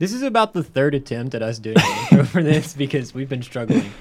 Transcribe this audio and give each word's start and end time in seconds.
This 0.00 0.14
is 0.14 0.22
about 0.22 0.54
the 0.54 0.64
third 0.64 0.94
attempt 0.94 1.34
at 1.34 1.42
us 1.42 1.58
doing 1.58 1.76
an 1.78 1.98
intro 2.00 2.24
for 2.24 2.42
this 2.42 2.72
because 2.76 3.12
we've 3.12 3.28
been 3.28 3.42
struggling. 3.42 3.92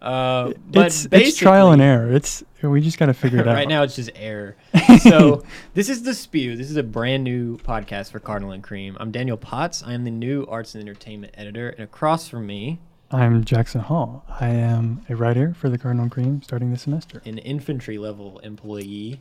Uh, 0.00 0.52
but 0.68 0.86
it's 0.86 1.08
it's 1.10 1.36
trial 1.36 1.72
and 1.72 1.82
error. 1.82 2.12
It's 2.12 2.44
we 2.62 2.80
just 2.80 2.96
got 2.96 3.06
to 3.06 3.12
figure 3.12 3.40
it 3.40 3.48
out. 3.48 3.56
right 3.56 3.66
now 3.66 3.82
it's 3.82 3.96
just 3.96 4.10
air. 4.14 4.56
So 5.00 5.44
this 5.74 5.88
is 5.88 6.04
the 6.04 6.14
Spew. 6.14 6.56
This 6.56 6.70
is 6.70 6.76
a 6.76 6.82
brand 6.84 7.24
new 7.24 7.58
podcast 7.58 8.12
for 8.12 8.20
Cardinal 8.20 8.52
and 8.52 8.62
Cream. 8.62 8.96
I'm 9.00 9.10
Daniel 9.10 9.36
Potts. 9.36 9.82
I 9.82 9.94
am 9.94 10.04
the 10.04 10.12
new 10.12 10.46
arts 10.48 10.74
and 10.74 10.82
entertainment 10.82 11.34
editor, 11.36 11.70
and 11.70 11.80
across 11.80 12.28
from 12.28 12.46
me, 12.46 12.78
I'm 13.10 13.44
Jackson 13.44 13.80
Hall. 13.80 14.24
I 14.28 14.50
am 14.50 15.04
a 15.08 15.16
writer 15.16 15.54
for 15.54 15.68
the 15.68 15.78
Cardinal 15.78 16.04
and 16.04 16.12
Cream 16.12 16.42
starting 16.42 16.70
this 16.70 16.82
semester. 16.82 17.20
an 17.24 17.38
infantry 17.38 17.98
level 17.98 18.38
employee. 18.40 19.18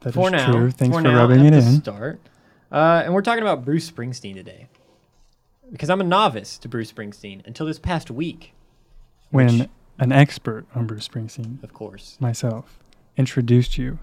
That 0.00 0.10
is 0.10 0.14
for 0.14 0.30
now, 0.30 0.50
true. 0.50 0.70
Thanks 0.70 0.96
for, 0.96 1.02
for, 1.02 1.08
now, 1.08 1.16
rubbing 1.18 1.44
it 1.44 1.52
in. 1.52 1.80
Start, 1.80 2.20
uh, 2.72 3.02
and 3.04 3.12
we're 3.12 3.22
talking 3.22 3.42
about 3.42 3.66
Bruce 3.66 3.90
Springsteen 3.90 4.34
today 4.34 4.68
because 5.72 5.90
I'm 5.90 6.00
a 6.00 6.04
novice 6.04 6.58
to 6.58 6.68
Bruce 6.68 6.92
Springsteen 6.92 7.46
until 7.46 7.66
this 7.66 7.78
past 7.78 8.10
week, 8.10 8.52
When 9.30 9.58
which- 9.60 9.68
an 9.98 10.12
expert 10.12 10.66
on 10.74 10.86
Bruce 10.86 11.08
Springsteen, 11.08 11.62
of 11.62 11.72
course, 11.72 12.16
myself, 12.20 12.78
introduced 13.16 13.78
you 13.78 13.98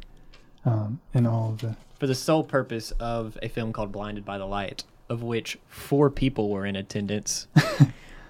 um, 0.65 0.99
in 1.13 1.25
all 1.27 1.49
of 1.52 1.59
the. 1.59 1.75
for 1.99 2.07
the 2.07 2.15
sole 2.15 2.43
purpose 2.43 2.91
of 2.99 3.38
a 3.43 3.47
film 3.47 3.71
called 3.73 3.91
Blinded 3.91 4.25
by 4.25 4.38
the 4.39 4.45
Light, 4.45 4.83
of 5.09 5.21
which 5.21 5.57
four 5.67 6.09
people 6.09 6.49
were 6.49 6.65
in 6.65 6.75
attendance 6.75 7.47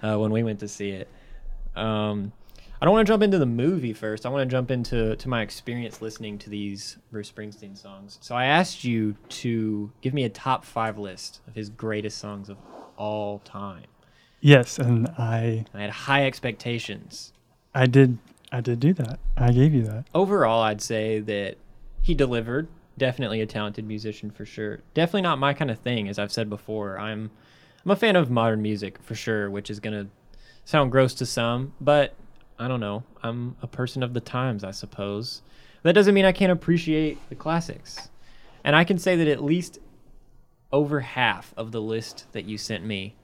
uh, 0.02 0.16
when 0.18 0.30
we 0.30 0.42
went 0.42 0.60
to 0.60 0.68
see 0.68 0.90
it. 0.90 1.08
Um, 1.74 2.32
I 2.80 2.84
don't 2.84 2.92
want 2.92 3.06
to 3.06 3.12
jump 3.12 3.22
into 3.22 3.38
the 3.38 3.46
movie 3.46 3.92
first. 3.92 4.26
I 4.26 4.28
want 4.28 4.48
to 4.48 4.52
jump 4.52 4.70
into 4.70 5.16
to 5.16 5.28
my 5.28 5.42
experience 5.42 6.02
listening 6.02 6.38
to 6.38 6.50
these 6.50 6.98
Bruce 7.10 7.30
Springsteen 7.30 7.78
songs. 7.78 8.18
So 8.20 8.34
I 8.34 8.46
asked 8.46 8.84
you 8.84 9.16
to 9.28 9.90
give 10.00 10.12
me 10.12 10.24
a 10.24 10.28
top 10.28 10.64
five 10.64 10.98
list 10.98 11.40
of 11.46 11.54
his 11.54 11.70
greatest 11.70 12.18
songs 12.18 12.48
of 12.48 12.58
all 12.96 13.38
time. 13.40 13.84
Yes, 14.40 14.78
and 14.78 15.08
I 15.16 15.64
I 15.72 15.80
had 15.80 15.90
high 15.90 16.26
expectations. 16.26 17.32
I 17.74 17.86
did 17.86 18.18
I 18.52 18.60
did 18.60 18.80
do 18.80 18.92
that. 18.94 19.18
I 19.36 19.52
gave 19.52 19.72
you 19.72 19.82
that. 19.84 20.06
Overall, 20.14 20.62
I'd 20.62 20.82
say 20.82 21.20
that 21.20 21.56
he 22.02 22.14
delivered. 22.14 22.68
Definitely 22.98 23.40
a 23.40 23.46
talented 23.46 23.86
musician 23.86 24.30
for 24.30 24.44
sure. 24.44 24.80
Definitely 24.92 25.22
not 25.22 25.38
my 25.38 25.54
kind 25.54 25.70
of 25.70 25.78
thing, 25.78 26.08
as 26.08 26.18
I've 26.18 26.30
said 26.30 26.50
before. 26.50 26.98
I'm 26.98 27.30
I'm 27.84 27.90
a 27.90 27.96
fan 27.96 28.16
of 28.16 28.30
modern 28.30 28.60
music 28.62 28.98
for 29.02 29.14
sure, 29.14 29.50
which 29.50 29.70
is 29.70 29.80
gonna 29.80 30.08
sound 30.64 30.92
gross 30.92 31.14
to 31.14 31.26
some, 31.26 31.72
but 31.80 32.14
I 32.58 32.68
don't 32.68 32.80
know. 32.80 33.02
I'm 33.22 33.56
a 33.62 33.66
person 33.66 34.02
of 34.02 34.14
the 34.14 34.20
times, 34.20 34.64
I 34.64 34.70
suppose. 34.70 35.42
That 35.82 35.92
doesn't 35.92 36.14
mean 36.14 36.24
I 36.24 36.32
can't 36.32 36.52
appreciate 36.52 37.18
the 37.28 37.34
classics. 37.34 38.08
And 38.62 38.74
I 38.74 38.84
can 38.84 38.98
say 38.98 39.16
that 39.16 39.28
at 39.28 39.42
least 39.42 39.78
over 40.72 41.00
half 41.00 41.52
of 41.56 41.72
the 41.72 41.80
list 41.80 42.26
that 42.32 42.44
you 42.44 42.56
sent 42.58 42.84
me, 42.84 43.14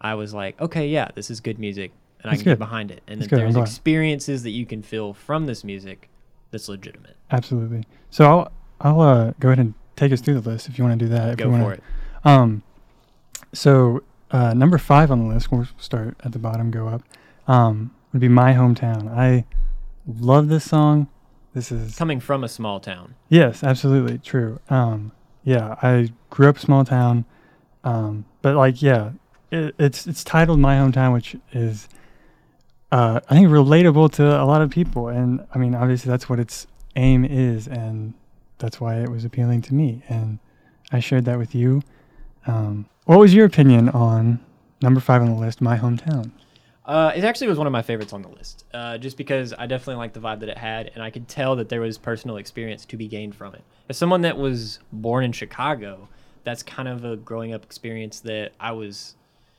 I 0.00 0.14
was 0.14 0.32
like, 0.32 0.60
okay, 0.60 0.88
yeah, 0.88 1.08
this 1.14 1.30
is 1.30 1.40
good 1.40 1.58
music, 1.58 1.92
and 2.20 2.30
I 2.30 2.34
That's 2.34 2.42
can 2.42 2.52
get 2.52 2.58
behind 2.58 2.90
it. 2.90 3.02
And 3.06 3.20
That's 3.20 3.30
that 3.30 3.36
good, 3.36 3.54
there's 3.54 3.56
experiences 3.56 4.42
that 4.44 4.50
you 4.50 4.66
can 4.66 4.82
feel 4.82 5.14
from 5.14 5.46
this 5.46 5.64
music 5.64 6.08
that's 6.50 6.68
legitimate. 6.68 7.16
Absolutely. 7.30 7.84
So 8.10 8.24
I'll 8.24 8.52
I'll 8.80 9.00
uh, 9.00 9.32
go 9.40 9.48
ahead 9.48 9.58
and 9.58 9.74
take 9.96 10.12
us 10.12 10.20
through 10.20 10.40
the 10.40 10.50
list 10.50 10.68
if 10.68 10.78
you 10.78 10.84
want 10.84 10.98
to 10.98 11.04
do 11.04 11.08
that. 11.10 11.30
If 11.30 11.36
Go 11.38 11.46
you 11.46 11.50
wanna, 11.50 11.64
for 11.64 11.72
it. 11.72 11.82
Um, 12.24 12.62
so 13.52 14.02
uh, 14.30 14.54
number 14.54 14.78
five 14.78 15.10
on 15.10 15.26
the 15.26 15.34
list, 15.34 15.50
we'll 15.50 15.66
start 15.78 16.16
at 16.24 16.32
the 16.32 16.38
bottom, 16.38 16.70
go 16.70 16.88
up. 16.88 17.02
Um, 17.48 17.92
would 18.12 18.20
be 18.20 18.28
my 18.28 18.52
hometown. 18.52 19.08
I 19.14 19.44
love 20.06 20.48
this 20.48 20.64
song. 20.64 21.08
This 21.54 21.72
is 21.72 21.96
Coming 21.96 22.20
from 22.20 22.44
a 22.44 22.48
small 22.48 22.80
town. 22.80 23.14
yes, 23.28 23.62
absolutely 23.64 24.18
true. 24.18 24.60
Um, 24.68 25.12
yeah, 25.42 25.76
I 25.82 26.10
grew 26.28 26.48
up 26.48 26.58
small 26.58 26.84
town, 26.84 27.24
um, 27.84 28.24
but 28.42 28.56
like 28.56 28.82
yeah, 28.82 29.12
it, 29.50 29.74
it's 29.78 30.06
it's 30.06 30.22
titled 30.24 30.58
my 30.58 30.74
hometown, 30.76 31.12
which 31.14 31.36
is 31.52 31.88
uh, 32.92 33.20
I 33.28 33.34
think 33.34 33.48
relatable 33.48 34.12
to 34.14 34.42
a 34.42 34.44
lot 34.44 34.60
of 34.60 34.70
people, 34.70 35.08
and 35.08 35.46
I 35.54 35.58
mean 35.58 35.74
obviously 35.74 36.10
that's 36.10 36.28
what 36.28 36.38
its 36.40 36.66
aim 36.96 37.24
is, 37.24 37.66
and 37.68 38.12
that's 38.58 38.80
why 38.80 38.96
it 39.00 39.08
was 39.10 39.24
appealing 39.24 39.62
to 39.62 39.74
me, 39.74 40.02
and 40.08 40.38
I 40.92 41.00
shared 41.00 41.24
that 41.26 41.38
with 41.38 41.54
you. 41.54 41.82
Um, 42.46 42.86
what 43.04 43.18
was 43.18 43.34
your 43.34 43.46
opinion 43.46 43.88
on 43.90 44.40
number 44.82 45.00
five 45.00 45.22
on 45.22 45.28
the 45.28 45.36
list, 45.40 45.60
my 45.60 45.78
hometown? 45.78 46.32
Uh, 46.86 47.12
it 47.16 47.24
actually 47.24 47.48
was 47.48 47.58
one 47.58 47.66
of 47.66 47.72
my 47.72 47.82
favorites 47.82 48.12
on 48.12 48.22
the 48.22 48.28
list, 48.28 48.64
uh, 48.72 48.96
just 48.96 49.16
because 49.16 49.52
I 49.52 49.66
definitely 49.66 49.96
liked 49.96 50.14
the 50.14 50.20
vibe 50.20 50.38
that 50.40 50.48
it 50.48 50.56
had, 50.56 50.92
and 50.94 51.02
I 51.02 51.10
could 51.10 51.26
tell 51.26 51.56
that 51.56 51.68
there 51.68 51.80
was 51.80 51.98
personal 51.98 52.36
experience 52.36 52.84
to 52.86 52.96
be 52.96 53.08
gained 53.08 53.34
from 53.34 53.54
it. 53.56 53.64
As 53.88 53.98
someone 53.98 54.20
that 54.20 54.38
was 54.38 54.78
born 54.92 55.24
in 55.24 55.32
Chicago, 55.32 56.08
that's 56.44 56.62
kind 56.62 56.86
of 56.86 57.04
a 57.04 57.16
growing 57.16 57.52
up 57.52 57.64
experience 57.64 58.20
that 58.20 58.52
I 58.60 58.70
was 58.70 59.16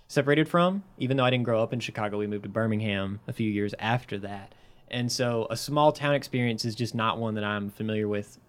separated 0.07 0.47
from. 0.47 0.83
Even 0.97 1.17
though 1.17 1.25
I 1.25 1.29
didn't 1.29 1.43
grow 1.43 1.61
up 1.61 1.73
in 1.73 1.81
Chicago, 1.81 2.17
we 2.17 2.27
moved 2.27 2.43
to 2.43 2.49
Birmingham 2.49 3.19
a 3.27 3.33
few 3.33 3.51
years 3.51 3.75
after 3.77 4.17
that. 4.19 4.55
And 4.89 5.11
so 5.11 5.47
a 5.49 5.57
small 5.57 5.91
town 5.91 6.15
experience 6.15 6.63
is 6.63 6.75
just 6.75 6.95
not 6.95 7.17
one 7.17 7.35
that 7.35 7.43
I'm 7.43 7.69
familiar 7.69 8.07
with 8.07 8.39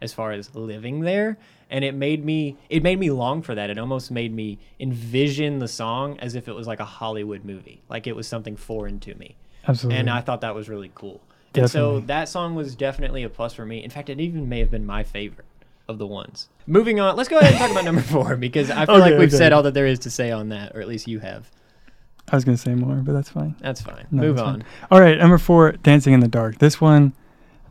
as 0.00 0.12
far 0.12 0.32
as 0.32 0.54
living 0.54 1.00
there 1.00 1.38
and 1.70 1.84
it 1.84 1.94
made 1.94 2.24
me 2.24 2.56
it 2.68 2.82
made 2.82 2.98
me 2.98 3.10
long 3.10 3.42
for 3.42 3.54
that 3.54 3.70
it 3.70 3.78
almost 3.78 4.10
made 4.10 4.32
me 4.32 4.58
envision 4.78 5.58
the 5.58 5.68
song 5.68 6.18
as 6.20 6.34
if 6.34 6.48
it 6.48 6.52
was 6.52 6.66
like 6.66 6.80
a 6.80 6.84
hollywood 6.84 7.44
movie 7.44 7.80
like 7.88 8.06
it 8.06 8.14
was 8.14 8.26
something 8.28 8.56
foreign 8.56 9.00
to 9.00 9.14
me 9.14 9.34
Absolutely. 9.66 9.98
and 9.98 10.10
i 10.10 10.20
thought 10.20 10.40
that 10.42 10.54
was 10.54 10.68
really 10.68 10.90
cool 10.94 11.20
and 11.54 11.70
so 11.70 12.00
that 12.00 12.28
song 12.28 12.54
was 12.54 12.74
definitely 12.74 13.22
a 13.22 13.28
plus 13.30 13.54
for 13.54 13.64
me 13.64 13.82
in 13.82 13.90
fact 13.90 14.10
it 14.10 14.20
even 14.20 14.48
may 14.48 14.58
have 14.58 14.70
been 14.70 14.84
my 14.84 15.02
favorite 15.02 15.46
of 15.88 15.98
the 15.98 16.06
ones 16.06 16.48
moving 16.66 17.00
on 17.00 17.16
let's 17.16 17.28
go 17.28 17.38
ahead 17.38 17.52
and 17.52 17.60
talk 17.60 17.70
about 17.70 17.84
number 17.84 18.02
four 18.12 18.36
because 18.36 18.70
i 18.70 18.84
feel 18.84 18.98
like 18.98 19.12
we've 19.12 19.28
okay. 19.28 19.36
said 19.36 19.52
all 19.52 19.62
that 19.62 19.72
there 19.72 19.86
is 19.86 19.98
to 20.00 20.10
say 20.10 20.30
on 20.30 20.50
that 20.50 20.76
or 20.76 20.80
at 20.80 20.88
least 20.88 21.08
you 21.08 21.20
have 21.20 21.50
I 22.28 22.34
was 22.34 22.44
gonna 22.44 22.56
say 22.56 22.74
more, 22.74 22.96
but 22.96 23.12
that's 23.12 23.30
fine. 23.30 23.54
that's 23.60 23.80
fine 23.80 24.04
No, 24.10 24.22
move 24.22 24.34
that's 24.34 24.44
fine. 24.46 24.54
on 24.62 24.64
All 24.90 25.00
right, 25.00 25.16
number 25.16 25.38
four, 25.38 25.70
Dancing 25.70 26.12
in 26.12 26.18
the 26.18 26.26
Dark. 26.26 26.58
This 26.58 26.80
one, 26.80 27.12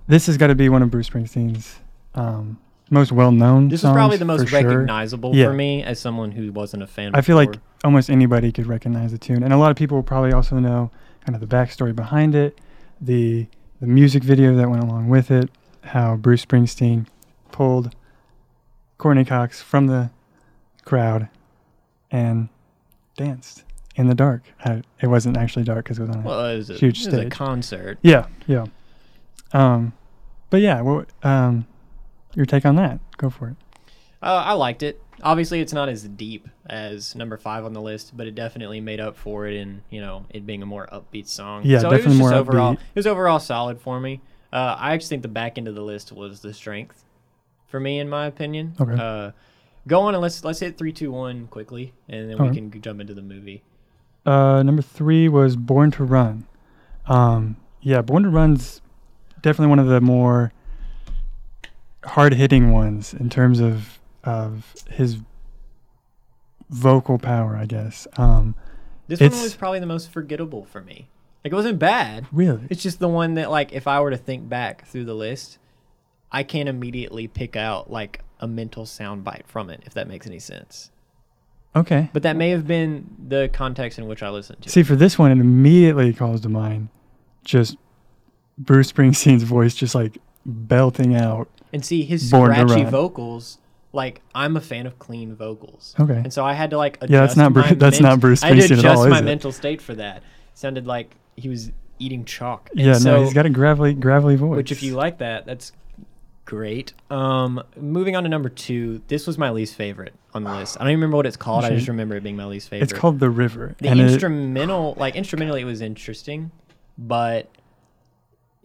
this 0.07 0.27
has 0.27 0.37
got 0.37 0.47
to 0.47 0.55
be 0.55 0.69
one 0.69 0.81
of 0.81 0.89
Bruce 0.89 1.09
Springsteen's 1.09 1.75
um, 2.15 2.57
most 2.89 3.11
well-known. 3.11 3.69
this 3.69 3.83
is 3.83 3.89
probably 3.91 4.17
the 4.17 4.25
most 4.25 4.41
for 4.41 4.47
sure. 4.47 4.61
recognizable 4.63 5.35
Yeah. 5.35 5.47
for 5.47 5.53
me 5.53 5.83
as 5.83 5.99
someone 5.99 6.31
who 6.31 6.51
wasn't 6.51 6.83
a 6.83 6.87
fan 6.87 7.13
I 7.15 7.21
feel 7.21 7.35
like 7.35 7.51
before. 7.53 7.63
almost 7.83 8.09
anybody 8.09 8.51
could 8.51 8.67
recognize 8.67 9.11
the 9.11 9.17
tune, 9.17 9.43
and 9.43 9.51
a 9.53 9.57
lot 9.57 9.71
of 9.71 9.77
people 9.77 9.97
will 9.97 10.03
probably 10.03 10.31
also 10.33 10.57
know 10.59 10.91
kind 11.25 11.35
of 11.35 11.41
the 11.47 11.47
backstory 11.55 11.95
behind 11.95 12.35
it, 12.35 12.59
the 13.01 13.47
the 13.81 13.87
music 13.87 14.23
video 14.23 14.55
that 14.55 14.69
went 14.69 14.83
along 14.83 15.09
with 15.09 15.29
it, 15.31 15.49
how 15.83 16.15
Bruce 16.15 16.45
Springsteen 16.45 17.07
pulled 17.51 17.93
Courteney 18.97 19.25
Cox 19.25 19.61
from 19.61 19.87
the 19.87 20.11
crowd 20.85 21.27
and 22.11 22.47
danced 23.17 23.63
in 23.95 24.07
the 24.07 24.15
dark. 24.15 24.43
I, 24.63 24.83
it 25.01 25.07
wasn't 25.07 25.37
actually 25.37 25.63
dark 25.63 25.85
because 25.85 25.99
it 25.99 26.01
was 26.03 26.09
on 26.11 26.21
a 26.23 26.25
well 26.25 26.45
it 26.47 26.57
was 26.57 26.69
a, 26.69 26.73
huge 26.75 27.01
it 27.01 27.05
was 27.07 27.13
a 27.13 27.17
stage. 27.21 27.31
concert 27.31 27.97
Yeah, 28.01 28.27
yeah. 28.47 28.65
Um, 29.53 29.93
but 30.49 30.61
yeah, 30.61 30.81
well, 30.81 31.05
um, 31.23 31.65
your 32.35 32.45
take 32.45 32.65
on 32.65 32.75
that? 32.75 32.99
Go 33.17 33.29
for 33.29 33.49
it. 33.49 33.55
Uh, 34.21 34.43
I 34.45 34.53
liked 34.53 34.81
it. 34.83 35.01
Obviously, 35.21 35.61
it's 35.61 35.73
not 35.73 35.87
as 35.87 36.03
deep 36.03 36.47
as 36.65 37.15
number 37.15 37.37
five 37.37 37.63
on 37.63 37.73
the 37.73 37.81
list, 37.81 38.15
but 38.17 38.27
it 38.27 38.35
definitely 38.35 38.81
made 38.81 38.99
up 38.99 39.15
for 39.17 39.45
it 39.47 39.55
in 39.55 39.83
you 39.89 40.01
know 40.01 40.25
it 40.29 40.45
being 40.45 40.61
a 40.63 40.65
more 40.65 40.87
upbeat 40.91 41.27
song. 41.27 41.61
Yeah, 41.63 41.79
so 41.79 41.89
definitely 41.89 42.17
it 42.17 42.21
was 42.21 42.31
more 42.31 42.33
overall. 42.33 42.73
upbeat. 42.73 42.79
It 42.79 42.95
was 42.95 43.07
overall 43.07 43.39
solid 43.39 43.79
for 43.79 43.99
me. 43.99 44.21
Uh, 44.51 44.75
I 44.79 44.93
actually 44.93 45.09
think 45.09 45.21
the 45.21 45.27
back 45.27 45.57
end 45.57 45.67
of 45.67 45.75
the 45.75 45.81
list 45.83 46.11
was 46.11 46.39
the 46.41 46.53
strength 46.53 47.03
for 47.67 47.79
me, 47.79 47.99
in 47.99 48.09
my 48.09 48.25
opinion. 48.25 48.73
Okay. 48.79 48.93
Uh, 48.93 49.31
go 49.87 50.01
on 50.01 50.15
and 50.15 50.21
let's 50.21 50.43
let's 50.43 50.59
hit 50.59 50.77
three, 50.77 50.91
two, 50.93 51.11
one 51.11 51.47
quickly, 51.47 51.93
and 52.09 52.29
then 52.29 52.37
we 52.41 52.45
Okay. 52.49 52.55
can 52.69 52.81
jump 52.81 52.99
into 53.01 53.13
the 53.13 53.21
movie. 53.21 53.63
Uh, 54.25 54.63
number 54.63 54.81
three 54.81 55.29
was 55.29 55.55
Born 55.55 55.91
to 55.91 56.03
Run. 56.03 56.47
Um, 57.07 57.57
yeah, 57.81 58.01
Born 58.01 58.23
to 58.23 58.29
Run's 58.29 58.81
definitely 59.41 59.67
one 59.69 59.79
of 59.79 59.87
the 59.87 60.01
more 60.01 60.51
hard 62.05 62.33
hitting 62.33 62.71
ones 62.71 63.13
in 63.13 63.29
terms 63.29 63.59
of 63.59 63.99
of 64.23 64.73
his 64.89 65.17
vocal 66.69 67.17
power, 67.17 67.55
I 67.55 67.65
guess. 67.65 68.07
Um, 68.17 68.55
This 69.07 69.19
one 69.19 69.29
was 69.31 69.55
probably 69.55 69.79
the 69.79 69.85
most 69.85 70.11
forgettable 70.11 70.65
for 70.65 70.81
me. 70.81 71.07
Like 71.43 71.51
it 71.53 71.55
wasn't 71.55 71.77
bad. 71.77 72.25
really, 72.31 72.61
It's 72.71 72.81
just 72.81 72.99
the 72.99 73.07
one 73.07 73.35
that 73.35 73.51
like 73.51 73.71
if 73.71 73.87
I 73.87 73.99
were 74.01 74.09
to 74.11 74.17
think 74.17 74.49
back 74.49 74.87
through 74.87 75.05
the 75.05 75.13
list, 75.13 75.59
I 76.31 76.41
can't 76.43 76.67
immediately 76.67 77.27
pick 77.27 77.55
out 77.55 77.91
like 77.91 78.21
a 78.39 78.47
mental 78.47 78.85
soundbite 78.85 79.45
from 79.45 79.69
it, 79.69 79.83
if 79.85 79.93
that 79.93 80.07
makes 80.07 80.25
any 80.25 80.39
sense. 80.39 80.89
okay. 81.75 82.09
But 82.13 82.23
that 82.23 82.35
may 82.35 82.49
have 82.49 82.65
been 82.65 83.09
the 83.27 83.49
context 83.53 83.99
in 83.99 84.07
which 84.07 84.23
I 84.23 84.29
listened 84.29 84.63
to. 84.63 84.69
See, 84.69 84.81
for 84.81 84.95
this 84.95 85.19
one, 85.19 85.31
it 85.31 85.37
immediately 85.39 86.13
calls 86.13 86.41
to 86.41 86.49
mind 86.49 86.89
just 87.43 87.77
Bruce 88.57 88.91
Springsteen's 88.91 89.43
voice, 89.43 89.75
just 89.75 89.93
like 89.93 90.17
belting 90.45 91.15
out. 91.15 91.47
and 91.73 91.83
see 91.85 92.03
his 92.03 92.29
Born 92.31 92.49
to 92.51 92.55
scratchy 92.61 92.83
Run. 92.83 92.91
vocals. 92.91 93.57
Like 93.91 94.21
I'm 94.33 94.57
a 94.57 94.61
fan 94.61 94.85
of 94.87 94.99
clean 94.99 95.35
vocals. 95.35 95.95
Okay. 95.99 96.15
And 96.17 96.31
so 96.33 96.43
I 96.45 96.53
had 96.53 96.69
to 96.71 96.77
like 96.77 96.97
adjust 96.97 97.11
Yeah, 97.11 97.19
that's 97.21 97.35
not 97.37 97.53
Bru- 97.53 97.61
my 97.63 97.73
that's 97.73 97.99
not 98.01 98.19
Bruce 98.19 98.43
I 98.43 98.47
had 98.47 98.55
to 98.55 98.61
Springsteen 98.61 98.71
at 98.73 98.79
adjust 98.79 98.97
all, 98.99 99.07
my 99.09 99.15
is 99.17 99.21
it? 99.21 99.25
mental 99.25 99.51
state 99.51 99.81
for 99.81 99.95
that. 99.95 100.21
sounded 100.53 100.85
like 100.85 101.15
he 101.37 101.47
was 101.49 101.71
eating 101.99 102.25
chalk. 102.25 102.69
And 102.71 102.81
Yeah, 102.81 102.93
so, 102.95 103.15
no, 103.17 103.23
he's 103.23 103.33
got 103.33 103.45
a 103.45 103.49
gravelly, 103.49 103.93
gravelly 103.93 104.35
voice. 104.35 104.57
which 104.57 104.71
if 104.73 104.83
you 104.83 104.95
like 104.95 105.19
that, 105.19 105.45
that's 105.45 105.71
great. 106.43 106.93
Um, 107.09 107.63
moving 107.77 108.15
on 108.17 108.23
to 108.23 108.29
number 108.29 108.49
two. 108.49 109.01
This 109.07 109.25
was 109.27 109.37
my 109.37 109.49
least 109.51 109.75
favorite 109.75 110.13
on 110.33 110.43
the 110.43 110.51
list. 110.53 110.75
I 110.77 110.83
don't 110.83 110.89
even 110.91 110.99
remember 110.99 111.17
what 111.17 111.25
it's 111.25 111.37
called. 111.37 111.63
I 111.65 111.69
just 111.71 111.87
remember 111.87 112.15
it 112.17 112.23
being 112.23 112.35
my 112.35 112.45
least 112.45 112.67
favorite. 112.69 112.91
It's 112.91 112.99
called 112.99 113.19
The 113.19 113.29
River. 113.29 113.75
the 113.79 113.87
and 113.89 113.99
it- 114.01 114.11
instrumental. 114.11 114.93
like 114.97 115.15
instrumentally, 115.15 115.61
it 115.61 115.65
was 115.65 115.81
interesting, 115.81 116.51
but 116.97 117.49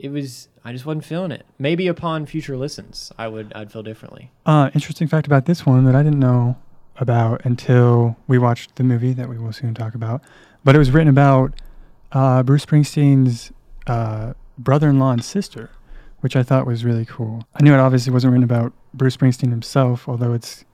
it 0.00 0.10
was. 0.10 0.48
I 0.64 0.72
just 0.72 0.84
wasn't 0.84 1.04
feeling 1.04 1.30
it. 1.30 1.46
Maybe 1.58 1.86
upon 1.86 2.26
future 2.26 2.56
listens, 2.56 3.12
I 3.18 3.28
would. 3.28 3.52
I'd 3.54 3.72
feel 3.72 3.82
differently. 3.82 4.30
Uh, 4.44 4.70
interesting 4.74 5.08
fact 5.08 5.26
about 5.26 5.46
this 5.46 5.64
one 5.64 5.84
that 5.84 5.94
I 5.94 6.02
didn't 6.02 6.20
know 6.20 6.56
about 6.96 7.44
until 7.44 8.16
we 8.26 8.38
watched 8.38 8.76
the 8.76 8.84
movie 8.84 9.12
that 9.14 9.28
we 9.28 9.38
will 9.38 9.52
soon 9.52 9.74
talk 9.74 9.94
about. 9.94 10.20
But 10.64 10.74
it 10.74 10.78
was 10.78 10.90
written 10.90 11.08
about 11.08 11.54
uh, 12.12 12.42
Bruce 12.42 12.66
Springsteen's 12.66 13.52
uh, 13.86 14.34
brother-in-law 14.58 15.12
and 15.12 15.24
sister, 15.24 15.70
which 16.20 16.36
I 16.36 16.42
thought 16.42 16.66
was 16.66 16.84
really 16.84 17.06
cool. 17.06 17.46
I 17.54 17.62
knew 17.62 17.72
it 17.72 17.78
obviously 17.80 18.12
wasn't 18.12 18.32
written 18.32 18.44
about 18.44 18.72
Bruce 18.92 19.16
Springsteen 19.16 19.50
himself, 19.50 20.06
although 20.08 20.34
it's 20.34 20.64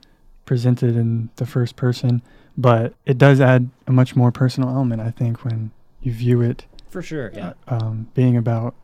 presented 0.45 0.95
in 0.97 1.29
the 1.37 1.45
first 1.45 1.75
person. 1.77 2.21
But 2.57 2.93
it 3.05 3.17
does 3.17 3.39
add 3.39 3.69
a 3.85 3.91
much 3.91 4.15
more 4.15 4.31
personal 4.31 4.69
element, 4.69 5.01
I 5.01 5.11
think, 5.11 5.45
when 5.45 5.71
you 6.01 6.11
view 6.11 6.41
it 6.41 6.65
For 6.89 7.01
sure. 7.01 7.31
Yeah. 7.33 7.53
um, 7.67 8.09
being 8.15 8.35
about 8.35 8.75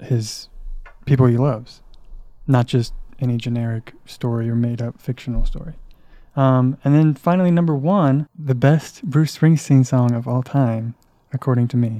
his 0.00 0.48
people 1.06 1.26
he 1.26 1.36
loves, 1.36 1.82
not 2.46 2.66
just 2.66 2.92
any 3.20 3.36
generic 3.36 3.94
story 4.06 4.48
or 4.48 4.54
made 4.54 4.80
up 4.80 5.00
fictional 5.00 5.44
story. 5.44 5.74
Um, 6.36 6.78
and 6.84 6.94
then 6.94 7.14
finally, 7.14 7.50
number 7.50 7.74
one, 7.74 8.28
the 8.38 8.54
best 8.54 9.02
Bruce 9.02 9.36
Springsteen 9.36 9.84
song 9.84 10.12
of 10.14 10.28
all 10.28 10.42
time, 10.42 10.94
according 11.32 11.68
to 11.68 11.76
me, 11.76 11.98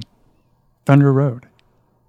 Thunder 0.85 1.11
Road. 1.11 1.47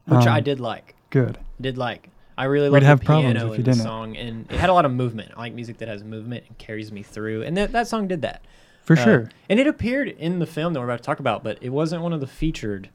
Which 0.06 0.26
I 0.26 0.38
Um, 0.38 0.44
did 0.44 0.60
like. 0.60 0.94
Good. 1.10 1.38
Did 1.60 1.76
like. 1.76 2.08
I 2.38 2.44
really 2.44 2.68
love 2.68 2.80
the 2.80 2.86
have 2.86 3.02
problems 3.02 3.34
piano 3.34 3.46
if 3.52 3.58
you 3.58 3.64
in 3.64 3.64
the 3.64 3.70
didn't. 3.72 3.82
song, 3.84 4.16
and 4.16 4.50
it 4.50 4.58
had 4.58 4.70
a 4.70 4.72
lot 4.72 4.84
of 4.86 4.92
movement. 4.92 5.32
I 5.36 5.40
like 5.40 5.54
music 5.54 5.78
that 5.78 5.88
has 5.88 6.02
movement 6.04 6.44
and 6.48 6.56
carries 6.56 6.90
me 6.92 7.02
through, 7.02 7.42
and 7.42 7.56
that 7.56 7.72
that 7.72 7.86
song 7.88 8.06
did 8.08 8.22
that. 8.22 8.42
For 8.84 8.94
Uh, 8.96 9.04
sure. 9.04 9.30
And 9.48 9.60
it 9.60 9.66
appeared 9.66 10.08
in 10.08 10.38
the 10.38 10.46
film 10.46 10.72
that 10.72 10.80
we're 10.80 10.86
about 10.86 10.98
to 10.98 11.02
talk 11.02 11.20
about, 11.20 11.44
but 11.44 11.58
it 11.60 11.68
wasn't 11.68 12.02
one 12.02 12.12
of 12.12 12.20
the 12.20 12.26
featured 12.26 12.88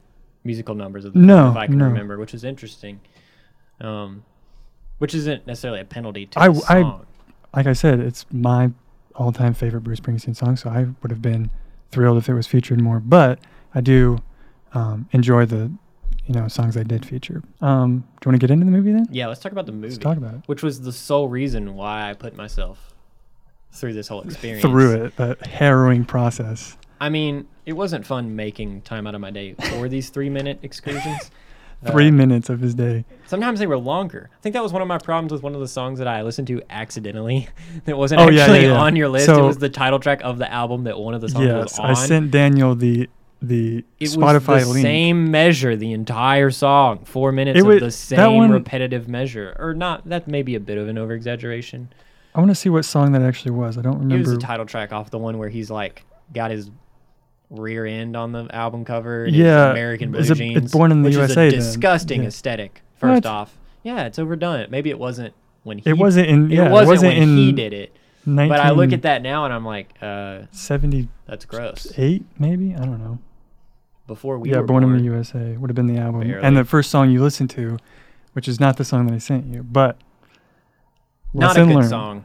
musical 0.45 0.75
numbers 0.75 1.03
of 1.03 1.13
the 1.13 1.19
No, 1.19 1.51
if 1.51 1.57
I 1.57 1.65
can 1.67 1.77
no. 1.77 1.85
remember, 1.85 2.17
which 2.17 2.33
is 2.33 2.43
interesting. 2.45 3.01
Um, 3.81 4.23
which 4.99 5.13
isn't 5.13 5.45
necessarily 5.45 5.81
a 5.81 5.85
penalty 5.85 6.27
to 6.27 6.39
I- 6.39 6.47
the 6.49 6.63
I- 6.69 6.81
song. 6.81 7.05
Like 7.53 7.67
I 7.67 7.73
said, 7.73 7.99
it's 7.99 8.25
my 8.31 8.71
all 9.15 9.31
time 9.31 9.53
favorite 9.53 9.81
Bruce 9.81 9.99
Springsteen 9.99 10.35
song, 10.35 10.55
so 10.57 10.69
I 10.69 10.87
would 11.01 11.09
have 11.11 11.21
been 11.21 11.49
thrilled 11.91 12.17
if 12.17 12.27
it 12.29 12.33
was 12.33 12.47
featured 12.47 12.81
more. 12.81 12.99
But 12.99 13.39
I 13.73 13.79
do 13.81 14.19
um, 14.73 15.07
enjoy 15.13 15.45
the 15.45 15.71
you 16.25 16.33
know 16.33 16.47
songs 16.49 16.75
I 16.75 16.83
did 16.83 17.05
feature. 17.05 17.41
Um, 17.61 17.99
do 17.99 18.05
you 18.25 18.31
want 18.31 18.41
to 18.41 18.47
get 18.47 18.51
into 18.51 18.65
the 18.65 18.71
movie 18.71 18.91
then? 18.91 19.07
yeah, 19.09 19.27
let's 19.27 19.39
talk 19.39 19.51
about 19.53 19.65
the 19.67 19.71
movie. 19.71 19.87
Let's 19.87 19.97
talk 19.99 20.17
about 20.17 20.33
it. 20.35 20.41
Which 20.47 20.63
was 20.63 20.81
the 20.81 20.91
sole 20.91 21.29
reason 21.29 21.75
why 21.75 22.09
I 22.09 22.13
put 22.13 22.35
myself 22.35 22.93
through 23.71 23.93
this 23.93 24.07
whole 24.09 24.21
experience. 24.23 24.61
Through 24.61 25.03
it, 25.05 25.15
that 25.17 25.45
harrowing 25.45 26.03
process. 26.05 26.77
I 26.99 27.09
mean, 27.09 27.47
it 27.65 27.73
wasn't 27.73 28.05
fun 28.05 28.35
making 28.35 28.81
time 28.81 29.05
out 29.07 29.15
of 29.15 29.21
my 29.21 29.31
day 29.31 29.55
for 29.77 29.89
these 29.89 30.09
three 30.09 30.29
minute 30.29 30.59
excursions. 30.63 31.31
Three 31.85 32.07
Uh, 32.07 32.11
minutes 32.13 32.49
of 32.49 32.61
his 32.61 32.73
day. 32.73 33.03
Sometimes 33.27 33.59
they 33.59 33.67
were 33.67 33.77
longer. 33.77 34.29
I 34.33 34.41
think 34.41 34.53
that 34.53 34.63
was 34.63 34.71
one 34.73 34.81
of 34.81 34.87
my 34.87 34.97
problems 34.97 35.31
with 35.33 35.43
one 35.43 35.53
of 35.53 35.59
the 35.59 35.67
songs 35.67 35.99
that 35.99 36.07
I 36.07 36.23
listened 36.23 36.47
to 36.47 36.61
accidentally. 36.69 37.47
that 37.85 37.95
wasn't 37.97 38.21
Oh, 38.21 38.29
actually 38.29 38.61
yeah, 38.61 38.71
yeah. 38.73 38.79
on 38.81 38.95
your 38.95 39.09
list. 39.09 39.27
it 39.29 39.39
was 39.41 39.57
the 39.57 39.69
title 39.69 39.99
track 39.99 40.21
of 40.23 40.37
the 40.39 40.51
album 40.51 40.85
that 40.85 40.97
one 40.97 41.13
of 41.13 41.21
the 41.21 41.29
songs 41.29 41.45
was 41.45 41.71
Yes, 41.73 41.79
on. 41.79 41.89
I 41.91 41.93
sent 41.93 42.31
Daniel 42.31 42.75
the 42.75 43.09
the 43.41 43.83
it 43.99 44.05
Spotify 44.05 44.47
was 44.55 44.67
the 44.67 44.73
link. 44.73 44.83
same 44.83 45.29
measure 45.29 45.75
the 45.75 45.91
entire 45.91 46.49
song, 46.49 47.03
four 47.03 47.31
minutes 47.33 47.57
It 47.57 47.61
of 47.61 47.67
was- 47.67 47.81
the 47.81 47.91
same 47.91 48.37
one- 48.37 48.51
repetitive 48.51 49.07
measure, 49.07 49.55
or 49.59 49.73
not? 49.75 50.07
That 50.09 50.27
may 50.27 50.41
be 50.41 50.55
a 50.55 50.59
bit 50.61 50.77
of 50.79 50.87
an 50.87 50.97
over 50.97 51.13
exaggeration. 51.13 51.89
I 52.33 52.39
want 52.39 52.49
to 52.49 52.55
see 52.55 52.69
what 52.69 52.85
song 52.85 53.11
that 53.11 53.21
actually 53.21 53.51
was. 53.51 53.77
I 53.77 53.81
don't 53.81 53.95
remember. 53.99 54.15
It 54.15 54.19
was 54.19 54.29
the 54.31 54.37
title 54.37 54.65
track 54.65 54.91
off 54.93 55.11
the 55.11 55.19
one 55.19 55.37
where 55.37 55.49
he's 55.49 55.69
like 55.69 56.03
got 56.33 56.49
his 56.49 56.71
rear 57.49 57.85
end 57.85 58.15
on 58.17 58.31
the 58.31 58.47
album 58.53 58.85
cover. 58.85 59.27
Yeah, 59.27 59.71
American 59.71 60.11
blue 60.11 60.19
is 60.21 60.31
it- 60.31 60.35
jeans. 60.35 60.57
it's 60.65 60.71
Born 60.73 60.91
in 60.91 61.01
the 61.03 61.09
which 61.09 61.15
USA 61.17 61.47
Is 61.47 61.53
a 61.53 61.57
disgusting 61.57 62.21
Yeah. 62.23 62.27
aesthetic. 62.29 62.81
First 62.97 63.23
What? 63.23 63.25
off, 63.25 63.57
yeah, 63.83 64.05
it's 64.05 64.17
overdone. 64.19 64.67
Maybe 64.69 64.89
it 64.89 64.97
wasn't 64.99 65.33
when 65.63 65.77
he. 65.79 65.89
it 65.89 65.97
wasn't 65.97 66.27
in. 66.27 66.49
Yeah, 66.49 66.67
it 66.67 66.71
wasn't, 66.71 66.89
wasn't 66.89 67.13
when 67.13 67.23
in 67.23 67.37
he 67.37 67.51
did 67.51 67.73
it. 67.73 67.91
1978, 68.25 68.49
But 68.49 68.59
I 68.59 68.71
look 68.71 68.91
at 68.93 69.01
that 69.03 69.21
now 69.21 69.45
and 69.45 69.53
I'm 69.53 69.65
like, 69.65 69.93
uh, 70.01 70.43
that's 71.27 71.45
gross. 71.45 71.91
Eight, 71.97 72.25
maybe. 72.39 72.73
I 72.73 72.79
don't 72.79 72.97
know. 72.99 73.19
Before 74.07 74.37
we 74.39 74.49
yeah, 74.49 74.57
Born, 74.57 74.67
born, 74.67 74.83
in 74.83 74.97
the 74.97 75.03
USA 75.03 75.57
would 75.57 75.69
have 75.69 75.75
been 75.75 75.87
the 75.87 75.97
album, 75.97 76.21
Barely. 76.21 76.43
and 76.43 76.55
the 76.57 76.63
first 76.63 76.89
song 76.89 77.11
you 77.11 77.21
listened 77.21 77.49
to, 77.51 77.77
which 78.33 78.47
is 78.47 78.59
not 78.59 78.77
the 78.77 78.85
song 78.85 79.05
that 79.07 79.13
I 79.13 79.17
sent 79.19 79.45
you, 79.45 79.61
but 79.63 79.97
not 81.33 81.57
a 81.57 81.65
good 81.65 81.75
learned. 81.75 81.89
song. 81.89 82.23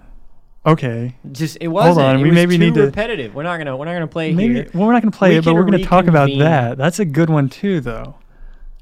Okay, 0.73 1.15
Just 1.33 1.59
it 1.61 1.69
wasn't. 1.69 2.07
on, 2.07 2.17
It 2.17 2.23
we 2.23 2.29
was 2.29 2.35
maybe 2.35 2.57
too 2.59 2.65
need 2.65 2.75
to- 2.75 2.85
repetitive. 2.87 3.35
We're 3.35 3.43
not 3.43 3.59
gonna. 3.59 3.77
We're 3.77 3.85
not 3.87 3.93
gonna 3.95 4.07
play 4.07 4.33
maybe. 4.33 4.55
here. 4.55 4.71
Well, 4.75 4.87
we're 4.87 4.93
not 4.93 5.03
gonna 5.03 5.11
play 5.13 5.31
We 5.31 5.37
it, 5.39 5.45
but 5.45 5.55
we're 5.55 5.65
gonna 5.65 5.85
talk 5.85 6.07
about 6.07 6.29
that. 6.39 6.79
That's 6.79 6.99
a 6.99 7.05
good 7.05 7.31
one 7.31 7.49
too, 7.49 7.81
though. 7.81 8.17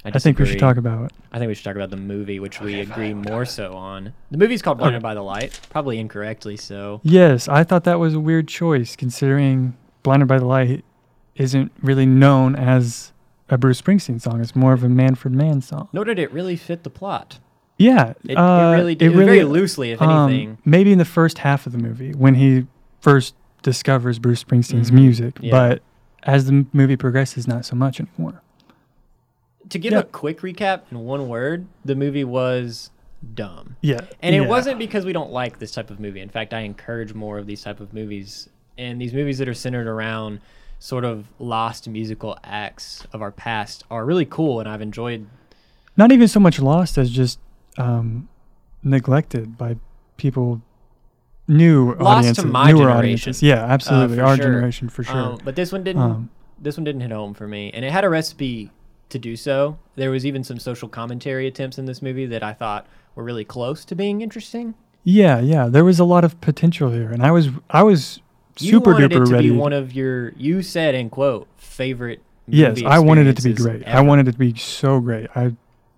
I, 0.05 0.19
think 0.19 0.39
we 0.39 0.47
should 0.47 0.59
talk 0.59 0.77
about. 0.79 1.07
It. 1.07 1.13
I 1.33 1.39
think 1.39 1.49
we 1.49 1.55
should 1.55 1.65
talk 1.65 1.75
about 1.77 1.91
the 1.91 1.97
movie, 1.99 2.41
which 2.41 2.61
we 2.63 2.81
agree 2.81 3.13
more 3.13 3.45
so 3.45 3.75
on. 3.75 4.15
The 4.31 4.39
movie's 4.39 4.63
called 4.63 4.79
Blinded 4.79 4.99
Okay. 4.99 5.03
by 5.03 5.15
the 5.15 5.23
Light, 5.23 5.61
probably 5.69 5.99
incorrectly 5.99 6.57
so. 6.57 7.01
Yes, 7.03 7.47
I 7.49 7.63
thought 7.65 7.85
that 7.85 7.99
was 7.99 8.15
a 8.15 8.21
weird 8.21 8.49
choice 8.49 8.97
considering 8.97 9.77
Blinded 10.03 10.27
by 10.29 10.39
the 10.39 10.47
Light 10.47 10.85
isn't 11.35 11.73
really 11.83 12.07
known 12.07 12.55
as 12.57 13.13
a 13.51 13.59
Bruce 13.59 13.83
Springsteen 13.83 14.21
song. 14.21 14.41
It's 14.41 14.57
more 14.57 14.73
of 14.73 14.83
a 14.83 14.89
Manfred 14.89 15.35
Mann 15.35 15.61
song. 15.61 15.89
Nor 15.93 16.05
did 16.05 16.19
it 16.19 16.33
really 16.33 16.57
fit 16.57 16.85
the 16.85 16.91
plot. 16.91 17.39
Yeah, 17.79 18.15
It, 18.25 18.35
uh, 18.37 18.73
it 18.73 18.77
really 18.77 18.95
did. 18.97 19.13
It, 19.13 19.17
was 19.17 19.25
very 19.27 19.45
loosely, 19.45 19.93
if 19.93 20.03
um, 20.03 20.29
anything. 20.29 20.59
maybe 20.65 20.93
in 20.93 20.99
the 20.99 21.05
first 21.05 21.39
half 21.39 21.65
of 21.67 21.73
the 21.73 21.79
movie 21.79 22.13
when 22.13 22.35
he 22.35 22.67
first 23.01 23.35
discovers 23.63 24.19
Bruce 24.19 24.43
Springsteen's 24.43 24.91
Mhm, 24.91 24.95
music, 24.95 25.39
yeah. 25.41 25.51
but 25.53 25.83
as 26.25 26.47
the 26.47 26.67
movie 26.73 26.97
progresses, 26.97 27.47
not 27.47 27.65
so 27.65 27.77
much 27.77 28.01
anymore. 28.01 28.43
To 29.69 29.79
give 29.79 29.93
yeah. 29.93 30.01
a 30.01 30.03
quick 30.03 30.41
recap 30.41 30.83
in 30.91 30.99
one 31.01 31.29
word, 31.29 31.67
the 31.85 31.95
movie 31.95 32.25
was 32.25 32.91
dumb. 33.35 33.77
Yeah, 33.81 34.01
And 34.23 34.35
it 34.35 34.43
yeah. 34.43 34.49
wasn't 34.49 34.79
because 34.79 35.05
we 35.05 35.13
don't 35.13 35.31
like 35.31 35.59
this 35.59 35.71
type 35.73 35.91
of 35.91 36.01
movie. 36.01 36.21
In 36.21 36.29
fact, 36.29 36.53
I 36.55 36.61
encourage 36.61 37.15
more 37.15 37.39
of 37.39 37.47
these 37.47 37.63
type 37.63 37.79
of 37.81 37.93
movies. 37.93 38.49
And 38.77 39.01
these 39.01 39.13
movies 39.13 39.39
that 39.39 39.49
are 39.49 39.55
centered 39.55 39.87
around 39.87 40.41
sort 40.79 41.05
of 41.05 41.27
lost 41.39 41.89
musical 41.89 42.39
acts 42.45 43.05
of 43.13 43.21
our 43.23 43.33
past 43.33 43.85
are 43.91 44.05
really 44.05 44.25
cool 44.25 44.61
and 44.61 44.69
I've 44.69 44.81
enjoyed 44.81 45.27
not 45.97 46.13
even 46.13 46.29
so 46.29 46.39
much 46.39 46.61
lost 46.61 46.97
as 46.97 47.11
just 47.11 47.41
um, 47.79 48.29
neglected 48.83 49.57
by 49.57 49.77
people, 50.17 50.61
new 51.47 51.95
Lost 51.95 51.99
to 51.99 52.05
audiences, 52.05 52.45
my 52.45 52.71
newer 52.73 52.79
generation, 52.81 52.99
audiences. 52.99 53.43
Yeah, 53.43 53.65
absolutely, 53.65 54.17
for 54.17 54.25
our 54.25 54.37
sure. 54.37 54.45
generation 54.45 54.89
for 54.89 55.03
sure. 55.05 55.17
Um, 55.17 55.39
but 55.45 55.57
this 55.57 55.73
one 55.73 55.85
didn't. 55.85 56.03
Um, 56.03 56.31
this 56.61 56.77
one 56.77 56.85
didn't 56.85 57.03
hit 57.03 57.13
home 57.13 57.35
for 57.35 57.47
me, 57.47 57.71
and 57.73 57.85
it 57.85 57.93
had 57.93 58.05
a 58.05 58.09
recipe 58.09 58.71
to 59.11 59.19
do 59.19 59.37
so. 59.37 59.79
There 59.97 60.11
was 60.11 60.27
even 60.27 60.43
some 60.45 60.59
social 60.59 60.89
commentary 60.89 61.47
attempts 61.47 61.79
in 61.79 61.85
this 61.87 62.03
movie 62.03 62.27
that 62.27 62.43
I 62.43 62.53
thought 62.53 62.87
were 63.15 63.23
really 63.25 63.45
close 63.45 63.85
to 63.87 63.95
being 63.95 64.21
interesting. 64.21 64.75
yeah, 65.05 65.39
yeah, 65.41 65.69
there 65.69 65.85
was 65.85 65.99
a 66.01 66.05
lot 66.05 66.25
of 66.25 66.41
potential 66.41 66.91
here, 66.91 67.11
and 67.11 67.23
I 67.23 67.31
was, 67.31 67.49
I 67.71 67.83
was 67.85 68.21
You 68.59 68.71
super 68.71 68.93
wanted 68.93 69.13
duper 69.13 69.23
it 69.23 69.27
to 69.27 69.33
ready. 69.33 69.51
be 69.51 69.57
one 69.57 69.73
of 69.73 69.93
your, 69.95 70.31
you 70.37 70.63
said 70.63 70.95
in 70.97 71.09
quote, 71.11 71.47
favorite. 71.57 72.21
yes, 72.49 72.83
I 72.85 72.99
wanted 72.99 73.27
it 73.29 73.37
to 73.37 73.43
be 73.43 73.55
great. 73.55 73.87
I 73.87 74.01
wanted 74.03 74.27
it 74.29 74.33
to 74.33 74.39
be 74.39 74.55
so 74.57 75.01
great. 75.01 75.29
I 75.37 75.55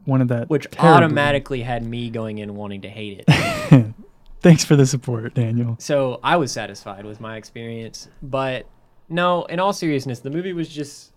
wanted 0.07 0.29
that, 0.29 0.49
which 0.51 0.69
terribly. 0.71 0.91
automatically 1.05 1.63
had 1.63 1.85
me 1.85 2.11
going 2.11 2.39
in 2.39 2.55
wanting 2.55 2.81
to 2.83 2.89
hate 2.89 3.25
it. 3.27 3.87
Thanks 4.41 4.65
for 4.65 4.75
the 4.75 4.87
support, 4.87 5.35
Daniel. 5.35 5.77
so 5.79 6.19
I 6.23 6.37
was 6.37 6.51
satisfied 6.51 7.05
with 7.05 7.21
my 7.21 7.37
experience, 7.37 8.09
but 8.23 8.67
no, 9.09 9.45
in 9.45 9.61
all 9.61 9.73
seriousness, 9.73 10.21
the 10.21 10.31
movie 10.31 10.53
was 10.53 10.69
just. 10.69 11.13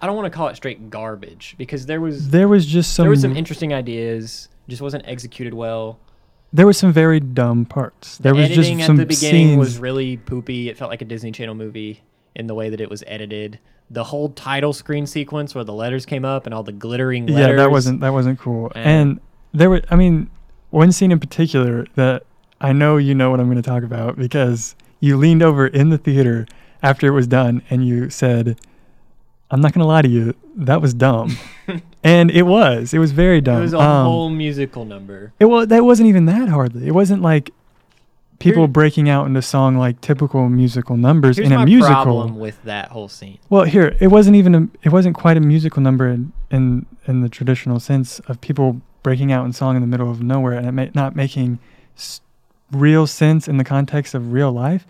I 0.00 0.06
don't 0.06 0.16
want 0.16 0.24
to 0.32 0.34
call 0.36 0.48
it 0.48 0.56
straight 0.56 0.88
garbage 0.88 1.54
because 1.58 1.84
there 1.86 2.00
was 2.00 2.30
There 2.30 2.48
was 2.48 2.64
just 2.64 2.94
some, 2.94 3.04
there 3.04 3.10
was 3.10 3.20
some 3.20 3.36
interesting 3.36 3.74
ideas, 3.74 4.48
just 4.66 4.80
wasn't 4.80 5.06
executed 5.06 5.52
well. 5.52 6.00
there 6.54 6.64
were 6.64 6.72
some 6.72 6.90
very 6.92 7.20
dumb 7.20 7.66
parts. 7.66 8.16
There 8.18 8.34
was 8.34 8.46
editing 8.46 8.78
just 8.78 8.86
some 8.86 8.98
at 8.98 9.06
the 9.08 9.14
beginning 9.14 9.48
scenes. 9.48 9.58
was 9.58 9.78
really 9.78 10.16
poopy. 10.16 10.70
It 10.70 10.78
felt 10.78 10.90
like 10.90 11.02
a 11.02 11.04
Disney 11.04 11.32
Channel 11.32 11.54
movie 11.54 12.02
in 12.34 12.46
the 12.46 12.54
way 12.54 12.70
that 12.70 12.80
it 12.80 12.88
was 12.88 13.04
edited. 13.06 13.58
The 13.90 14.04
whole 14.04 14.30
title 14.30 14.72
screen 14.72 15.06
sequence 15.06 15.54
where 15.54 15.64
the 15.64 15.72
letters 15.72 16.06
came 16.06 16.24
up 16.24 16.46
and 16.46 16.54
all 16.54 16.62
the 16.62 16.72
glittering 16.72 17.26
letters. 17.26 17.50
yeah, 17.50 17.56
that 17.56 17.70
wasn't 17.70 18.00
that 18.00 18.12
wasn't 18.12 18.38
cool. 18.38 18.72
And- 18.74 18.86
And 18.86 19.20
there 19.52 19.70
were, 19.70 19.82
I 19.90 19.96
mean, 19.96 20.30
one 20.70 20.90
scene 20.90 21.12
in 21.12 21.20
particular 21.20 21.86
that 21.94 22.24
I 22.60 22.72
know 22.72 22.96
you 22.96 23.14
know 23.14 23.30
what 23.30 23.40
I'm 23.40 23.46
going 23.46 23.62
to 23.62 23.68
talk 23.68 23.82
about 23.84 24.16
because 24.16 24.74
you 25.00 25.16
leaned 25.16 25.42
over 25.42 25.66
in 25.66 25.90
the 25.90 25.98
theater 25.98 26.46
after 26.82 27.06
it 27.06 27.10
was 27.10 27.26
done 27.26 27.62
and 27.70 27.86
you 27.86 28.10
said, 28.10 28.58
"I'm 29.50 29.60
not 29.60 29.72
going 29.72 29.80
to 29.82 29.86
lie 29.86 30.02
to 30.02 30.08
you, 30.08 30.34
that 30.56 30.80
was 30.80 30.94
dumb," 30.94 31.36
and 32.02 32.30
it 32.30 32.42
was. 32.44 32.94
It 32.94 32.98
was 32.98 33.12
very 33.12 33.40
dumb. 33.40 33.58
It 33.58 33.62
was 33.62 33.74
a 33.74 33.78
Um, 33.80 34.06
whole 34.06 34.30
musical 34.30 34.84
number. 34.84 35.32
It 35.38 35.44
was 35.44 35.68
that 35.68 35.84
wasn't 35.84 36.08
even 36.08 36.24
that 36.24 36.48
hardly. 36.48 36.86
It 36.86 36.94
wasn't 36.94 37.22
like 37.22 37.52
people 38.38 38.66
breaking 38.68 39.08
out 39.08 39.26
into 39.26 39.40
song 39.42 39.76
like 39.76 40.00
typical 40.00 40.48
musical 40.48 40.96
numbers 40.96 41.36
Here's 41.36 41.46
in 41.50 41.52
a 41.52 41.64
musical. 41.64 41.94
problem 41.94 42.38
with 42.38 42.62
that 42.64 42.88
whole 42.90 43.08
scene. 43.08 43.38
Well, 43.48 43.64
here 43.64 43.96
it 44.00 44.08
wasn't 44.08 44.36
even 44.36 44.54
a 44.54 44.68
it 44.82 44.92
wasn't 44.92 45.14
quite 45.16 45.36
a 45.36 45.40
musical 45.40 45.82
number 45.82 46.08
in 46.08 46.32
in, 46.50 46.86
in 47.06 47.20
the 47.20 47.28
traditional 47.28 47.80
sense 47.80 48.20
of 48.20 48.40
people 48.40 48.80
breaking 49.02 49.32
out 49.32 49.44
in 49.44 49.52
song 49.52 49.76
in 49.76 49.82
the 49.82 49.88
middle 49.88 50.10
of 50.10 50.22
nowhere 50.22 50.52
and 50.54 50.66
it 50.66 50.72
may, 50.72 50.90
not 50.94 51.14
making 51.14 51.58
s- 51.96 52.20
real 52.72 53.06
sense 53.06 53.46
in 53.48 53.56
the 53.58 53.64
context 53.64 54.14
of 54.14 54.32
real 54.32 54.50
life. 54.52 54.86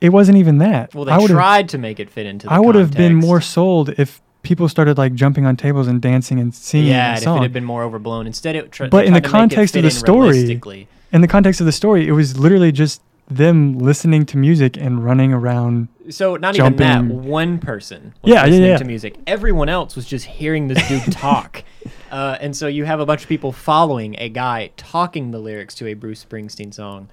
It 0.00 0.10
wasn't 0.10 0.38
even 0.38 0.58
that. 0.58 0.94
Well, 0.94 1.08
I 1.10 1.18
they 1.18 1.26
tried 1.26 1.68
to 1.70 1.78
make 1.78 2.00
it 2.00 2.08
fit 2.10 2.24
into. 2.26 2.46
The 2.46 2.52
I 2.52 2.58
would 2.60 2.74
have 2.74 2.92
been 2.92 3.12
context. 3.14 3.26
more 3.28 3.40
sold 3.40 3.88
if 3.98 4.22
people 4.42 4.66
started 4.68 4.96
like 4.96 5.12
jumping 5.14 5.44
on 5.44 5.54
tables 5.56 5.86
and 5.86 6.00
dancing 6.00 6.40
and 6.40 6.54
singing 6.54 6.88
Yeah, 6.88 7.02
the 7.02 7.08
and 7.08 7.18
if 7.18 7.24
song. 7.24 7.38
it 7.38 7.42
had 7.42 7.52
been 7.52 7.64
more 7.66 7.82
overblown. 7.82 8.26
Instead, 8.26 8.56
it 8.56 8.72
tr- 8.72 8.86
But 8.86 9.04
in 9.04 9.12
the 9.12 9.20
tried 9.20 9.28
to 9.28 9.28
make 9.28 9.28
it 9.28 9.30
context 9.56 9.76
of 9.76 9.78
fit 9.78 9.82
the 9.82 9.88
in 9.88 10.00
story, 10.00 10.28
realistically. 10.30 10.88
In 11.12 11.20
the 11.20 11.28
context 11.28 11.60
of 11.60 11.66
the 11.66 11.72
story, 11.72 12.06
it 12.06 12.12
was 12.12 12.38
literally 12.38 12.72
just 12.72 13.02
them 13.28 13.78
listening 13.78 14.26
to 14.26 14.36
music 14.36 14.76
and 14.76 15.04
running 15.04 15.32
around. 15.32 15.86
So 16.08 16.34
not 16.36 16.56
even 16.56 16.74
that. 16.76 17.04
One 17.04 17.58
person 17.58 18.12
was 18.22 18.32
Yeah, 18.32 18.40
yeah, 18.40 18.46
listening 18.46 18.68
yeah. 18.70 18.76
to 18.78 18.84
music. 18.84 19.18
Everyone 19.26 19.68
else 19.68 19.94
was 19.94 20.04
just 20.04 20.24
hearing 20.24 20.66
this 20.66 20.86
dude 20.88 21.12
talk. 21.12 21.62
Uh, 22.10 22.36
and 22.40 22.56
so 22.56 22.66
you 22.66 22.84
have 22.84 22.98
a 22.98 23.06
bunch 23.06 23.22
of 23.22 23.28
people 23.28 23.52
following 23.52 24.16
a 24.18 24.28
guy 24.28 24.72
talking 24.76 25.30
the 25.30 25.38
lyrics 25.38 25.76
to 25.76 25.86
a 25.86 25.94
Bruce 25.94 26.24
Springsteen 26.24 26.74
song, 26.74 27.08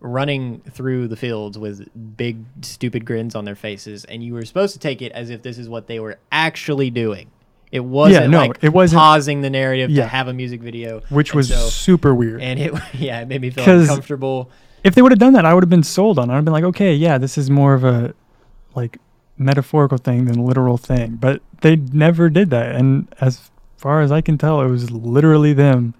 running 0.00 0.60
through 0.70 1.06
the 1.06 1.16
fields 1.16 1.56
with 1.56 1.88
big 2.16 2.38
stupid 2.62 3.04
grins 3.04 3.36
on 3.36 3.44
their 3.44 3.54
faces, 3.54 4.04
and 4.06 4.24
you 4.24 4.34
were 4.34 4.44
supposed 4.44 4.72
to 4.72 4.80
take 4.80 5.00
it 5.02 5.12
as 5.12 5.30
if 5.30 5.42
this 5.42 5.56
is 5.56 5.68
what 5.68 5.86
they 5.86 6.00
were 6.00 6.18
actually 6.32 6.90
doing. 6.90 7.30
It 7.72 7.84
wasn't 7.84 8.30
no, 8.30 8.38
like 8.38 8.58
it 8.62 8.72
wasn't- 8.72 8.98
pausing 8.98 9.40
the 9.42 9.50
narrative 9.50 9.90
Yeah. 9.90 10.02
to 10.04 10.08
have 10.08 10.26
a 10.28 10.32
music 10.32 10.60
video, 10.60 11.02
Which 11.08 11.30
And 11.30 11.36
was 11.36 11.48
so- 11.48 11.68
super 11.68 12.14
weird. 12.14 12.40
and 12.42 12.58
it 12.58 12.72
yeah, 12.94 13.20
it 13.20 13.28
made 13.28 13.40
me 13.40 13.50
feel 13.50 13.64
uncomfortable. 13.80 14.50
if 14.82 14.94
they 14.94 15.02
would 15.02 15.12
have 15.12 15.18
done 15.20 15.34
that, 15.34 15.44
I 15.44 15.54
would 15.54 15.62
have 15.62 15.70
been 15.70 15.82
sold 15.84 16.18
on. 16.18 16.30
it. 16.30 16.32
I'd 16.32 16.36
have 16.36 16.44
been 16.44 16.52
like, 16.54 16.64
okay, 16.64 16.94
yeah, 16.94 17.16
this 17.18 17.38
is 17.38 17.48
more 17.50 17.74
of 17.74 17.84
a 17.84 18.14
like 18.74 18.98
metaphorical 19.38 19.98
thing 19.98 20.24
than 20.26 20.44
literal 20.44 20.76
thing. 20.76 21.16
But 21.16 21.42
they 21.60 21.76
never 21.76 22.28
did 22.28 22.50
that, 22.50 22.74
and 22.74 23.06
as 23.20 23.50
far 23.76 24.00
as 24.02 24.10
I 24.12 24.20
can 24.20 24.36
tell, 24.36 24.60
it 24.62 24.68
was 24.68 24.90
literally 24.90 25.52
them 25.52 25.94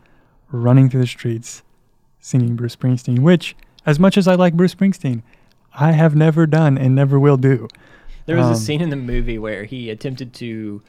running 0.50 0.90
through 0.90 1.00
the 1.02 1.06
streets 1.06 1.62
singing 2.20 2.56
Bruce 2.56 2.74
Springsteen. 2.76 3.20
Which, 3.20 3.54
as 3.86 3.98
much 4.00 4.18
as 4.18 4.26
I 4.28 4.34
like 4.34 4.54
Bruce 4.54 4.74
Springsteen, 4.74 5.22
I 5.74 5.92
have 5.92 6.14
never 6.16 6.46
done 6.46 6.76
and 6.76 6.94
never 6.94 7.18
will 7.18 7.36
do. 7.36 7.68
There 8.26 8.36
was 8.36 8.46
Um, 8.46 8.52
a 8.52 8.56
scene 8.56 8.80
in 8.80 8.90
the 8.90 8.96
movie 8.96 9.38
where 9.38 9.64
he 9.64 9.88
attempted 9.88 10.32
to 10.34 10.82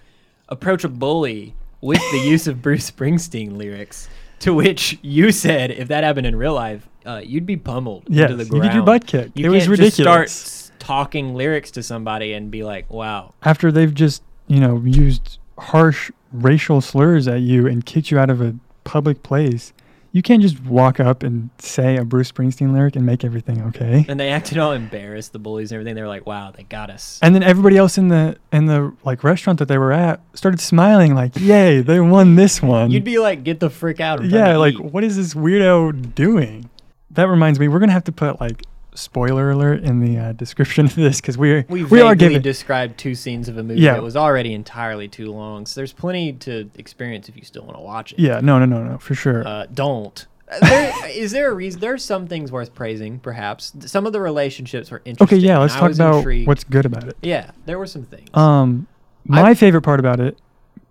approach 0.51 0.83
a 0.83 0.89
bully 0.89 1.55
with 1.81 1.99
the 2.11 2.19
use 2.19 2.45
of 2.45 2.61
Bruce 2.61 2.91
Springsteen 2.91 3.57
lyrics, 3.57 4.07
to 4.39 4.53
which 4.53 4.99
you 5.01 5.31
said 5.31 5.71
if 5.71 5.87
that 5.87 6.03
happened 6.03 6.27
in 6.27 6.35
real 6.35 6.53
life, 6.53 6.87
uh, 7.05 7.21
you'd 7.23 7.47
be 7.47 7.57
pummeled 7.57 8.03
Yes, 8.07 8.29
into 8.29 8.43
the 8.43 8.49
ground. 8.49 8.63
you 8.65 8.69
get 8.69 8.75
your 8.75 8.83
butt 8.85 9.07
kicked. 9.07 9.37
You 9.39 9.45
it 9.51 9.67
was 9.67 9.79
just 9.79 9.97
start 9.97 10.31
talking 10.77 11.33
lyrics 11.33 11.71
to 11.71 11.81
somebody 11.81 12.33
and 12.33 12.51
be 12.51 12.63
like, 12.63 12.91
"Wow, 12.91 13.33
After 13.43 13.71
they've 13.71 13.93
just 13.93 14.21
you 14.47 14.59
know 14.59 14.79
used 14.85 15.39
harsh 15.57 16.11
racial 16.31 16.81
slurs 16.81 17.27
at 17.27 17.41
you 17.41 17.65
and 17.67 17.85
kicked 17.85 18.11
you 18.11 18.19
out 18.19 18.29
of 18.29 18.41
a 18.41 18.55
public 18.83 19.23
place. 19.23 19.73
You 20.13 20.21
can't 20.21 20.41
just 20.41 20.61
walk 20.65 20.99
up 20.99 21.23
and 21.23 21.49
say 21.57 21.95
a 21.95 22.03
Bruce 22.03 22.31
Springsteen 22.31 22.73
lyric 22.73 22.97
and 22.97 23.05
make 23.05 23.23
everything 23.23 23.61
okay. 23.67 24.05
And 24.09 24.19
they 24.19 24.29
acted 24.29 24.57
all 24.57 24.73
embarrassed, 24.73 25.31
the 25.31 25.39
bullies 25.39 25.71
and 25.71 25.77
everything. 25.77 25.95
They 25.95 26.01
were 26.01 26.07
like, 26.09 26.25
"Wow, 26.27 26.51
they 26.51 26.63
got 26.63 26.89
us." 26.89 27.17
And 27.21 27.33
then 27.33 27.43
everybody 27.43 27.77
else 27.77 27.97
in 27.97 28.09
the 28.09 28.35
in 28.51 28.65
the 28.65 28.93
like 29.05 29.23
restaurant 29.23 29.59
that 29.59 29.69
they 29.69 29.77
were 29.77 29.93
at 29.93 30.19
started 30.33 30.59
smiling 30.59 31.15
like, 31.15 31.37
"Yay, 31.37 31.81
they 31.81 32.01
won 32.01 32.35
this 32.35 32.61
one." 32.61 32.91
You'd 32.91 33.05
be 33.05 33.19
like, 33.19 33.45
"Get 33.45 33.61
the 33.61 33.69
frick 33.69 34.01
out!" 34.01 34.23
Yeah, 34.25 34.57
like 34.57 34.73
eat." 34.73 34.83
what 34.83 35.05
is 35.05 35.15
this 35.15 35.33
weirdo 35.33 36.13
doing? 36.13 36.69
That 37.11 37.29
reminds 37.29 37.59
me, 37.59 37.69
we're 37.69 37.79
gonna 37.79 37.91
have 37.93 38.03
to 38.05 38.11
put 38.11 38.41
like 38.41 38.63
spoiler 38.93 39.51
alert 39.51 39.83
in 39.83 39.99
the 39.99 40.17
uh, 40.19 40.31
description 40.33 40.85
of 40.85 40.95
this 40.95 41.21
because 41.21 41.37
we're 41.37 41.65
we 41.69 41.83
we 41.85 42.01
are 42.01 42.13
giving 42.15 42.41
described 42.41 42.97
two 42.97 43.15
scenes 43.15 43.47
of 43.47 43.57
a 43.57 43.63
movie 43.63 43.81
Yeah. 43.81 43.93
that 43.93 44.03
was 44.03 44.15
already 44.17 44.53
entirely 44.53 45.07
too 45.07 45.31
long. 45.31 45.65
So 45.65 45.79
there's 45.79 45.93
plenty 45.93 46.33
to 46.33 46.69
experience 46.77 47.29
if 47.29 47.37
you 47.37 47.43
still 47.43 47.63
want 47.63 47.77
to 47.77 47.81
watch 47.81 48.11
it. 48.13 48.19
yeah 48.19 48.39
no 48.41 48.59
no 48.59 48.65
no 48.65 48.83
no 48.83 48.97
for 48.97 49.15
sure 49.15 49.47
Uh, 49.47 49.65
don't. 49.73 50.25
Uh, 50.51 50.59
There, 50.67 51.07
is 51.09 51.31
there 51.31 51.49
a 51.49 51.53
reason? 51.53 51.79
There 51.79 51.93
are 51.93 51.97
some 51.97 52.27
things 52.27 52.51
worth 52.51 52.73
praising, 52.75 53.19
perhaps. 53.19 53.71
Some 53.85 54.05
of 54.05 54.11
the 54.11 54.19
relationships 54.19 54.91
were 54.91 55.01
interesting. 55.05 55.37
okay 55.37 55.45
yeah 55.47 55.57
let's 55.59 55.73
talk 55.75 55.91
about 55.93 56.17
intrigued. 56.17 56.47
what's 56.47 56.65
good 56.65 56.85
about 56.85 57.05
it. 57.07 57.15
Yeah, 57.21 57.51
there 57.65 57.79
were 57.79 57.87
some 57.87 58.03
things. 58.03 58.27
Um, 58.33 58.87
I- 59.29 59.41
my 59.43 59.53
favorite 59.53 59.83
part 59.83 59.99
about 60.01 60.19
it 60.19 60.37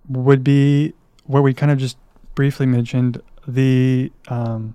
would 0.09 0.43
be 0.43 0.95
what 1.27 1.43
we 1.43 1.53
kind 1.53 1.71
of 1.71 1.77
just 1.79 1.97
briefly 2.35 2.65
mentioned 2.67 3.21
the 3.47 4.11
um, 4.29 4.75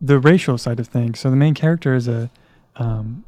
the 0.00 0.18
racial 0.18 0.58
side 0.58 0.78
of 0.80 0.86
things. 0.88 1.18
So 1.20 1.30
the 1.30 1.36
main 1.36 1.54
character 1.54 1.94
is 1.94 2.06
a 2.08 2.30
um, 2.76 3.24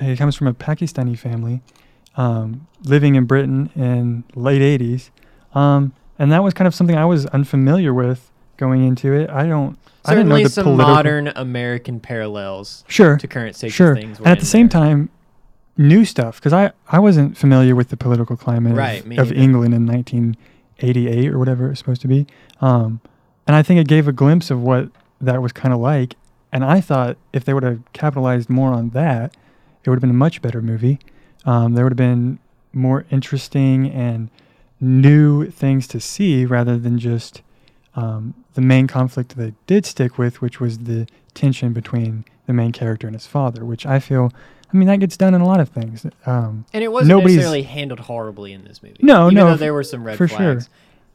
he 0.00 0.16
comes 0.16 0.36
from 0.36 0.46
a 0.46 0.54
Pakistani 0.54 1.18
family 1.18 1.62
um, 2.16 2.66
living 2.84 3.14
in 3.14 3.24
Britain 3.24 3.70
in 3.76 4.24
late 4.34 4.60
'80s, 4.62 5.10
um, 5.58 5.92
and 6.18 6.30
that 6.32 6.42
was 6.42 6.54
kind 6.54 6.66
of 6.66 6.74
something 6.74 6.96
I 6.96 7.04
was 7.04 7.26
unfamiliar 7.26 7.94
with 7.94 8.30
going 8.56 8.84
into 8.86 9.12
it. 9.12 9.30
I 9.30 9.46
don't. 9.46 9.78
I 10.04 10.14
didn't 10.14 10.28
know 10.28 10.34
Certainly 10.36 10.42
the 10.44 10.50
some 10.50 10.64
political. 10.64 10.94
modern 10.94 11.28
American 11.34 11.98
parallels 12.00 12.84
Sure. 12.86 13.16
to 13.16 13.26
current 13.26 13.56
state 13.56 13.72
Sure. 13.72 13.94
things. 13.96 14.18
And 14.18 14.28
at 14.28 14.38
the 14.38 14.46
same 14.46 14.68
there. 14.68 14.80
time, 14.80 15.08
new 15.76 16.04
stuff 16.04 16.36
because 16.36 16.52
I 16.52 16.70
I 16.88 16.98
wasn't 17.00 17.36
familiar 17.36 17.74
with 17.74 17.88
the 17.88 17.96
political 17.96 18.36
climate 18.36 18.72
of- 18.72 18.78
Right, 18.78 19.04
me 19.06 19.16
of. 19.18 19.32
England 19.32 19.74
in 19.74 19.84
1988 19.84 21.28
or 21.32 21.38
whatever 21.38 21.66
it 21.66 21.70
was 21.70 21.78
supposed 21.78 22.02
to 22.02 22.08
be. 22.08 22.26
Um, 22.60 23.00
and 23.48 23.56
I 23.56 23.62
think 23.64 23.80
it 23.80 23.88
gave 23.88 24.06
a 24.06 24.12
glimpse 24.12 24.50
of 24.50 24.62
what 24.62 24.90
that 25.20 25.42
was 25.42 25.52
kind 25.52 25.72
of 25.74 25.80
like. 25.80 26.14
And 26.52 26.64
I 26.64 26.80
thought 26.80 27.16
if 27.32 27.44
they 27.44 27.52
would 27.52 27.62
have 27.62 27.80
capitalized 27.92 28.48
more 28.48 28.72
on 28.72 28.90
that, 28.90 29.36
it 29.84 29.90
would 29.90 29.96
have 29.96 30.00
been 30.00 30.10
a 30.10 30.14
much 30.14 30.42
better 30.42 30.62
movie. 30.62 30.98
Um, 31.44 31.74
there 31.74 31.84
would 31.84 31.92
have 31.92 31.96
been 31.96 32.38
more 32.72 33.04
interesting 33.10 33.90
and 33.90 34.30
new 34.80 35.50
things 35.50 35.86
to 35.88 36.00
see 36.00 36.44
rather 36.44 36.78
than 36.78 36.98
just 36.98 37.42
um, 37.94 38.34
the 38.54 38.60
main 38.60 38.86
conflict 38.86 39.36
they 39.36 39.54
did 39.66 39.86
stick 39.86 40.18
with, 40.18 40.40
which 40.42 40.60
was 40.60 40.78
the 40.78 41.06
tension 41.34 41.72
between 41.72 42.24
the 42.46 42.52
main 42.52 42.72
character 42.72 43.06
and 43.06 43.16
his 43.16 43.26
father, 43.26 43.64
which 43.64 43.86
I 43.86 43.98
feel, 43.98 44.32
I 44.72 44.76
mean, 44.76 44.88
that 44.88 45.00
gets 45.00 45.16
done 45.16 45.34
in 45.34 45.40
a 45.40 45.46
lot 45.46 45.60
of 45.60 45.68
things. 45.70 46.06
Um, 46.26 46.66
and 46.72 46.84
it 46.84 46.88
wasn't 46.88 47.18
necessarily 47.24 47.62
handled 47.62 48.00
horribly 48.00 48.52
in 48.52 48.64
this 48.64 48.82
movie. 48.82 48.98
No, 49.00 49.26
even 49.26 49.34
no, 49.34 49.46
though 49.50 49.56
there 49.56 49.74
were 49.74 49.84
some 49.84 50.04
red 50.04 50.18
for 50.18 50.28
sure. 50.28 50.60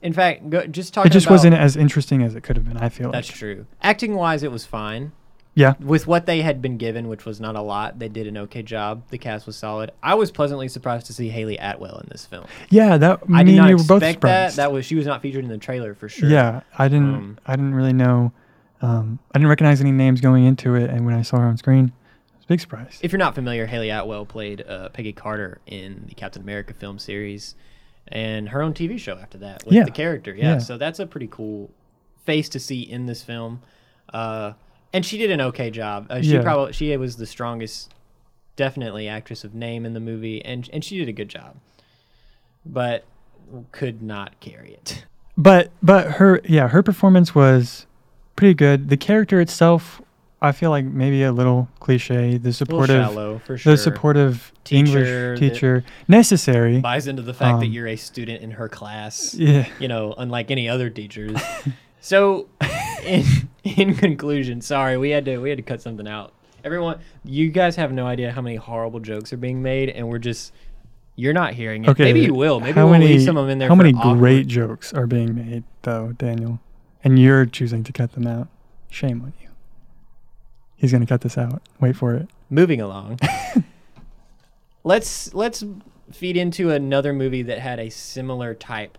In 0.02 0.14
fact, 0.14 0.50
go, 0.50 0.66
just 0.66 0.94
talking. 0.94 1.12
it 1.12 1.14
just 1.14 1.28
about, 1.28 1.34
wasn't 1.34 1.56
as 1.56 1.76
interesting 1.76 2.24
as 2.24 2.36
it 2.36 2.42
could 2.42 2.56
have 2.56 2.68
been. 2.68 2.78
I 2.78 2.90
feel 2.90 3.12
That's 3.12 3.30
like. 3.30 3.38
true. 3.38 3.66
Acting 3.82 4.16
wise, 4.16 4.44
it 4.44 4.52
was 4.52 4.66
fine. 4.66 5.12
Yeah. 5.54 5.74
With 5.80 6.08
what 6.08 6.26
they 6.26 6.42
had 6.42 6.62
been 6.62 6.78
given, 6.78 7.10
which 7.10 7.26
was 7.26 7.42
not 7.42 7.56
a 7.56 7.62
lot, 7.62 8.00
they 8.00 8.08
did 8.08 8.26
an 8.26 8.38
okay 8.38 8.64
job. 8.64 9.04
The 9.10 9.18
cast 9.18 9.46
was 9.46 9.58
solid. 9.58 9.92
I 10.02 10.16
was 10.16 10.32
pleasantly 10.32 10.70
surprised 10.70 11.08
to 11.08 11.14
see 11.14 11.28
Hayley 11.30 11.58
Atwell 11.58 11.98
in 11.98 12.08
this 12.10 12.26
film. 12.26 12.46
Yeah, 12.70 12.98
that 12.98 13.22
I 13.34 13.44
did 13.44 13.56
not 13.56 13.70
you 13.70 13.78
were 13.78 13.84
both 13.84 14.02
expect 14.02 14.22
that. 14.22 14.52
surprised. 14.52 14.56
That 14.58 14.72
was 14.72 14.86
she 14.86 14.96
was 14.96 15.06
not 15.06 15.22
featured 15.22 15.44
in 15.44 15.50
the 15.50 15.58
trailer 15.58 15.94
for 15.94 16.08
sure. 16.08 16.30
Yeah, 16.30 16.62
I 16.78 16.88
didn't. 16.88 17.16
Um, 17.16 17.40
I 17.46 17.56
didn't 17.56 17.76
really 17.76 17.94
know. 17.94 18.32
Um, 18.82 19.20
I 19.34 19.38
didn't 19.38 19.50
recognize 19.50 19.82
any 19.82 19.92
names 19.92 20.22
going 20.22 20.46
into 20.46 20.76
it, 20.76 20.90
and 20.90 21.06
when 21.06 21.14
I 21.14 21.22
saw 21.22 21.38
her 21.38 21.46
on 21.46 21.58
screen, 21.58 21.86
it 21.88 22.38
was 22.38 22.46
a 22.46 22.48
big 22.48 22.62
surprise. 22.62 22.98
If 23.04 23.12
you're 23.12 23.20
not 23.20 23.36
familiar, 23.36 23.66
Hayley 23.66 23.90
Atwell 23.90 24.26
played 24.26 24.64
uh, 24.68 24.90
Peggy 24.90 25.14
Carter 25.14 25.60
in 25.68 26.06
the 26.08 26.16
Captain 26.16 26.42
America 26.42 26.74
film 26.74 26.98
series, 26.98 27.56
and 28.12 28.50
her 28.50 28.62
own 28.62 28.74
TV 28.74 28.98
show 29.00 29.18
after 29.18 29.38
that 29.40 29.64
with 29.66 29.74
Yeah. 29.74 29.84
the 29.84 29.92
character. 29.92 30.34
Yeah, 30.36 30.54
Yeah. 30.54 30.58
so 30.60 30.78
that's 30.78 31.00
a 31.00 31.06
pretty 31.06 31.28
cool 31.32 31.70
face 32.26 32.50
to 32.50 32.60
see 32.60 32.82
in 32.82 33.06
this 33.06 33.24
film. 33.24 33.62
Uh, 34.14 34.54
and 34.94 35.06
she 35.06 35.18
did 35.18 35.32
an 35.32 35.40
okay 35.42 35.72
job. 35.72 36.08
Uh, 36.10 36.22
she 36.22 36.34
Yeah. 36.34 36.42
probably 36.42 36.74
she 36.74 36.96
was 36.98 37.16
the 37.18 37.26
strongest, 37.26 37.94
definitely 38.56 39.08
actress 39.08 39.44
of 39.44 39.54
name 39.56 39.86
in 39.86 39.94
the 39.94 40.00
movie, 40.00 40.44
and 40.44 40.70
and 40.74 40.84
she 40.84 40.98
did 40.98 41.08
a 41.08 41.14
good 41.14 41.30
job, 41.30 41.56
but 42.66 43.06
could 43.72 44.02
not 44.02 44.40
carry 44.40 44.72
it. 44.74 45.06
But 45.38 45.72
but 45.82 46.12
her 46.14 46.42
yeah 46.46 46.68
her 46.68 46.84
performance 46.84 47.34
was 47.34 47.86
pretty 48.36 48.54
good. 48.54 48.90
The 48.90 48.98
character 48.98 49.40
itself, 49.42 50.02
I 50.44 50.52
feel 50.54 50.72
like 50.72 50.86
maybe 50.86 51.22
a 51.24 51.32
little 51.32 51.68
cliche. 51.80 52.38
The 52.38 52.52
supportive, 52.52 53.04
shallow 53.06 53.40
for 53.46 53.58
sure. 53.58 53.74
the 53.74 53.78
supportive 53.78 54.52
Teacher 54.64 55.34
English 55.36 55.40
teacher 55.40 55.84
necessary. 56.08 56.80
buys 56.80 57.06
into 57.08 57.22
the 57.22 57.34
fact 57.34 57.60
that 57.60 57.68
Um, 57.68 57.72
you're 57.72 57.88
a 57.88 57.96
student 57.96 58.42
in 58.42 58.52
her 58.52 58.68
class. 58.68 59.36
Yeah. 59.36 59.68
you 59.80 59.88
know, 59.88 60.16
unlike 60.18 60.50
any 60.50 60.68
other 60.68 60.90
teachers. 60.90 61.40
so, 62.02 62.48
in 63.06 63.24
in 63.64 63.94
conclusion, 63.96 64.62
sorry, 64.62 64.98
we 64.98 65.12
had 65.12 65.26
to 65.26 65.38
we 65.38 65.50
had 65.50 65.58
to 65.60 65.64
cut 65.64 65.82
something 65.82 66.08
out. 66.08 66.34
Everyone, 66.64 67.00
you 67.24 67.50
guys 67.50 67.76
have 67.76 67.92
no 67.92 68.06
idea 68.08 68.32
how 68.32 68.42
many 68.42 68.56
horrible 68.56 69.00
jokes 69.00 69.32
are 69.34 69.38
being 69.38 69.62
made, 69.62 69.90
and 69.90 70.08
we're 70.10 70.18
just 70.20 70.54
you're 71.16 71.34
not 71.34 71.54
hearing 71.54 71.84
it. 71.86 71.90
Okay. 71.90 72.06
Maybe 72.06 72.22
you 72.22 72.34
will. 72.34 72.60
Maybe 72.60 72.80
we'll 72.80 72.90
many, 72.90 73.08
leave 73.10 73.22
some 73.24 73.38
of 73.38 73.44
them 73.46 73.52
in 73.52 73.58
there. 73.60 73.70
How 73.70 73.76
many 73.76 73.94
awkward- 73.94 74.18
great 74.18 74.48
jokes 74.48 74.92
are 74.92 75.06
being 75.06 75.36
made 75.36 75.64
though, 75.84 76.14
Daniel? 76.18 76.60
And 77.04 77.20
you're 77.20 77.46
choosing 77.46 77.84
to 77.84 77.92
cut 77.92 78.14
them 78.14 78.26
out. 78.26 78.48
Shame 78.90 79.22
on 79.22 79.34
you. 79.42 79.50
He's 80.82 80.92
gonna 80.92 81.06
cut 81.06 81.22
this 81.22 81.38
out. 81.38 81.62
Wait 81.80 81.96
for 81.96 82.16
it. 82.16 82.28
Moving 82.50 82.82
along. 82.82 83.20
let's 84.84 85.32
let's 85.36 85.64
feed 86.12 86.36
into 86.36 86.72
another 86.72 87.14
movie 87.14 87.44
that 87.44 87.60
had 87.60 87.80
a 87.80 87.90
similar 87.90 88.56
type 88.56 88.98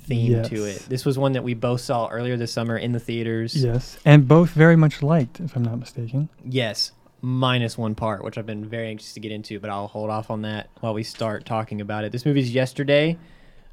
theme 0.00 0.42
to 0.42 0.64
it. 0.64 0.80
This 0.88 1.04
was 1.04 1.16
one 1.18 1.34
that 1.34 1.44
we 1.44 1.54
both 1.54 1.82
saw 1.82 2.08
earlier 2.08 2.36
this 2.36 2.52
summer 2.52 2.76
in 2.76 2.90
the 2.90 2.98
theaters. 2.98 3.54
Yes, 3.54 3.96
and 4.04 4.26
both 4.26 4.50
very 4.50 4.74
much 4.74 5.04
liked, 5.04 5.38
if 5.38 5.54
I'm 5.54 5.62
not 5.62 5.78
mistaken. 5.78 6.28
Yes, 6.44 6.90
minus 7.22 7.78
one 7.78 7.94
part, 7.94 8.24
which 8.24 8.36
I've 8.36 8.46
been 8.46 8.68
very 8.68 8.88
anxious 8.88 9.12
to 9.12 9.20
get 9.20 9.30
into, 9.30 9.60
but 9.60 9.70
I'll 9.70 9.86
hold 9.86 10.10
off 10.10 10.32
on 10.32 10.42
that 10.42 10.68
while 10.80 10.94
we 10.94 11.04
start 11.04 11.46
talking 11.46 11.80
about 11.80 12.02
it. 12.02 12.10
This 12.10 12.26
movie's 12.26 12.52
yesterday, 12.52 13.16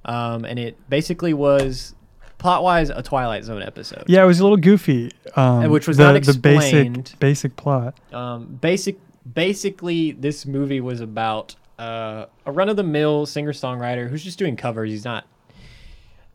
um, 0.05 0.45
and 0.45 0.59
it 0.59 0.77
basically 0.91 1.33
was 1.33 1.95
plot 2.37 2.63
wise, 2.63 2.89
a 2.89 3.01
Twilight 3.01 3.43
Zone 3.43 3.61
episode. 3.61 4.03
Yeah, 4.07 4.23
it 4.23 4.27
was 4.27 4.39
a 4.39 4.43
little 4.43 4.57
goofy. 4.57 5.11
Um, 5.35 5.69
which 5.69 5.87
was 5.87 5.97
the, 5.97 6.11
not 6.11 6.23
the 6.23 6.33
basic 6.33 6.63
explained. 6.63 7.15
basic 7.19 7.55
plot. 7.55 7.99
Um, 8.13 8.57
basic, 8.61 8.97
basically, 9.31 10.11
this 10.11 10.45
movie 10.45 10.81
was 10.81 11.01
about 11.01 11.55
uh, 11.79 12.25
a 12.45 12.51
run 12.51 12.69
of 12.69 12.75
the 12.75 12.83
mill 12.83 13.25
singer 13.25 13.53
songwriter 13.53 14.09
who's 14.09 14.23
just 14.23 14.39
doing 14.39 14.55
covers. 14.55 14.89
He's 14.89 15.05
not 15.05 15.25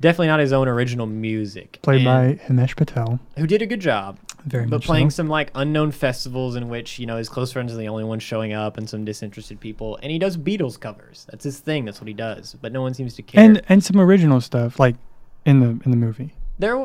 definitely 0.01 0.27
not 0.27 0.41
his 0.41 0.53
own 0.53 0.69
original 0.69 1.07
music. 1.07 1.79
Played 1.83 2.07
and 2.07 2.39
by 2.39 2.45
Himesh 2.47 2.77
Patel. 2.77 3.21
who 3.37 3.47
did 3.47 3.63
a 3.63 3.67
good 3.67 3.81
job. 3.81 4.19
Very 4.45 4.65
much. 4.65 4.71
but 4.71 4.83
playing 4.83 5.11
so. 5.11 5.17
some 5.17 5.29
like 5.29 5.53
unknown 5.55 5.93
festivals 5.93 6.57
in 6.57 6.69
which 6.69 6.99
you 6.99 7.07
know 7.07 7.17
his 7.17 7.29
close 7.29 7.53
friends 7.53 7.73
are 7.73 7.77
the 7.77 7.87
only 7.87 8.03
ones 8.03 8.25
showing 8.25 8.53
up 8.53 8.77
and 8.77 8.91
some 8.91 9.05
disinterested 9.05 9.61
people 9.61 10.01
and 10.03 10.11
he 10.11 10.19
does 10.19 10.37
beatles 10.37 10.81
covers 10.81 11.29
that's 11.31 11.45
his 11.45 11.61
thing 11.61 11.85
that's 11.85 12.01
what 12.01 12.09
he 12.09 12.13
does 12.13 12.57
but 12.61 12.73
no 12.73 12.83
one 12.83 12.93
seems 12.93 13.15
to 13.15 13.23
care 13.23 13.41
and 13.41 13.63
and 13.69 13.85
some 13.85 14.01
original 14.01 14.41
stuff 14.41 14.81
like 14.81 14.97
in 15.45 15.61
the 15.61 15.69
in 15.85 15.91
the 15.91 15.97
movie. 15.97 16.35
there 16.59 16.77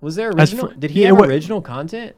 was 0.00 0.16
there 0.16 0.30
original 0.30 0.68
for- 0.68 0.74
did 0.74 0.90
he 0.90 1.02
yeah, 1.02 1.08
have 1.08 1.20
original 1.20 1.60
content 1.60 2.14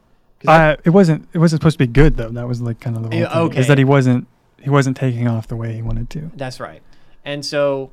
I- 0.47 0.73
Uh, 0.73 0.77
it 0.85 0.91
wasn't 0.91 1.29
it 1.33 1.39
wasn't 1.39 1.61
supposed 1.63 1.75
to 1.79 1.87
be 1.87 1.93
good 1.93 2.17
though. 2.17 2.29
That 2.31 2.47
was 2.47 2.61
like 2.61 2.81
kind 2.81 2.97
of 2.97 3.03
the 3.05 3.09
whole 3.11 3.19
Yeah, 3.19 3.29
thing. 3.33 3.39
okay. 3.43 3.61
Is 3.61 3.67
that 3.69 3.79
he 3.79 3.85
wasn't 3.85 4.27
he 4.61 4.69
wasn't 4.71 4.97
taking 4.97 5.27
off 5.29 5.49
the 5.49 5.57
way 5.57 5.73
he 5.75 5.83
wanted 5.83 6.11
to. 6.11 6.31
that's 6.37 6.61
right 6.61 6.83
and 7.25 7.45
so 7.45 7.91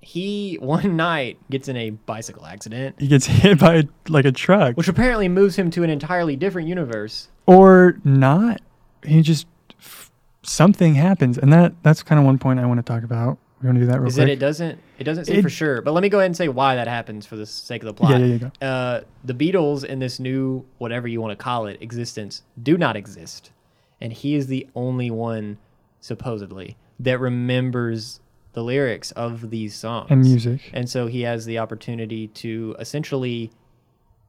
he 0.00 0.56
one 0.62 0.96
night 0.96 1.38
gets 1.50 1.68
in 1.68 1.76
a 1.76 1.90
bicycle 1.90 2.46
accident 2.46 2.96
He 2.98 3.06
gets 3.06 3.26
hit 3.42 3.58
by 3.58 3.86
like 4.08 4.24
a 4.24 4.32
truck 4.32 4.76
which 4.76 4.88
apparently 4.88 5.28
moves 5.28 5.56
him 5.56 5.70
to 5.72 5.82
an 5.82 5.90
entirely 5.90 6.36
different 6.36 6.68
universe 6.68 7.28
or 7.46 7.98
not. 8.04 8.60
He 9.04 9.22
just 9.22 9.46
something 10.42 10.94
happens, 10.94 11.36
and 11.38 11.52
that 11.52 11.74
that's 11.82 12.02
kind 12.02 12.18
of 12.18 12.24
one 12.24 12.38
point 12.38 12.60
I 12.60 12.66
want 12.66 12.78
to 12.78 12.82
talk 12.92 13.02
about. 13.02 13.38
We're 13.62 13.68
gonna 13.68 13.80
do 13.80 13.86
that 13.86 14.00
real 14.00 14.08
is 14.08 14.14
that 14.16 14.22
quick. 14.24 14.32
it 14.32 14.38
doesn't 14.40 14.78
it 14.98 15.04
doesn't 15.04 15.26
say 15.26 15.34
It- 15.34 15.42
for 15.42 15.50
sure 15.50 15.82
but 15.82 15.92
let 15.92 16.02
me 16.02 16.08
go 16.08 16.18
ahead 16.18 16.26
and 16.26 16.36
say 16.36 16.48
why 16.48 16.76
that 16.76 16.88
happens 16.88 17.26
for 17.26 17.36
the 17.36 17.44
sake 17.46 17.82
of 17.82 17.86
the 17.88 17.94
plot 17.94 18.12
yeah, 18.12 18.18
yeah, 18.18 18.24
yeah. 18.34 18.50
go. 18.60 18.66
uh, 18.66 19.00
the 19.24 19.34
Beatles 19.34 19.84
in 19.84 19.98
this 19.98 20.18
new, 20.18 20.64
whatever 20.78 21.06
you 21.08 21.20
want 21.20 21.38
to 21.38 21.42
call 21.42 21.66
it, 21.66 21.76
existence 21.82 22.42
do 22.62 22.78
not 22.78 22.96
exist. 22.96 23.50
And 24.00 24.12
he 24.14 24.34
is 24.34 24.46
the 24.46 24.66
only 24.74 25.10
one, 25.10 25.58
supposedly, 26.00 26.78
that 26.98 27.20
remembers 27.20 28.20
the 28.54 28.62
lyrics 28.64 29.10
of 29.12 29.50
these 29.50 29.74
songs. 29.76 30.06
And 30.10 30.22
music. 30.22 30.70
And 30.72 30.88
so 30.88 31.06
he 31.06 31.20
has 31.22 31.44
the 31.44 31.58
opportunity 31.58 32.28
to 32.28 32.74
essentially 32.78 33.50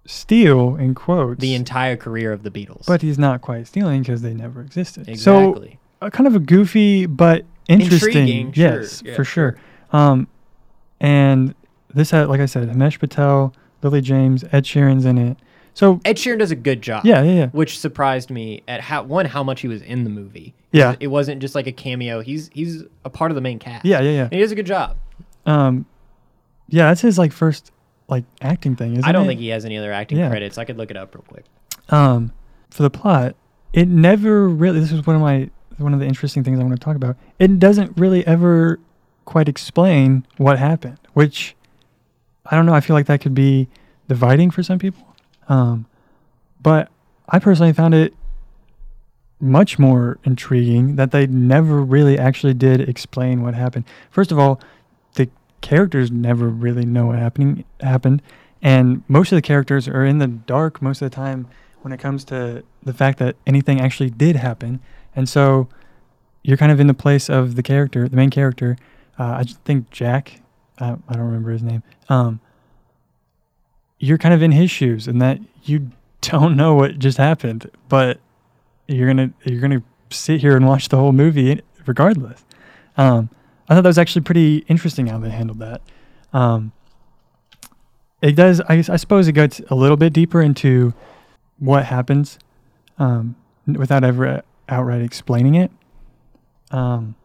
Steal 0.06 0.76
in 0.78 0.96
quotes. 0.96 1.40
the 1.40 1.54
entire 1.54 1.96
career 1.96 2.34
of 2.34 2.44
the 2.44 2.50
Beatles. 2.52 2.86
but 2.88 3.02
he's 3.02 3.20
not 3.20 3.42
quite 3.42 3.68
stealing 3.68 4.02
because 4.02 4.22
they 4.24 4.34
never 4.34 4.60
existed. 4.62 5.08
exactly. 5.08 5.80
So 6.02 6.06
uh, 6.06 6.10
kind 6.10 6.26
of 6.28 6.36
a 6.36 6.40
goofy 6.40 7.06
but 7.06 7.46
interesting. 7.68 8.52
Sure, 8.54 8.80
yes, 8.82 9.02
yeah, 9.06 9.16
for 9.16 9.24
sure. 9.24 9.58
Um, 9.92 10.28
and 11.00 11.56
this 11.94 12.12
had, 12.12 12.28
like 12.30 12.40
I 12.40 12.46
said, 12.46 12.70
Himesh 12.70 13.00
Patel, 13.00 13.54
Lily 13.82 14.02
James, 14.02 14.44
Ed 14.52 14.64
Sheeran's 14.66 15.06
in 15.06 15.18
it. 15.18 15.38
So 15.74 16.02
Ed 16.04 16.18
Sheeran 16.18 16.40
does 16.40 16.52
a 16.52 16.56
good 16.56 16.82
job. 16.82 17.06
yeah, 17.06 17.22
yeah, 17.24 17.32
yeah. 17.32 17.46
Which 17.48 17.80
surprised 17.80 18.30
me 18.30 18.62
at 18.68 18.82
how 18.82 19.04
one 19.04 19.26
how 19.26 19.42
much 19.44 19.62
he 19.62 19.68
was 19.70 19.82
in 19.82 20.04
the 20.04 20.10
movie. 20.10 20.54
Yeah. 20.74 20.96
It 21.00 21.08
wasn't 21.08 21.42
just 21.42 21.56
like 21.56 21.66
a 21.68 21.72
cameo. 21.72 22.20
He's 22.22 22.50
he's 22.54 22.84
a 23.06 23.10
part 23.10 23.32
of 23.32 23.36
the 23.36 23.42
main 23.42 23.58
cast. 23.58 23.86
Yeah, 23.86 24.02
yeah, 24.02 24.12
yeah. 24.12 24.24
And 24.24 24.34
he 24.34 24.40
does 24.40 24.52
a 24.52 24.56
good 24.56 24.66
job. 24.66 24.98
Um, 25.46 25.86
yeah, 26.68 26.88
that's 26.90 27.02
his 27.02 27.18
like 27.18 27.32
first 27.32 27.72
like 28.10 28.26
acting 28.42 28.76
thing, 28.76 28.94
isn't 28.94 29.06
I 29.06 29.14
don't 29.14 29.24
it? 29.24 29.28
think 29.28 29.40
he 29.40 29.48
has 29.50 29.64
any 29.64 29.78
other 29.78 29.94
acting 29.94 30.18
Yeah. 30.18 30.30
credits. 30.30 30.58
I 30.58 30.66
could 30.66 30.78
look 30.78 30.92
it 30.92 30.98
up 30.98 31.16
real 31.16 31.24
quick. 31.28 31.46
um, 31.90 32.34
for 32.70 32.84
the 32.84 32.90
plot, 32.90 33.36
it 33.72 33.88
never 33.88 34.48
really. 34.50 34.80
This 34.82 34.92
was 34.92 35.06
one 35.08 35.16
of 35.16 35.22
my 35.22 35.50
one 35.82 35.94
of 35.94 36.00
the 36.00 36.06
interesting 36.06 36.44
things 36.44 36.60
I 36.60 36.64
want 36.64 36.80
to 36.80 36.84
talk 36.84 36.96
about. 36.96 37.18
It 37.40 37.60
doesn't 37.60 37.98
really 37.98 38.26
ever 38.26 38.80
quite 39.26 39.48
explain 39.48 40.26
what 40.38 40.60
happened, 40.60 41.00
which 41.14 41.56
I 42.46 42.56
don't 42.56 42.66
know. 42.66 42.74
I 42.74 42.82
feel 42.82 42.96
like 42.96 43.06
that 43.08 43.22
could 43.22 43.36
be 43.36 43.68
dividing 44.08 44.52
for 44.52 44.64
some 44.64 44.80
people. 44.80 45.06
Um, 45.48 45.86
but 46.62 46.90
I 47.30 47.40
personally 47.40 47.74
found 47.74 47.94
it 47.94 48.14
much 49.40 49.80
more 49.80 50.20
intriguing 50.24 50.96
that 50.98 51.12
they 51.12 51.26
never 51.28 51.82
really 51.82 52.18
actually 52.18 52.54
did 52.54 52.82
explain 52.82 53.42
what 53.42 53.56
happened. 53.56 53.86
First 54.12 54.32
of 54.32 54.38
all, 54.38 54.62
the 55.16 55.30
characters 55.62 56.12
never 56.12 56.48
really 56.48 56.86
know 56.86 57.08
what 57.08 57.18
happening 57.18 57.64
happened, 57.80 58.22
and 58.62 59.04
most 59.08 59.32
of 59.32 59.36
the 59.36 59.42
characters 59.42 59.88
are 59.88 60.06
in 60.06 60.20
the 60.20 60.28
dark 60.28 60.82
most 60.82 61.02
of 61.02 61.10
the 61.10 61.16
time 61.16 61.48
when 61.82 61.92
it 61.92 62.00
comes 62.00 62.24
to 62.26 62.64
the 62.84 62.94
fact 62.94 63.18
that 63.20 63.36
anything 63.48 63.82
actually 63.82 64.10
did 64.12 64.36
happen. 64.36 64.80
And 65.16 65.28
so 65.28 65.68
you're 66.44 66.58
kind 66.58 66.72
of 66.72 66.80
in 66.80 66.88
the 66.88 66.94
place 66.94 67.30
of 67.30 67.56
the 67.56 67.64
character, 67.64 68.08
the 68.08 68.16
main 68.16 68.30
character. 68.30 68.78
Uh, 69.20 69.24
I 69.24 69.44
think 69.66 69.90
Jack, 69.92 70.42
uh, 70.80 70.96
I 71.08 71.14
don't 71.14 71.26
remember 71.26 71.52
his 71.52 71.62
name. 71.64 71.84
Um, 72.10 72.40
you're 74.00 74.18
kind 74.18 74.34
of 74.34 74.42
in 74.42 74.52
his 74.52 74.72
shoes, 74.72 75.08
and 75.08 75.22
that 75.22 75.40
you 75.64 75.92
don't 76.22 76.56
know 76.56 76.76
what 76.76 77.00
just 77.00 77.18
happened, 77.18 77.70
but 77.90 78.20
you're 78.88 79.08
gonna 79.08 79.32
you're 79.44 79.62
gonna 79.62 79.84
sit 80.10 80.42
here 80.42 80.56
and 80.56 80.68
watch 80.68 80.90
the 80.90 80.98
whole 80.98 81.14
movie 81.14 81.62
regardless. 81.86 82.44
Um, 82.98 83.30
I 83.70 83.76
thought 83.76 83.84
that 83.84 83.90
was 83.90 83.98
actually 83.98 84.24
pretty 84.24 84.58
interesting 84.68 85.08
how 85.08 85.20
they 85.20 85.30
handled 85.30 85.60
that. 85.60 85.82
Um, 86.34 86.72
it 88.22 88.34
does. 88.36 88.62
I, 88.62 88.84
I 88.88 88.98
suppose 88.98 89.28
it 89.28 89.34
gets 89.34 89.62
a 89.70 89.76
little 89.76 89.98
bit 89.98 90.14
deeper 90.14 90.42
into 90.42 90.94
what 91.58 91.86
happens 91.86 92.38
um, 92.98 93.36
without 93.66 94.04
ever 94.04 94.44
outright 94.72 95.02
explaining 95.02 95.56
it. 95.56 95.70
Um, 96.72 97.16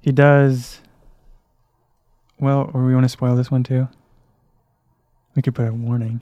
he 0.00 0.12
does. 0.12 0.80
Well, 2.38 2.70
or 2.74 2.84
we 2.84 2.94
want 2.94 3.04
to 3.04 3.08
spoil 3.08 3.34
this 3.34 3.50
one 3.50 3.62
too. 3.64 3.88
We 5.34 5.42
could 5.42 5.54
put 5.54 5.68
a 5.68 5.72
warning. 5.72 6.20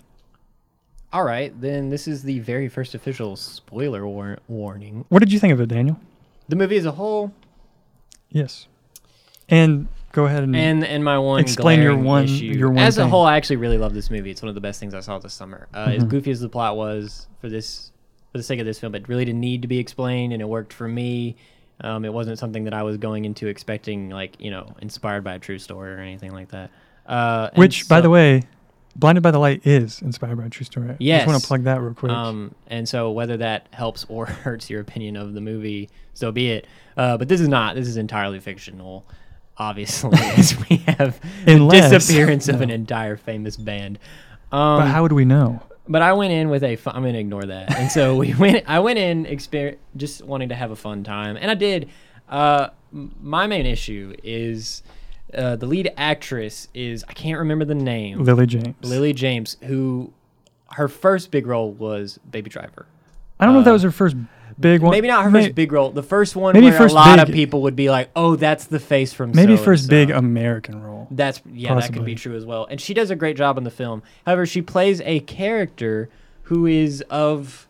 All 1.12 1.24
right, 1.24 1.52
then 1.60 1.90
this 1.90 2.08
is 2.08 2.22
the 2.24 2.40
very 2.40 2.68
first 2.68 2.94
official 2.94 3.36
spoiler 3.36 4.06
war- 4.06 4.38
warning. 4.48 5.04
What 5.10 5.20
did 5.20 5.32
you 5.32 5.38
think 5.38 5.52
of 5.52 5.60
it, 5.60 5.66
Daniel? 5.68 5.98
The 6.48 6.56
movie 6.56 6.76
as 6.76 6.86
a 6.86 6.92
whole, 6.92 7.32
Yes. 8.30 8.66
And 9.48 9.86
go 10.12 10.24
ahead 10.24 10.42
and, 10.42 10.56
and 10.56 10.84
and 10.84 11.04
my 11.04 11.18
one 11.18 11.40
Explain 11.40 11.80
your 11.82 11.96
one- 11.96 12.24
issue. 12.24 12.46
your 12.46 12.70
one 12.70 12.78
as 12.78 12.98
a 12.98 13.06
whole, 13.06 13.24
I 13.26 13.36
actually 13.36 13.56
really 13.56 13.78
love 13.78 13.92
this 13.94 14.10
movie. 14.10 14.30
It's 14.30 14.42
one 14.42 14.48
of 14.48 14.54
the 14.56 14.60
best 14.60 14.80
things 14.80 14.94
I 14.94 15.00
saw 15.00 15.18
this 15.18 15.34
summer. 15.34 15.68
Uh, 15.74 15.92
As 15.96 16.02
Mhm. 16.04 16.08
goofy 16.08 16.30
as 16.32 16.40
the 16.40 16.48
plot 16.48 16.76
was 16.76 17.28
for 17.40 17.48
this, 17.48 17.92
for 18.34 18.38
the 18.38 18.42
sake 18.42 18.58
of 18.58 18.66
this 18.66 18.80
film, 18.80 18.96
it 18.96 19.08
really 19.08 19.24
didn't 19.24 19.40
need 19.40 19.62
to 19.62 19.68
be 19.68 19.78
explained, 19.78 20.32
and 20.32 20.42
it 20.42 20.44
worked 20.44 20.72
for 20.72 20.88
me. 20.88 21.36
Um, 21.80 22.04
it 22.04 22.12
wasn't 22.12 22.36
something 22.36 22.64
that 22.64 22.74
I 22.74 22.82
was 22.82 22.96
going 22.96 23.24
into 23.24 23.46
expecting, 23.46 24.10
like 24.10 24.40
you 24.40 24.50
know, 24.50 24.74
inspired 24.82 25.22
by 25.22 25.34
a 25.34 25.38
true 25.38 25.60
story 25.60 25.92
or 25.92 25.98
anything 25.98 26.32
like 26.32 26.48
that. 26.48 26.72
Uh, 27.06 27.50
which, 27.54 27.88
by 27.88 28.00
the 28.00 28.10
way, 28.10 28.42
Blinded 28.96 29.22
by 29.22 29.30
the 29.30 29.38
Light 29.38 29.64
is 29.64 30.02
inspired 30.02 30.36
by 30.36 30.46
a 30.46 30.48
true 30.50 30.64
story. 30.64 30.90
I 30.90 30.96
just 30.98 31.26
want 31.28 31.40
to 31.40 31.46
plug 31.46 31.62
that 31.62 31.80
real 31.80 31.94
quick. 31.94 32.10
Um, 32.10 32.56
and 32.66 32.88
so 32.88 33.12
whether 33.12 33.36
that 33.36 33.68
helps 33.70 34.04
or 34.08 34.26
hurts 34.44 34.68
your 34.68 34.80
opinion 34.80 35.16
of 35.16 35.34
the 35.34 35.40
movie, 35.40 35.90
so 36.12 36.32
be 36.32 36.50
it. 36.50 36.66
Uh, 36.96 37.16
but 37.16 37.28
this 37.28 37.40
is 37.40 37.46
not. 37.46 37.76
This 37.76 37.86
is 37.86 37.96
entirely 37.98 38.40
fictional, 38.40 39.06
obviously, 39.58 40.10
as 40.36 40.56
we 40.68 40.78
have 40.88 41.20
the 41.44 41.52
Unless- 41.52 41.92
disappearance 41.92 42.48
of 42.48 42.60
an 42.62 42.70
entire 42.70 43.16
famous 43.16 43.56
band. 43.56 44.00
Um, 44.50 44.80
but 44.80 44.86
how 44.88 45.02
would 45.02 45.12
we 45.12 45.24
know? 45.24 45.62
But 45.88 46.02
I 46.02 46.12
went 46.14 46.32
in 46.32 46.48
with 46.50 46.62
a. 46.64 46.76
Fu- 46.76 46.90
I'm 46.90 47.02
gonna 47.04 47.18
ignore 47.18 47.44
that. 47.44 47.76
And 47.76 47.90
so 47.90 48.16
we 48.16 48.34
went. 48.38 48.64
I 48.68 48.78
went 48.80 48.98
in 48.98 49.24
exper- 49.26 49.76
just 49.96 50.22
wanting 50.24 50.48
to 50.50 50.54
have 50.54 50.70
a 50.70 50.76
fun 50.76 51.04
time, 51.04 51.36
and 51.36 51.50
I 51.50 51.54
did. 51.54 51.88
Uh, 52.28 52.68
my 52.90 53.46
main 53.46 53.66
issue 53.66 54.14
is 54.22 54.82
uh, 55.34 55.56
the 55.56 55.66
lead 55.66 55.92
actress 55.96 56.68
is 56.74 57.04
I 57.08 57.12
can't 57.12 57.38
remember 57.38 57.64
the 57.64 57.74
name. 57.74 58.24
Lily 58.24 58.46
James. 58.46 58.74
Lily 58.82 59.12
James, 59.12 59.56
who 59.64 60.12
her 60.70 60.88
first 60.88 61.30
big 61.30 61.46
role 61.46 61.72
was 61.72 62.18
Baby 62.30 62.50
Driver. 62.50 62.86
I 63.40 63.44
don't 63.44 63.54
know 63.54 63.60
if 63.60 63.64
that 63.64 63.70
uh, 63.70 63.74
was 63.74 63.82
her 63.82 63.90
first 63.90 64.16
big 64.58 64.80
one. 64.82 64.92
Maybe 64.92 65.08
not 65.08 65.24
her 65.24 65.30
May- 65.30 65.44
first 65.44 65.54
big 65.54 65.72
role. 65.72 65.90
The 65.90 66.02
first 66.02 66.36
one 66.36 66.54
maybe 66.54 66.66
where 66.66 66.78
first 66.78 66.92
a 66.92 66.96
lot 66.96 67.18
of 67.18 67.34
people 67.34 67.62
would 67.62 67.76
be 67.76 67.90
like, 67.90 68.10
"Oh, 68.14 68.36
that's 68.36 68.66
the 68.66 68.80
face 68.80 69.12
from." 69.12 69.32
Maybe 69.32 69.56
so 69.56 69.64
first 69.64 69.88
big 69.88 70.10
so." 70.10 70.16
American 70.16 70.82
role. 70.82 71.08
That's 71.10 71.40
yeah, 71.50 71.74
that 71.74 71.82
could 71.86 71.92
Possibly. 71.94 72.12
be 72.12 72.14
true 72.14 72.36
as 72.36 72.44
well. 72.44 72.66
And 72.70 72.80
she 72.80 72.94
does 72.94 73.10
a 73.10 73.16
great 73.16 73.36
job 73.36 73.58
in 73.58 73.64
the 73.64 73.70
film. 73.70 74.02
However, 74.26 74.46
she 74.46 74.62
plays 74.62 75.00
a 75.02 75.20
character 75.20 76.08
who 76.44 76.66
is 76.66 77.02
of 77.10 77.66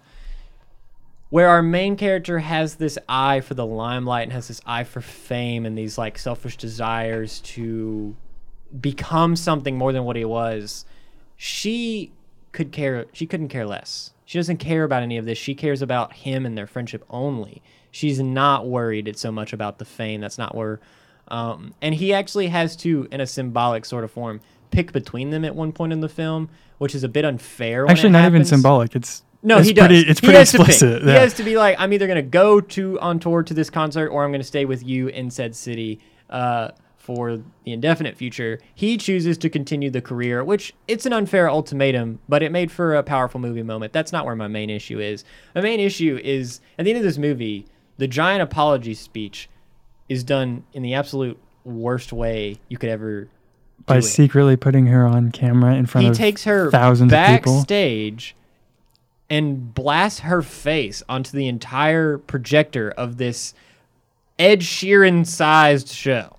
where 1.30 1.48
our 1.48 1.62
main 1.62 1.96
character 1.96 2.38
has 2.40 2.76
this 2.76 2.96
eye 3.08 3.40
for 3.40 3.54
the 3.54 3.66
limelight 3.66 4.24
and 4.24 4.32
has 4.32 4.48
this 4.48 4.60
eye 4.66 4.84
for 4.84 5.00
fame 5.00 5.66
and 5.66 5.76
these 5.76 5.98
like 5.98 6.18
selfish 6.18 6.56
desires 6.56 7.40
to 7.40 8.14
become 8.80 9.34
something 9.34 9.76
more 9.76 9.92
than 9.92 10.04
what 10.04 10.16
he 10.16 10.24
was. 10.24 10.84
She 11.36 12.12
could 12.52 12.70
care 12.70 13.06
she 13.12 13.26
couldn't 13.26 13.48
care 13.48 13.66
less. 13.66 14.12
She 14.24 14.38
doesn't 14.38 14.56
care 14.58 14.84
about 14.84 15.02
any 15.02 15.18
of 15.18 15.24
this. 15.24 15.38
She 15.38 15.54
cares 15.54 15.82
about 15.82 16.12
him 16.12 16.46
and 16.46 16.56
their 16.56 16.66
friendship 16.66 17.04
only. 17.10 17.62
She's 17.90 18.20
not 18.20 18.66
worried 18.66 19.06
it's 19.06 19.20
so 19.20 19.30
much 19.30 19.52
about 19.52 19.78
the 19.78 19.84
fame. 19.84 20.20
That's 20.20 20.38
not 20.38 20.54
where 20.54 20.80
um, 21.28 21.74
and 21.80 21.94
he 21.94 22.12
actually 22.12 22.48
has 22.48 22.76
to, 22.76 23.08
in 23.10 23.20
a 23.20 23.26
symbolic 23.26 23.84
sort 23.84 24.04
of 24.04 24.10
form, 24.10 24.40
pick 24.70 24.92
between 24.92 25.30
them 25.30 25.44
at 25.44 25.54
one 25.54 25.72
point 25.72 25.92
in 25.92 26.00
the 26.00 26.08
film, 26.08 26.50
which 26.78 26.94
is 26.94 27.04
a 27.04 27.08
bit 27.08 27.24
unfair. 27.24 27.84
When 27.84 27.92
Actually, 27.92 28.10
not 28.10 28.26
even 28.26 28.44
symbolic. 28.44 28.94
It's 28.94 29.22
No, 29.42 29.58
it's 29.58 29.68
he 29.68 29.72
does. 29.72 29.86
Pretty, 29.86 30.08
it's 30.08 30.20
He 30.20 30.26
pretty 30.26 30.44
to 30.44 30.58
pick. 30.58 30.68
explicit. 30.68 31.02
He 31.02 31.10
has 31.10 31.34
to 31.34 31.42
be 31.42 31.56
like, 31.56 31.76
I'm 31.78 31.92
either 31.92 32.06
gonna 32.06 32.22
go 32.22 32.60
to 32.60 33.00
on 33.00 33.18
tour 33.18 33.42
to 33.42 33.54
this 33.54 33.70
concert 33.70 34.08
or 34.08 34.24
I'm 34.24 34.32
gonna 34.32 34.44
stay 34.44 34.64
with 34.64 34.84
you 34.84 35.08
in 35.08 35.30
said 35.30 35.56
city 35.56 36.00
uh, 36.28 36.70
for 37.04 37.36
the 37.36 37.72
indefinite 37.72 38.16
future. 38.16 38.58
He 38.74 38.96
chooses 38.96 39.36
to 39.38 39.50
continue 39.50 39.90
the 39.90 40.00
career, 40.00 40.42
which 40.42 40.72
it's 40.88 41.04
an 41.04 41.12
unfair 41.12 41.50
ultimatum, 41.50 42.18
but 42.30 42.42
it 42.42 42.50
made 42.50 42.72
for 42.72 42.94
a 42.94 43.02
powerful 43.02 43.38
movie 43.38 43.62
moment. 43.62 43.92
That's 43.92 44.10
not 44.10 44.24
where 44.24 44.34
my 44.34 44.48
main 44.48 44.70
issue 44.70 44.98
is. 44.98 45.22
My 45.54 45.60
main 45.60 45.80
issue 45.80 46.18
is 46.24 46.60
at 46.78 46.84
the 46.86 46.90
end 46.92 46.96
of 46.98 47.04
this 47.04 47.18
movie, 47.18 47.66
the 47.98 48.08
giant 48.08 48.40
apology 48.42 48.94
speech 48.94 49.50
is 50.08 50.24
done 50.24 50.64
in 50.72 50.82
the 50.82 50.94
absolute 50.94 51.38
worst 51.64 52.10
way 52.10 52.56
you 52.70 52.78
could 52.78 52.88
ever 52.88 53.28
By 53.84 53.96
do 53.96 53.98
it. 53.98 54.02
secretly 54.08 54.56
putting 54.56 54.86
her 54.86 55.06
on 55.06 55.30
camera 55.30 55.74
in 55.74 55.84
front 55.84 56.06
of 56.06 56.08
He 56.08 56.10
of 56.12 56.16
takes 56.16 56.44
her 56.44 56.70
thousands 56.70 57.12
of 57.12 57.18
people. 57.18 57.56
backstage 57.58 58.34
and 59.28 59.74
blasts 59.74 60.20
her 60.20 60.40
face 60.40 61.02
onto 61.06 61.36
the 61.36 61.48
entire 61.48 62.16
projector 62.16 62.90
of 62.90 63.18
this 63.18 63.52
Ed 64.38 64.60
Sheeran 64.60 65.26
sized 65.26 65.88
show. 65.88 66.36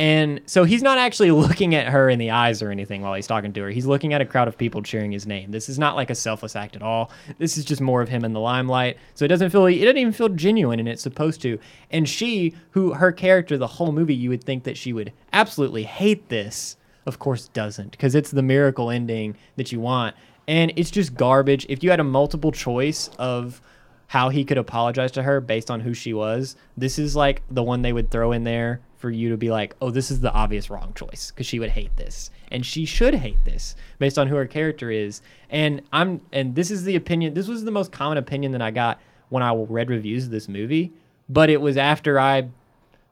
And 0.00 0.40
so 0.46 0.64
he's 0.64 0.82
not 0.82 0.96
actually 0.96 1.30
looking 1.30 1.74
at 1.74 1.88
her 1.88 2.08
in 2.08 2.18
the 2.18 2.30
eyes 2.30 2.62
or 2.62 2.70
anything 2.70 3.02
while 3.02 3.12
he's 3.12 3.26
talking 3.26 3.52
to 3.52 3.60
her. 3.60 3.68
He's 3.68 3.84
looking 3.84 4.14
at 4.14 4.22
a 4.22 4.24
crowd 4.24 4.48
of 4.48 4.56
people 4.56 4.80
cheering 4.80 5.12
his 5.12 5.26
name. 5.26 5.50
This 5.50 5.68
is 5.68 5.78
not 5.78 5.94
like 5.94 6.08
a 6.08 6.14
selfless 6.14 6.56
act 6.56 6.74
at 6.74 6.80
all. 6.80 7.10
This 7.36 7.58
is 7.58 7.66
just 7.66 7.82
more 7.82 8.00
of 8.00 8.08
him 8.08 8.24
in 8.24 8.32
the 8.32 8.40
limelight. 8.40 8.96
So 9.14 9.26
it 9.26 9.28
doesn't 9.28 9.50
feel 9.50 9.66
it 9.66 9.78
doesn't 9.78 9.98
even 9.98 10.14
feel 10.14 10.30
genuine 10.30 10.80
and 10.80 10.88
it's 10.88 11.02
supposed 11.02 11.42
to. 11.42 11.58
And 11.90 12.08
she, 12.08 12.54
who 12.70 12.94
her 12.94 13.12
character 13.12 13.58
the 13.58 13.66
whole 13.66 13.92
movie 13.92 14.14
you 14.14 14.30
would 14.30 14.42
think 14.42 14.64
that 14.64 14.78
she 14.78 14.94
would 14.94 15.12
absolutely 15.34 15.82
hate 15.82 16.30
this, 16.30 16.78
of 17.04 17.18
course 17.18 17.48
doesn't 17.48 17.90
because 17.90 18.14
it's 18.14 18.30
the 18.30 18.42
miracle 18.42 18.88
ending 18.90 19.36
that 19.56 19.70
you 19.70 19.80
want. 19.80 20.16
And 20.48 20.72
it's 20.76 20.90
just 20.90 21.14
garbage. 21.14 21.66
If 21.68 21.84
you 21.84 21.90
had 21.90 22.00
a 22.00 22.04
multiple 22.04 22.52
choice 22.52 23.10
of 23.18 23.60
how 24.06 24.30
he 24.30 24.46
could 24.46 24.56
apologize 24.56 25.12
to 25.12 25.24
her 25.24 25.42
based 25.42 25.70
on 25.70 25.80
who 25.80 25.92
she 25.92 26.14
was, 26.14 26.56
this 26.74 26.98
is 26.98 27.14
like 27.14 27.42
the 27.50 27.62
one 27.62 27.82
they 27.82 27.92
would 27.92 28.10
throw 28.10 28.32
in 28.32 28.44
there 28.44 28.80
for 29.00 29.10
you 29.10 29.30
to 29.30 29.36
be 29.38 29.50
like, 29.50 29.74
oh, 29.80 29.90
this 29.90 30.10
is 30.10 30.20
the 30.20 30.30
obvious 30.32 30.68
wrong 30.68 30.92
choice 30.94 31.30
because 31.30 31.46
she 31.46 31.58
would 31.58 31.70
hate 31.70 31.96
this. 31.96 32.30
And 32.50 32.64
she 32.64 32.84
should 32.84 33.14
hate 33.14 33.42
this 33.46 33.74
based 33.98 34.18
on 34.18 34.28
who 34.28 34.36
her 34.36 34.46
character 34.46 34.90
is. 34.90 35.22
And 35.48 35.80
I'm, 35.90 36.20
and 36.32 36.54
this 36.54 36.70
is 36.70 36.84
the 36.84 36.96
opinion, 36.96 37.32
this 37.32 37.48
was 37.48 37.64
the 37.64 37.70
most 37.70 37.92
common 37.92 38.18
opinion 38.18 38.52
that 38.52 38.60
I 38.60 38.70
got 38.70 39.00
when 39.30 39.42
I 39.42 39.54
read 39.54 39.88
reviews 39.88 40.26
of 40.26 40.30
this 40.30 40.48
movie. 40.48 40.92
But 41.30 41.48
it 41.48 41.62
was 41.62 41.78
after 41.78 42.20
I 42.20 42.48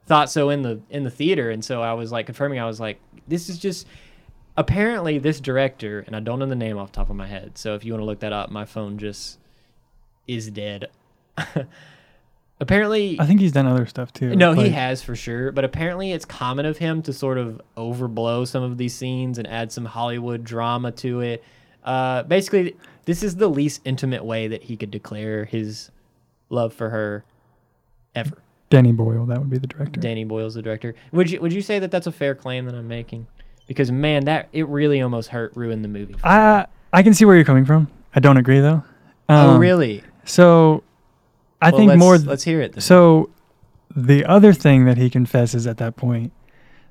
thought 0.04 0.30
so 0.30 0.50
in 0.50 0.62
the 0.62 0.80
in 0.88 1.04
the 1.04 1.10
theater 1.10 1.50
and 1.50 1.62
so 1.62 1.82
I 1.82 1.92
was 1.92 2.10
like 2.10 2.24
confirming 2.24 2.58
I 2.58 2.64
was 2.64 2.80
like 2.80 2.98
this 3.28 3.50
is 3.50 3.58
just 3.58 3.86
apparently 4.56 5.18
this 5.18 5.38
director 5.38 6.02
and 6.06 6.16
I 6.16 6.20
don't 6.20 6.38
know 6.38 6.46
the 6.46 6.56
name 6.56 6.78
off 6.78 6.92
the 6.92 6.96
top 6.96 7.10
of 7.10 7.16
my 7.16 7.26
head 7.26 7.58
so 7.58 7.74
if 7.74 7.84
you 7.84 7.92
want 7.92 8.00
to 8.00 8.06
look 8.06 8.20
that 8.20 8.32
up 8.32 8.50
my 8.50 8.64
phone 8.64 8.96
just 8.96 9.38
is 10.26 10.50
dead 10.50 10.88
apparently 12.60 13.18
I 13.20 13.26
think 13.26 13.40
he's 13.40 13.52
done 13.52 13.66
other 13.66 13.86
stuff 13.86 14.12
too. 14.12 14.34
no 14.34 14.52
he 14.52 14.70
has 14.70 15.02
for 15.02 15.14
sure 15.14 15.52
but 15.52 15.64
apparently 15.64 16.12
it's 16.12 16.24
common 16.24 16.66
of 16.66 16.78
him 16.78 17.02
to 17.02 17.12
sort 17.12 17.38
of 17.38 17.60
overblow 17.76 18.46
some 18.46 18.62
of 18.62 18.78
these 18.78 18.94
scenes 18.94 19.38
and 19.38 19.46
add 19.46 19.72
some 19.72 19.84
Hollywood 19.84 20.44
drama 20.44 20.92
to 20.92 21.20
it 21.20 21.44
uh, 21.84 22.22
basically 22.24 22.76
this 23.04 23.22
is 23.22 23.36
the 23.36 23.48
least 23.48 23.80
intimate 23.84 24.24
way 24.24 24.48
that 24.48 24.64
he 24.64 24.76
could 24.76 24.90
declare 24.90 25.44
his 25.44 25.90
love 26.50 26.72
for 26.74 26.90
her 26.90 27.24
ever 28.14 28.42
Danny 28.70 28.92
Boyle, 28.92 29.24
that 29.26 29.38
would 29.38 29.48
be 29.48 29.56
the 29.58 29.66
director. 29.66 29.98
Danny 29.98 30.24
Boyle's 30.24 30.54
the 30.54 30.62
director. 30.62 30.94
Would 31.12 31.30
you 31.30 31.40
would 31.40 31.52
you 31.52 31.62
say 31.62 31.78
that 31.78 31.90
that's 31.90 32.06
a 32.06 32.12
fair 32.12 32.34
claim 32.34 32.66
that 32.66 32.74
I'm 32.74 32.88
making? 32.88 33.26
Because 33.66 33.90
man, 33.90 34.26
that 34.26 34.48
it 34.52 34.68
really 34.68 35.00
almost 35.00 35.30
hurt 35.30 35.56
ruined 35.56 35.82
the 35.84 35.88
movie. 35.88 36.12
for 36.12 36.18
me. 36.18 36.22
I 36.24 36.66
I 36.92 37.02
can 37.02 37.14
see 37.14 37.24
where 37.24 37.34
you're 37.34 37.44
coming 37.46 37.64
from. 37.64 37.88
I 38.14 38.20
don't 38.20 38.36
agree 38.36 38.60
though. 38.60 38.82
oh 39.30 39.50
Um, 39.54 39.58
really? 39.60 40.02
So 40.24 40.82
I 41.60 41.70
Well, 41.70 41.78
think 41.78 41.88
let's, 41.88 41.98
more. 41.98 42.18
Let's 42.18 42.44
hear 42.44 42.60
it. 42.60 42.72
Then. 42.72 42.80
So 42.80 43.30
the 43.94 44.24
other 44.24 44.52
thing 44.52 44.84
that 44.84 44.96
he 44.96 45.10
confesses 45.10 45.66
at 45.66 45.78
that 45.78 45.96
point, 45.96 46.32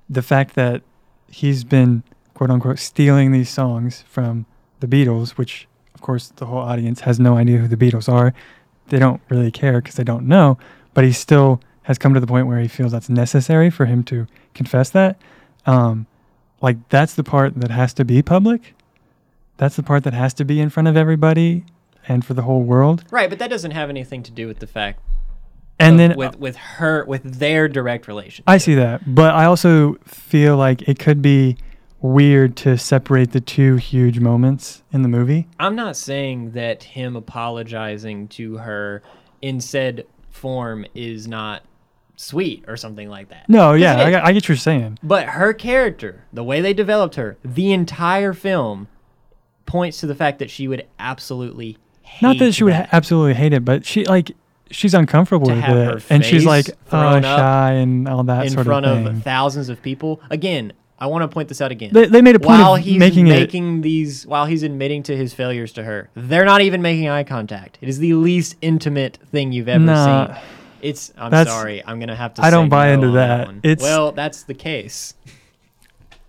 the 0.09 0.21
fact 0.21 0.55
that 0.55 0.81
he's 1.29 1.63
been 1.63 2.03
quote 2.33 2.49
unquote 2.51 2.79
stealing 2.79 3.31
these 3.31 3.49
songs 3.49 4.03
from 4.07 4.45
the 4.79 4.87
Beatles, 4.87 5.31
which 5.31 5.67
of 5.95 6.01
course 6.01 6.27
the 6.35 6.45
whole 6.45 6.59
audience 6.59 7.01
has 7.01 7.19
no 7.19 7.37
idea 7.37 7.57
who 7.57 7.67
the 7.67 7.77
Beatles 7.77 8.11
are. 8.11 8.33
They 8.89 8.99
don't 8.99 9.21
really 9.29 9.51
care 9.51 9.81
because 9.81 9.95
they 9.95 10.03
don't 10.03 10.27
know, 10.27 10.57
but 10.93 11.03
he 11.03 11.11
still 11.11 11.61
has 11.83 11.97
come 11.97 12.13
to 12.13 12.19
the 12.19 12.27
point 12.27 12.47
where 12.47 12.59
he 12.59 12.67
feels 12.67 12.91
that's 12.91 13.09
necessary 13.09 13.69
for 13.69 13.85
him 13.85 14.03
to 14.03 14.27
confess 14.53 14.89
that. 14.91 15.19
Um, 15.65 16.05
like 16.61 16.77
that's 16.89 17.13
the 17.13 17.23
part 17.23 17.55
that 17.55 17.71
has 17.71 17.93
to 17.95 18.05
be 18.05 18.21
public. 18.21 18.75
That's 19.57 19.75
the 19.75 19.83
part 19.83 20.03
that 20.03 20.13
has 20.13 20.33
to 20.35 20.45
be 20.45 20.59
in 20.59 20.69
front 20.69 20.87
of 20.87 20.95
everybody 20.97 21.65
and 22.07 22.23
for 22.25 22.33
the 22.33 22.41
whole 22.43 22.61
world. 22.63 23.03
right, 23.11 23.29
but 23.29 23.39
that 23.39 23.49
doesn't 23.49 23.71
have 23.71 23.89
anything 23.89 24.23
to 24.23 24.31
do 24.31 24.47
with 24.47 24.59
the 24.59 24.67
fact. 24.67 24.99
And 25.79 25.93
of- 25.93 25.97
then 25.97 26.17
with 26.17 26.39
with 26.39 26.55
her 26.55 27.05
with 27.05 27.23
their 27.39 27.67
direct 27.67 28.07
relationship. 28.07 28.45
I 28.47 28.57
see 28.57 28.75
that, 28.75 29.13
but 29.13 29.33
I 29.35 29.45
also 29.45 29.95
feel 30.05 30.57
like 30.57 30.81
it 30.87 30.97
could 30.99 31.21
be 31.21 31.57
weird 32.01 32.55
to 32.55 32.77
separate 32.77 33.31
the 33.31 33.41
two 33.41 33.75
huge 33.75 34.19
moments 34.19 34.83
in 34.91 35.01
the 35.01 35.09
movie. 35.09 35.47
I'm 35.59 35.75
not 35.75 35.95
saying 35.97 36.51
that 36.51 36.83
him 36.83 37.15
apologizing 37.15 38.27
to 38.29 38.57
her 38.57 39.01
in 39.41 39.59
said 39.59 40.05
form 40.29 40.85
is 40.93 41.27
not 41.27 41.63
sweet 42.15 42.63
or 42.67 42.77
something 42.77 43.09
like 43.09 43.29
that. 43.29 43.47
No, 43.49 43.73
yeah, 43.73 43.97
I, 43.99 44.09
get- 44.09 44.23
I 44.23 44.27
get 44.31 44.35
what 44.43 44.49
you're 44.49 44.57
saying. 44.57 44.99
But 45.03 45.27
her 45.29 45.53
character, 45.53 46.25
the 46.33 46.43
way 46.43 46.61
they 46.61 46.73
developed 46.73 47.15
her, 47.15 47.37
the 47.43 47.71
entire 47.73 48.33
film 48.33 48.87
points 49.65 49.99
to 49.99 50.07
the 50.07 50.15
fact 50.15 50.39
that 50.39 50.49
she 50.49 50.67
would 50.67 50.87
absolutely 50.99 51.77
Not 52.21 52.39
that 52.39 52.53
she 52.53 52.63
would 52.63 52.73
that. 52.73 52.89
absolutely 52.93 53.33
hate 53.35 53.53
it, 53.53 53.63
but 53.65 53.85
she 53.85 54.05
like 54.05 54.31
she's 54.71 54.93
uncomfortable 54.93 55.47
To 55.47 55.53
with 55.53 55.63
have 55.63 55.77
it, 55.77 55.85
her 55.93 56.01
and 56.09 56.25
she's 56.25 56.45
like 56.45 56.69
oh, 56.91 57.21
shy 57.21 57.71
and 57.73 58.07
all 58.07 58.23
that 58.23 58.45
in 58.47 58.51
sort 58.51 58.65
front 58.65 58.85
of 58.85 59.05
of, 59.05 59.23
thousands 59.23 59.69
of 59.69 59.81
people. 59.81 60.19
Again, 60.29 60.73
I 60.99 61.05
want 61.07 61.21
to 61.21 61.27
point 61.27 61.47
this 61.47 61.61
out 61.61 61.71
again. 61.71 61.91
they, 61.93 62.07
they 62.07 62.21
made 62.23 62.35
a 62.35 62.39
point 62.39 62.59
while 62.59 62.75
of 62.75 62.81
he's 62.83 62.97
making 62.97 63.27
it. 63.27 63.31
making 63.39 63.81
these, 63.81 64.25
while 64.25 64.45
he's 64.47 64.63
admitting 64.63 65.03
to 65.03 65.15
his 65.15 65.31
failures 65.33 65.71
to 65.73 65.83
her, 65.83 66.09
they're 66.15 66.43
not 66.45 66.61
even 66.61 66.81
making 66.81 67.07
eye 67.07 67.23
contact. 67.23 67.77
It 67.81 67.87
is 67.89 67.99
the 67.99 68.13
least 68.15 68.55
intimate 68.61 69.19
thing 69.31 69.51
you've 69.51 69.69
ever 69.69 69.83
Nah. 69.83 70.27
seen. 70.33 70.43
It's. 70.81 71.13
I'm 71.17 71.29
That's- 71.31 71.55
sorry. 71.55 71.83
I'm 71.85 71.99
gonna 71.99 72.15
have 72.15 72.33
to. 72.35 72.41
I 72.43 72.49
don't 72.49 72.69
buy 72.69 72.87
no 72.87 72.93
into 72.93 73.07
on 73.09 73.13
that. 73.13 73.49
It's- 73.63 73.81
well, 73.81 74.11
that's 74.11 74.43
the 74.43 74.53
case. 74.55 75.13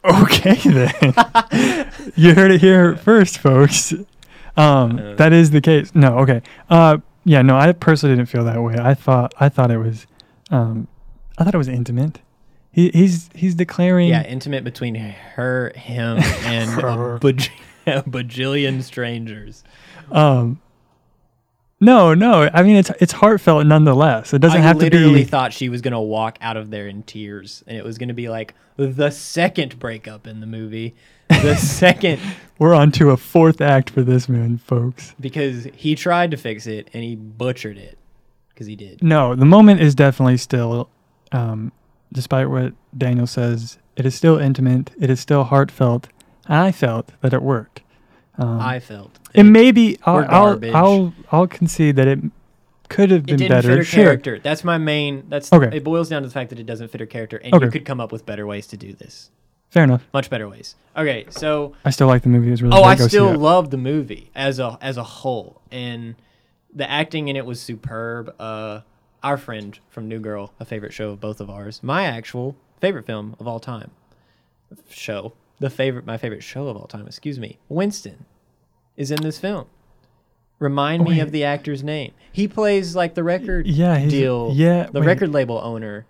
Okay 0.04 0.54
then. 0.54 0.92
you 2.14 2.34
heard 2.34 2.52
it 2.52 2.60
here 2.60 2.96
first, 2.96 3.38
folks. 3.38 3.92
Um, 4.58 4.98
Uh. 4.98 5.14
that 5.14 5.32
is 5.32 5.50
the 5.52 5.60
case. 5.60 5.92
No, 5.94 6.18
okay. 6.18 6.42
Uh, 6.68 6.98
yeah, 7.24 7.42
no, 7.42 7.56
I 7.56 7.72
personally 7.72 8.16
didn't 8.16 8.28
feel 8.28 8.44
that 8.44 8.62
way. 8.62 8.76
I 8.78 8.94
thought 8.94 9.32
I 9.38 9.48
thought 9.48 9.70
it 9.70 9.78
was, 9.78 10.06
um, 10.50 10.88
I 11.38 11.44
thought 11.44 11.54
it 11.54 11.58
was 11.58 11.68
intimate. 11.68 12.20
He, 12.72 12.90
he's 12.90 13.30
he's 13.34 13.54
declaring. 13.54 14.08
Yeah, 14.08 14.22
intimate 14.26 14.64
between 14.64 14.94
her, 14.94 15.72
him, 15.74 16.18
and 16.44 16.70
Her. 16.82 17.16
a, 17.16 17.20
baj- 17.20 17.50
a 17.86 18.02
bajillion 18.10 18.82
strangers. 18.82 19.64
Um. 20.10 20.60
No, 21.80 22.12
no. 22.12 22.50
I 22.52 22.62
mean, 22.62 22.76
it's 22.76 22.90
it's 23.00 23.12
heartfelt 23.12 23.66
nonetheless. 23.66 24.34
It 24.34 24.40
doesn't 24.40 24.60
I 24.60 24.62
have 24.64 24.78
to 24.78 24.90
be. 24.90 24.96
I 24.96 25.00
literally 25.00 25.24
thought 25.24 25.52
she 25.52 25.68
was 25.68 25.80
gonna 25.80 26.02
walk 26.02 26.38
out 26.40 26.56
of 26.56 26.70
there 26.70 26.88
in 26.88 27.02
tears, 27.04 27.62
and 27.66 27.76
it 27.76 27.84
was 27.84 27.98
gonna 27.98 28.14
be 28.14 28.28
like 28.28 28.54
the 28.76 29.10
second 29.10 29.78
breakup 29.78 30.26
in 30.26 30.40
the 30.40 30.46
movie, 30.46 30.94
the 31.28 31.54
second 31.58 32.20
We're 32.58 32.74
on 32.74 32.90
to 32.92 33.10
a 33.10 33.16
fourth 33.16 33.60
act 33.60 33.90
for 33.90 34.02
this 34.02 34.28
man, 34.28 34.58
folks. 34.58 35.14
because 35.20 35.64
he 35.74 35.94
tried 35.94 36.30
to 36.32 36.36
fix 36.36 36.66
it 36.66 36.88
and 36.92 37.02
he 37.02 37.14
butchered 37.16 37.78
it 37.78 37.98
because 38.50 38.66
he 38.66 38.74
did. 38.76 39.02
No, 39.02 39.34
the 39.36 39.44
moment 39.44 39.80
is 39.80 39.94
definitely 39.94 40.36
still, 40.36 40.88
um, 41.32 41.70
despite 42.12 42.50
what 42.50 42.72
Daniel 42.96 43.26
says, 43.26 43.78
it 43.96 44.04
is 44.06 44.14
still 44.14 44.38
intimate. 44.38 44.90
It 45.00 45.10
is 45.10 45.20
still 45.20 45.44
heartfelt. 45.44 46.08
I 46.46 46.72
felt 46.72 47.12
that 47.20 47.32
it 47.32 47.42
worked. 47.42 47.82
Um, 48.38 48.60
I 48.60 48.78
felt 48.80 49.18
it 49.34 49.42
may 49.44 49.72
be. 49.72 49.98
I'll, 50.04 50.24
I'll. 50.28 50.76
I'll 50.76 51.14
I'll 51.32 51.46
concede 51.48 51.96
that 51.96 52.06
it 52.06 52.20
could 52.88 53.10
have 53.10 53.22
it 53.22 53.26
been 53.26 53.36
didn't 53.38 53.50
better. 53.50 53.68
fit 53.68 53.78
her 53.78 53.84
sure. 53.84 54.04
character. 54.04 54.38
That's 54.38 54.62
my 54.64 54.78
main. 54.78 55.24
That's 55.28 55.52
Okay. 55.52 55.76
It 55.76 55.84
boils 55.84 56.08
down 56.08 56.22
to 56.22 56.28
the 56.28 56.32
fact 56.34 56.50
that 56.50 56.58
it 56.60 56.64
doesn't 56.66 56.88
fit 56.88 57.00
her 57.00 57.06
character, 57.06 57.38
and 57.38 57.52
Okay. 57.54 57.64
you 57.66 57.70
could 57.70 57.84
come 57.84 58.00
up 58.00 58.12
with 58.12 58.24
better 58.24 58.46
ways 58.46 58.66
to 58.68 58.76
do 58.76 58.92
this. 58.92 59.30
Fair 59.70 59.84
enough. 59.84 60.06
Much 60.14 60.30
better 60.30 60.48
ways. 60.48 60.76
Okay, 60.96 61.26
so 61.28 61.74
I 61.84 61.90
still 61.90 62.06
like 62.06 62.22
the 62.22 62.28
movie. 62.30 62.48
It 62.48 62.52
was 62.52 62.62
really 62.62 62.76
Oh. 62.78 62.84
I 62.84 62.94
still 62.96 63.34
love 63.36 63.70
the 63.70 63.76
movie 63.76 64.30
as 64.34 64.58
a 64.58 64.78
as 64.80 64.96
a 64.96 65.02
whole, 65.04 65.60
and 65.70 66.14
the 66.72 66.88
acting 66.90 67.28
in 67.28 67.36
it 67.36 67.44
was 67.44 67.60
superb. 67.60 68.34
Uh, 68.40 68.80
our 69.22 69.36
friend 69.36 69.78
from 69.90 70.06
New 70.08 70.20
Girl, 70.20 70.52
a 70.60 70.64
favorite 70.64 70.92
show 70.92 71.10
of 71.10 71.20
both 71.20 71.40
of 71.40 71.50
ours, 71.50 71.82
my 71.82 72.04
actual 72.04 72.54
favorite 72.80 73.04
film 73.04 73.34
of 73.40 73.48
all 73.48 73.58
time, 73.58 73.90
show, 74.88 75.32
the 75.60 75.70
favorite, 75.70 76.06
my 76.06 76.16
favorite 76.16 76.42
show 76.42 76.68
of 76.68 76.76
all 76.76 76.86
time. 76.86 77.06
Excuse 77.06 77.38
me, 77.38 77.58
Winston, 77.68 78.24
is 78.96 79.10
in 79.10 79.22
this 79.22 79.38
film. 79.38 79.66
Remind 80.58 81.04
me 81.04 81.20
of 81.20 81.30
the 81.30 81.44
actor's 81.44 81.84
name. 81.84 82.12
He 82.32 82.48
plays 82.48 82.96
like 82.96 83.14
the 83.14 83.22
record 83.22 83.66
Yeah, 83.68 84.04
deal, 84.06 84.50
yeah, 84.54 84.88
the 84.92 84.98
wait. 85.00 85.06
record 85.06 85.32
label 85.32 85.60
owner, 85.62 86.04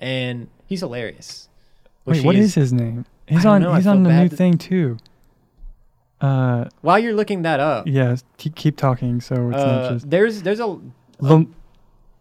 and 0.00 0.48
he's 0.66 0.80
hilarious. 0.80 1.48
Wait, 2.04 2.24
what 2.24 2.34
is 2.34 2.54
his 2.56 2.72
name? 2.72 3.04
He's 3.28 3.44
on. 3.44 3.62
know, 3.62 3.74
He's 3.74 3.86
on 3.86 4.02
the 4.02 4.10
new 4.12 4.28
thing 4.28 4.58
too. 4.58 4.98
Uh, 6.20 6.64
While 6.80 6.98
you're 6.98 7.12
looking 7.14 7.42
that 7.42 7.60
up, 7.60 7.86
yeah. 7.86 8.16
Keep 8.38 8.76
talking. 8.76 9.20
So 9.20 9.50
it's 9.50 9.58
uh, 9.58 9.66
not 9.66 9.92
just. 9.92 10.10
there's 10.10 10.42
there's 10.42 10.60
a 10.60 10.78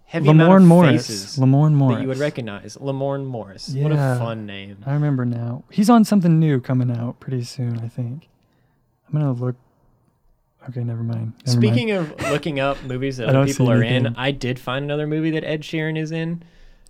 heavy 0.05 0.27
Lamorne 0.29 0.65
Morris. 0.65 1.07
faces 1.07 1.37
Lamorne 1.39 1.73
Morris. 1.73 1.95
that 1.97 2.01
you 2.03 2.07
would 2.07 2.17
recognize. 2.19 2.77
Lamorne 2.77 3.25
Morris. 3.25 3.69
What 3.75 3.91
a 3.91 3.95
Yeah. 3.95 4.17
fun 4.19 4.45
name. 4.45 4.77
I 4.85 4.93
remember 4.93 5.25
now. 5.25 5.63
He's 5.71 5.89
on 5.89 6.03
something 6.05 6.39
new 6.39 6.59
coming 6.59 6.91
out 6.91 7.19
pretty 7.19 7.43
soon, 7.43 7.79
I 7.79 7.87
think. 7.87 8.27
I'm 9.11 9.19
gonna 9.19 9.33
look. 9.33 9.55
Okay, 10.69 10.83
never 10.83 11.03
mind. 11.03 11.33
Never. 11.45 11.57
Speaking 11.59 11.91
of 11.91 12.13
looking 12.31 12.59
up 12.59 12.83
movies 12.83 13.17
that 13.17 13.25
I 13.27 13.29
other 13.29 13.39
don't 13.39 13.47
people 13.47 13.67
see 13.67 13.71
are 13.71 13.83
in, 13.83 13.93
anything. 13.93 14.15
I 14.17 14.31
did 14.31 14.57
find 14.57 14.83
another 14.85 15.05
movie 15.05 15.29
that 15.31 15.43
Ed 15.43 15.61
Sheeran 15.61 15.95
is 15.97 16.11
in. 16.11 16.41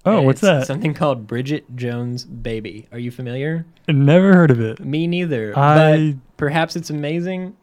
oh, 0.05 0.17
and 0.17 0.25
what's 0.25 0.37
it's 0.37 0.41
that? 0.43 0.67
Something 0.67 0.93
called 0.93 1.27
Bridget 1.27 1.75
Jones' 1.75 2.23
Baby. 2.23 2.87
Are 2.93 2.99
you 2.99 3.11
familiar? 3.11 3.65
Never 3.89 4.33
heard 4.33 4.51
of 4.51 4.61
it. 4.61 4.79
Me 4.79 5.07
neither. 5.07 5.51
but 5.53 5.59
I 5.93 6.15
perhaps 6.37 6.75
it's 6.77 6.89
amazing. 6.89 7.55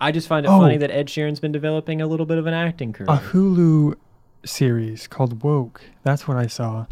I 0.00 0.10
just 0.12 0.26
find 0.28 0.44
it 0.46 0.48
Oh. 0.48 0.58
funny 0.60 0.76
that 0.76 0.90
Ed 0.90 1.06
Sheeran's 1.08 1.40
been 1.40 1.52
developing 1.52 2.00
a 2.00 2.06
little 2.06 2.26
bit 2.26 2.38
of 2.38 2.46
an 2.46 2.54
acting 2.54 2.92
career. 2.92 3.06
a 3.08 3.18
Hulu 3.18 3.94
series 4.44 5.06
called 5.06 5.42
Woke. 5.42 5.82
That's 6.02 6.26
what 6.28 6.36
I 6.36 6.46
saw. 6.46 6.86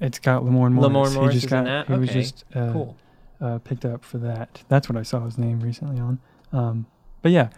It's 0.00 0.18
got 0.18 0.42
Lamorne 0.42 0.72
Morris. 0.72 0.90
Lamorne 0.90 1.14
Morris 1.14 1.34
he 1.34 1.40
just 1.40 1.50
got, 1.50 1.58
in 1.60 1.64
that? 1.64 1.86
He 1.86 1.92
was 1.94 2.10
just 2.10 2.44
uh, 2.54 2.72
cool. 2.72 2.96
uh, 3.40 3.58
picked 3.58 3.84
up 3.84 4.04
for 4.04 4.18
that. 4.18 4.62
That's 4.68 4.88
what 4.88 4.96
I 4.96 5.02
saw 5.02 5.24
his 5.24 5.36
name 5.38 5.60
recently 5.60 6.00
on. 6.00 6.18
Um, 6.52 6.86
but 7.22 7.32
yeah. 7.32 7.50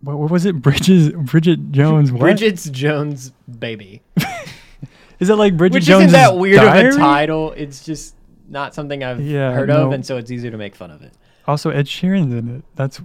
What, 0.00 0.18
what 0.18 0.30
was 0.30 0.44
it? 0.44 0.56
Bridges, 0.62 1.10
Bridget 1.12 1.72
Jones. 1.72 2.12
What? 2.12 2.20
Bridget's 2.20 2.68
Jones' 2.70 3.32
Baby. 3.58 4.02
Is 5.20 5.30
it 5.30 5.36
like 5.36 5.56
Bridget 5.56 5.74
Which 5.76 5.84
Jones? 5.84 6.06
isn't 6.06 6.12
that 6.12 6.36
weird 6.36 6.56
diary? 6.56 6.88
of 6.88 6.94
a 6.94 6.98
title. 6.98 7.52
It's 7.52 7.84
just 7.84 8.16
not 8.48 8.74
something 8.74 9.04
I've 9.04 9.20
Yeah, 9.20 9.52
heard 9.52 9.68
no. 9.68 9.86
of, 9.86 9.92
and 9.92 10.04
so 10.04 10.16
it's 10.16 10.30
easier 10.32 10.50
to 10.50 10.58
make 10.58 10.74
fun 10.74 10.90
of 10.90 11.00
it. 11.02 11.12
Also, 11.46 11.70
Ed 11.70 11.86
Sheeran's 11.86 12.34
in 12.34 12.56
it. 12.56 12.64
That's 12.74 13.00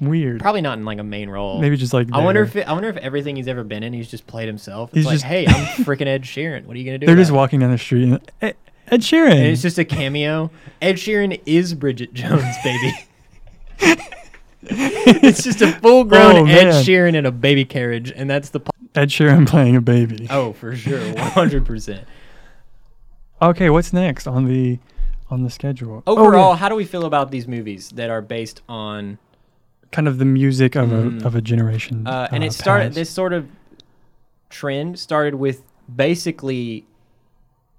weird. 0.00 0.40
Probably 0.40 0.60
not 0.60 0.78
in 0.78 0.84
like 0.84 0.98
a 0.98 1.02
main 1.04 1.28
role. 1.30 1.60
Maybe 1.60 1.76
just 1.76 1.92
like 1.92 2.08
I 2.12 2.22
wonder 2.24 2.42
if 2.42 2.54
it, 2.56 2.68
I 2.68 2.72
wonder 2.72 2.88
if 2.88 2.96
everything 2.98 3.36
he's 3.36 3.48
ever 3.48 3.64
been 3.64 3.82
in, 3.82 3.92
he's 3.92 4.10
just 4.10 4.26
played 4.26 4.46
himself. 4.46 4.90
It's 4.90 4.96
He's 4.98 5.06
like, 5.06 5.14
just- 5.14 5.24
hey, 5.24 5.46
I'm 5.46 5.54
freaking 5.84 6.06
Ed 6.06 6.22
Sheeran. 6.22 6.64
What 6.66 6.76
are 6.76 6.78
you 6.78 6.84
gonna 6.84 6.98
do? 6.98 7.06
they're 7.06 7.14
about 7.14 7.20
just 7.22 7.30
it?" 7.30 7.34
walking 7.34 7.60
down 7.60 7.70
the 7.70 7.78
street. 7.78 8.04
And, 8.04 8.32
Ed, 8.40 8.56
Ed 8.88 9.00
Sheeran. 9.00 9.32
And 9.32 9.46
it's 9.46 9.62
just 9.62 9.78
a 9.78 9.84
cameo. 9.84 10.50
Ed 10.80 10.96
Sheeran 10.96 11.40
is 11.46 11.74
Bridget 11.74 12.14
Jones, 12.14 12.54
baby. 12.64 12.92
it's 14.62 15.42
just 15.44 15.60
a 15.62 15.72
full-grown 15.72 16.36
Oh, 16.36 16.44
Ed 16.46 16.64
man. 16.64 16.84
Sheeran 16.84 17.14
in 17.14 17.26
a 17.26 17.30
baby 17.30 17.64
carriage, 17.64 18.12
and 18.14 18.28
that's 18.28 18.50
the. 18.50 18.60
po- 18.60 18.70
Ed 18.94 19.08
Sheeran 19.10 19.46
playing 19.46 19.76
a 19.76 19.80
baby. 19.80 20.26
Oh, 20.30 20.52
for 20.54 20.74
sure, 20.74 21.00
100. 21.14 21.64
percent 21.66 22.04
Okay, 23.40 23.70
what's 23.70 23.92
next 23.92 24.26
on 24.26 24.46
the 24.46 24.78
on 25.30 25.42
the 25.44 25.50
schedule? 25.50 26.02
Oh, 26.06 26.14
yeah. 26.16 26.20
Overall, 26.22 26.54
how 26.54 26.68
do 26.68 26.74
we 26.74 26.84
feel 26.84 27.04
about 27.04 27.30
these 27.30 27.46
movies 27.46 27.90
that 27.90 28.10
are 28.10 28.20
based 28.22 28.62
on? 28.68 29.18
Kind 29.92 30.06
of 30.08 30.18
the 30.18 30.24
music 30.24 30.74
of 30.76 30.88
Mm. 30.90 31.22
a 31.22 31.26
of 31.26 31.34
a 31.34 31.40
generation. 31.40 32.06
Uh, 32.06 32.28
and 32.30 32.44
it 32.44 32.52
started. 32.52 32.86
past. 32.88 32.94
This 32.96 33.10
sort 33.10 33.32
of 33.32 33.46
trend 34.50 34.98
started 34.98 35.34
with 35.34 35.62
basically. 35.94 36.84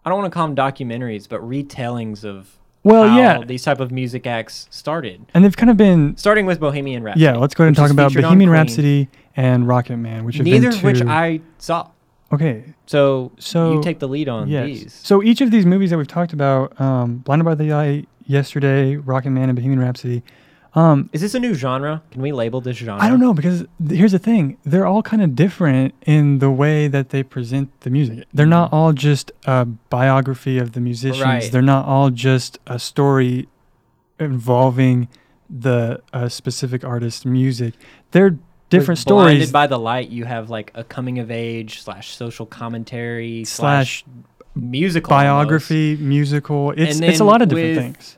I 0.05 0.09
don't 0.09 0.19
want 0.19 0.31
to 0.31 0.35
call 0.37 0.47
them 0.47 0.55
documentaries, 0.55 1.27
but 1.27 1.41
retellings 1.41 2.23
of 2.23 2.57
Well, 2.83 3.07
how 3.09 3.17
yeah, 3.17 3.43
these 3.45 3.63
type 3.63 3.79
of 3.79 3.91
music 3.91 4.25
acts 4.25 4.67
started. 4.71 5.25
and 5.33 5.43
they've 5.43 5.55
kind 5.55 5.69
of 5.69 5.77
been. 5.77 6.15
Starting 6.17 6.45
with 6.45 6.59
Bohemian 6.59 7.03
Rhapsody. 7.03 7.25
Yeah, 7.25 7.35
let's 7.35 7.53
go 7.53 7.63
ahead 7.63 7.69
and 7.69 7.77
talk 7.77 7.91
about 7.91 8.13
Bohemian 8.13 8.49
Rhapsody 8.49 9.09
and 9.35 9.67
Rocket 9.67 9.97
Man, 9.97 10.23
which 10.23 10.37
have 10.37 10.45
Neither 10.45 10.69
been 10.69 10.77
of 10.77 10.83
which 10.83 11.01
I 11.01 11.41
saw. 11.57 11.89
Okay, 12.31 12.63
So, 12.85 13.31
So, 13.39 13.73
you 13.73 13.81
take 13.81 13.97
the 13.99 14.07
lead 14.07 14.29
on 14.29 14.47
yes. 14.47 14.65
these. 14.67 14.93
So 14.93 15.23
each 15.23 15.41
of 15.41 15.49
these 15.51 15.65
movies 15.65 15.89
that 15.89 15.97
we've 15.97 16.07
talked 16.07 16.31
about, 16.31 16.79
um, 16.79 17.17
Blinded 17.17 17.43
by 17.45 17.55
the 17.55 17.73
Eye, 17.73 18.05
Yesterday, 18.25 18.97
Rocket 18.97 19.31
Man, 19.31 19.49
and 19.49 19.55
Bohemian 19.55 19.79
Rhapsody. 19.79 20.21
Um, 20.75 21.09
Is 21.13 21.21
this 21.21 21.33
a 21.33 21.39
new 21.39 21.55
genre? 21.55 22.03
Can 22.11 22.21
we 22.21 22.31
label 22.31 22.61
this 22.61 22.77
genre? 22.77 23.03
I 23.03 23.09
don't 23.09 23.19
know 23.19 23.33
because 23.33 23.65
th- 23.85 23.97
here's 23.97 24.11
the 24.11 24.19
thing: 24.19 24.57
they're 24.63 24.85
all 24.85 25.01
kind 25.01 25.21
of 25.21 25.35
different 25.35 25.95
in 26.05 26.39
the 26.39 26.51
way 26.51 26.87
that 26.87 27.09
they 27.09 27.23
present 27.23 27.69
the 27.81 27.89
music. 27.89 28.25
They're 28.33 28.45
not 28.45 28.71
all 28.71 28.93
just 28.93 29.31
a 29.45 29.65
biography 29.65 30.59
of 30.59 30.73
the 30.73 30.79
musicians. 30.81 31.23
Right. 31.23 31.51
They're 31.51 31.61
not 31.63 31.85
all 31.85 32.11
just 32.11 32.59
a 32.67 32.77
story 32.77 33.47
involving 34.19 35.07
the 35.49 36.01
uh, 36.13 36.29
specific 36.29 36.83
artist's 36.83 37.25
music. 37.25 37.73
They're 38.11 38.37
different 38.69 38.99
With 38.99 39.07
Blinded 39.07 39.51
by 39.51 39.65
the 39.65 39.79
Light, 39.79 40.09
you 40.09 40.25
have 40.25 40.49
like 40.51 40.71
a 40.75 40.83
coming 40.83 41.17
of 41.17 41.31
age 41.31 41.81
slash 41.81 42.15
social 42.15 42.45
commentary 42.45 43.43
Slash 43.45 44.03
slash, 44.03 44.13
musical 44.55 45.11
almost. 45.13 45.25
biography, 45.25 45.97
musical. 45.97 46.71
It's 46.77 46.99
it's 46.99 47.19
a 47.19 47.23
lot 47.23 47.41
of 47.41 47.49
different 47.49 47.77
things. 47.95 48.17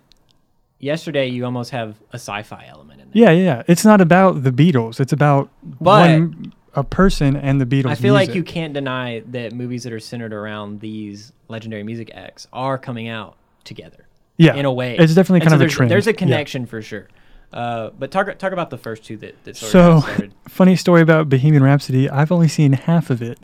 Yesterday, 0.81 1.27
you 1.27 1.45
almost 1.45 1.71
have 1.71 1.95
a 2.11 2.15
sci-fi 2.15 2.65
element 2.69 2.99
in 3.01 3.11
there. 3.11 3.23
Yeah, 3.23 3.31
yeah, 3.31 3.43
yeah. 3.57 3.63
It's 3.67 3.85
not 3.85 4.01
about 4.01 4.43
the 4.43 4.51
Beatles. 4.51 4.99
It's 4.99 5.13
about 5.13 5.49
But- 5.63 6.09
one 6.09 6.53
a 6.73 6.83
person 6.83 7.35
and 7.35 7.59
the 7.59 7.65
Beatles. 7.65 7.89
I 7.91 7.95
feel 7.95 8.13
like 8.13 8.33
you 8.33 8.43
can't 8.43 8.73
deny 8.73 9.21
that 9.27 9.51
movies 9.53 9.83
that 9.83 9.91
are 9.93 9.99
centered 9.99 10.33
around 10.33 10.79
these 10.79 11.33
legendary 11.49 11.83
music 11.83 12.11
acts 12.15 12.47
are 12.53 12.77
coming 12.77 13.09
out 13.09 13.35
together 13.65 14.07
yeah, 14.37 14.55
in 14.55 14.63
a 14.65 14.71
way. 14.71 14.95
It's 14.97 15.13
definitely 15.13 15.41
And 15.41 15.49
kind 15.49 15.59
so 15.59 15.65
of 15.65 15.69
a 15.69 15.73
trend. 15.73 15.91
There's 15.91 16.07
a 16.07 16.11
Yeah. 16.11 16.15
connection 16.17 16.65
for 16.65 16.81
sure. 16.81 17.07
Uh, 17.51 17.89
but 17.99 18.09
talk 18.09 18.37
talk 18.39 18.53
about 18.53 18.69
the 18.69 18.77
first 18.77 19.03
two 19.03 19.17
that, 19.17 19.43
that 19.43 19.57
sort 19.57 19.71
So- 19.73 19.91
of 19.97 20.01
got 20.03 20.09
started. 20.13 20.33
Funny 20.47 20.75
story 20.77 21.01
about 21.01 21.27
Bohemian 21.27 21.61
Rhapsody. 21.61 22.09
I've 22.09 22.31
only 22.31 22.47
seen 22.47 22.71
half 22.73 23.09
of 23.09 23.21
it. 23.21 23.37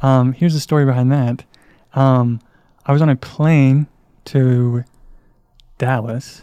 Um, 0.00 0.32
here's 0.32 0.54
the 0.54 0.60
story 0.60 0.86
behind 0.86 1.12
that. 1.12 1.44
Um, 1.92 2.40
I 2.86 2.92
was 2.92 3.02
on 3.02 3.10
a 3.10 3.16
plane 3.16 3.86
to 4.24 4.84
Dallas 5.78 6.42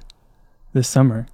this 0.78 0.88
summer, 0.88 1.26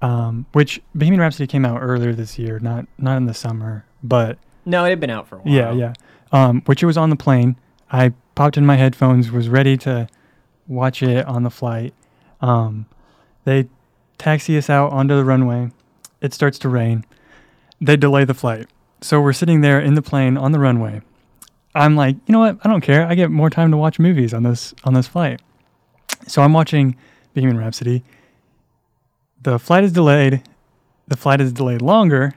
um, 0.00 0.46
which 0.52 0.80
Bohemian 0.94 1.20
Rhapsody 1.20 1.46
came 1.46 1.64
out 1.64 1.80
earlier 1.82 2.12
this 2.14 2.38
year, 2.38 2.58
not 2.60 2.86
not 2.98 3.16
in 3.16 3.26
the 3.26 3.34
summer, 3.34 3.84
but 4.02 4.38
No, 4.64 4.84
it 4.84 4.90
had 4.90 5.00
been 5.00 5.10
out 5.10 5.26
for 5.28 5.36
a 5.36 5.38
while. 5.40 5.52
yeah, 5.52 5.72
yeah. 5.72 5.92
Um, 6.32 6.62
which 6.66 6.82
it 6.82 6.86
was 6.86 6.96
on 6.96 7.10
the 7.10 7.16
plane. 7.16 7.56
I 7.90 8.12
popped 8.34 8.56
in 8.56 8.64
my 8.66 8.76
headphones, 8.76 9.30
was 9.30 9.48
ready 9.48 9.76
to 9.78 10.08
watch 10.68 11.02
it 11.02 11.26
on 11.26 11.42
the 11.42 11.50
flight. 11.50 11.94
Um, 12.40 12.86
they 13.44 13.68
taxi 14.18 14.56
us 14.58 14.68
out 14.70 14.92
onto 14.92 15.14
the 15.16 15.24
runway. 15.24 15.70
It 16.20 16.32
starts 16.34 16.58
to 16.60 16.68
rain. 16.68 17.04
They 17.80 17.96
delay 17.96 18.24
the 18.24 18.34
flight. 18.34 18.66
So 19.02 19.20
we're 19.20 19.32
sitting 19.34 19.60
there 19.60 19.80
in 19.80 19.94
the 19.94 20.02
plane 20.02 20.36
on 20.36 20.52
the 20.52 20.58
runway. 20.58 21.02
I'm 21.74 21.94
like, 21.96 22.16
you 22.26 22.32
know 22.32 22.40
what? 22.40 22.58
I 22.64 22.68
don't 22.68 22.80
care. 22.80 23.06
I 23.06 23.14
get 23.14 23.30
more 23.30 23.50
time 23.50 23.70
to 23.70 23.76
watch 23.76 23.98
movies 23.98 24.32
on 24.32 24.42
this 24.42 24.74
on 24.84 24.94
this 24.94 25.06
flight. 25.06 25.40
So 26.26 26.42
I'm 26.42 26.52
watching 26.52 26.96
Bohemian 27.34 27.58
Rhapsody. 27.58 28.02
The 29.46 29.60
flight 29.60 29.84
is 29.84 29.92
delayed. 29.92 30.42
The 31.06 31.16
flight 31.16 31.40
is 31.40 31.52
delayed 31.52 31.80
longer. 31.80 32.32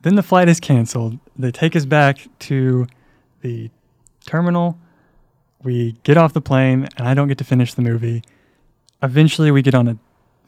Then 0.00 0.14
the 0.14 0.22
flight 0.22 0.48
is 0.48 0.60
canceled. 0.60 1.18
They 1.38 1.50
take 1.50 1.76
us 1.76 1.84
back 1.84 2.20
to 2.38 2.86
the 3.42 3.68
terminal. 4.24 4.78
We 5.62 5.96
get 6.04 6.16
off 6.16 6.32
the 6.32 6.40
plane, 6.40 6.88
and 6.96 7.06
I 7.06 7.12
don't 7.12 7.28
get 7.28 7.36
to 7.36 7.44
finish 7.44 7.74
the 7.74 7.82
movie. 7.82 8.22
Eventually, 9.02 9.50
we 9.50 9.60
get 9.60 9.74
on 9.74 9.88
a. 9.88 9.98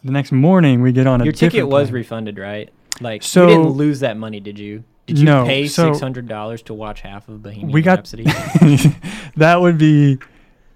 The 0.03 0.11
next 0.11 0.33
morning, 0.33 0.81
we 0.81 0.91
get 0.91 1.07
on 1.07 1.21
a. 1.21 1.25
Your 1.25 1.35
ticket 1.35 1.69
was 1.69 1.89
plane. 1.89 1.95
refunded, 1.97 2.39
right? 2.39 2.71
Like 3.03 3.23
So- 3.23 3.43
you 3.43 3.49
didn't 3.49 3.73
lose 3.73 4.01
that 4.01 4.17
money, 4.17 4.41
did 4.41 4.59
you? 4.59 4.85
Did 5.07 5.19
you 5.19 5.27
No, 5.27 5.45
pay 5.45 5.67
so- 5.69 5.93
six 5.93 6.01
hundred 6.01 6.29
dollars 6.29 6.63
to 6.63 6.73
watch 6.73 7.03
half 7.03 7.29
of 7.29 7.43
Bohemian 7.43 7.73
We 7.73 7.83
got- 7.83 7.99
Rhapsody? 7.99 8.25
that 9.37 9.61
would 9.61 9.77
be 9.77 10.17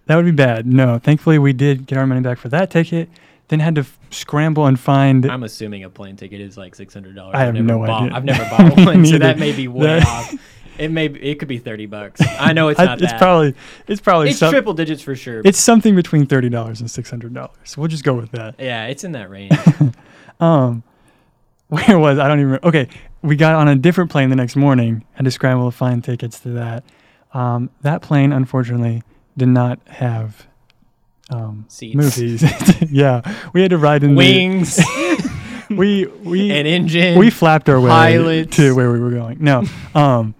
that 0.04 0.16
would 0.16 0.26
be 0.26 0.32
bad. 0.32 0.66
No, 0.66 0.98
thankfully 0.98 1.38
we 1.38 1.54
did 1.54 1.86
get 1.86 1.96
our 1.96 2.06
money 2.06 2.20
back 2.20 2.36
for 2.36 2.50
that 2.50 2.70
ticket. 2.70 3.08
Then 3.52 3.60
had 3.60 3.74
to 3.74 3.82
f- 3.82 3.98
scramble 4.08 4.64
and 4.64 4.80
find. 4.80 5.30
I'm 5.30 5.42
assuming 5.42 5.84
a 5.84 5.90
plane 5.90 6.16
ticket 6.16 6.40
is 6.40 6.56
like 6.56 6.74
six 6.74 6.94
hundred 6.94 7.14
dollars. 7.14 7.34
I 7.34 7.40
have 7.44 7.54
no 7.54 7.80
bought, 7.84 8.04
idea. 8.04 8.16
I've 8.16 8.24
never 8.24 8.44
bought 8.50 8.86
one, 8.86 9.04
so 9.04 9.18
that 9.18 9.38
may 9.38 9.52
be 9.52 9.68
way 9.68 10.00
off. 10.00 10.34
It 10.78 10.90
may 10.90 11.08
be, 11.08 11.20
it 11.22 11.38
could 11.38 11.48
be 11.48 11.58
thirty 11.58 11.84
bucks. 11.84 12.22
I 12.40 12.54
know 12.54 12.68
it's 12.68 12.80
I- 12.80 12.86
not 12.86 13.02
it's 13.02 13.12
that. 13.12 13.18
probably 13.20 13.54
it's 13.86 14.00
probably 14.00 14.30
it's 14.30 14.38
some- 14.38 14.50
triple 14.52 14.72
digits 14.72 15.02
for 15.02 15.14
sure. 15.14 15.42
it's 15.44 15.60
something 15.60 15.94
between 15.94 16.24
thirty 16.24 16.48
dollars 16.48 16.80
and 16.80 16.90
six 16.90 17.10
hundred 17.10 17.34
dollars. 17.34 17.50
So 17.64 17.82
we'll 17.82 17.88
just 17.88 18.04
go 18.04 18.14
with 18.14 18.30
that. 18.30 18.54
yeah, 18.58 18.86
it's 18.86 19.04
in 19.04 19.12
that 19.12 19.28
range. 19.28 19.52
Um, 20.40 20.82
where 21.68 21.98
was 21.98 22.18
I 22.18 22.26
don't 22.28 22.38
even. 22.38 22.52
Remember. 22.52 22.66
Okay, 22.68 22.88
we 23.20 23.36
got 23.36 23.54
on 23.54 23.68
a 23.68 23.76
different 23.76 24.10
plane 24.10 24.30
the 24.30 24.36
next 24.36 24.56
morning. 24.56 25.04
Had 25.12 25.26
to 25.26 25.30
scramble 25.30 25.70
to 25.70 25.76
find 25.76 26.02
tickets 26.02 26.40
to 26.40 26.48
that. 26.52 26.84
Um, 27.34 27.68
that 27.82 28.00
plane 28.00 28.32
unfortunately 28.32 29.02
did 29.36 29.48
not 29.48 29.78
have 29.88 30.46
um, 31.32 31.64
Seats. 31.68 31.94
movies. 31.96 32.90
yeah, 32.92 33.20
we 33.52 33.60
had 33.62 33.70
to 33.70 33.78
ride 33.78 34.02
in 34.04 34.14
Wings, 34.14 34.76
The, 34.76 35.66
we 35.70 36.06
we 36.06 36.50
an 36.58 36.66
engine. 36.66 37.18
we 37.18 37.30
flapped 37.30 37.68
our 37.68 37.80
way 37.80 37.88
pilots. 37.88 38.56
to 38.56 38.74
where 38.74 38.90
we 38.92 38.98
were 39.00 39.10
going. 39.10 39.38
No, 39.40 39.64
um, 39.94 40.34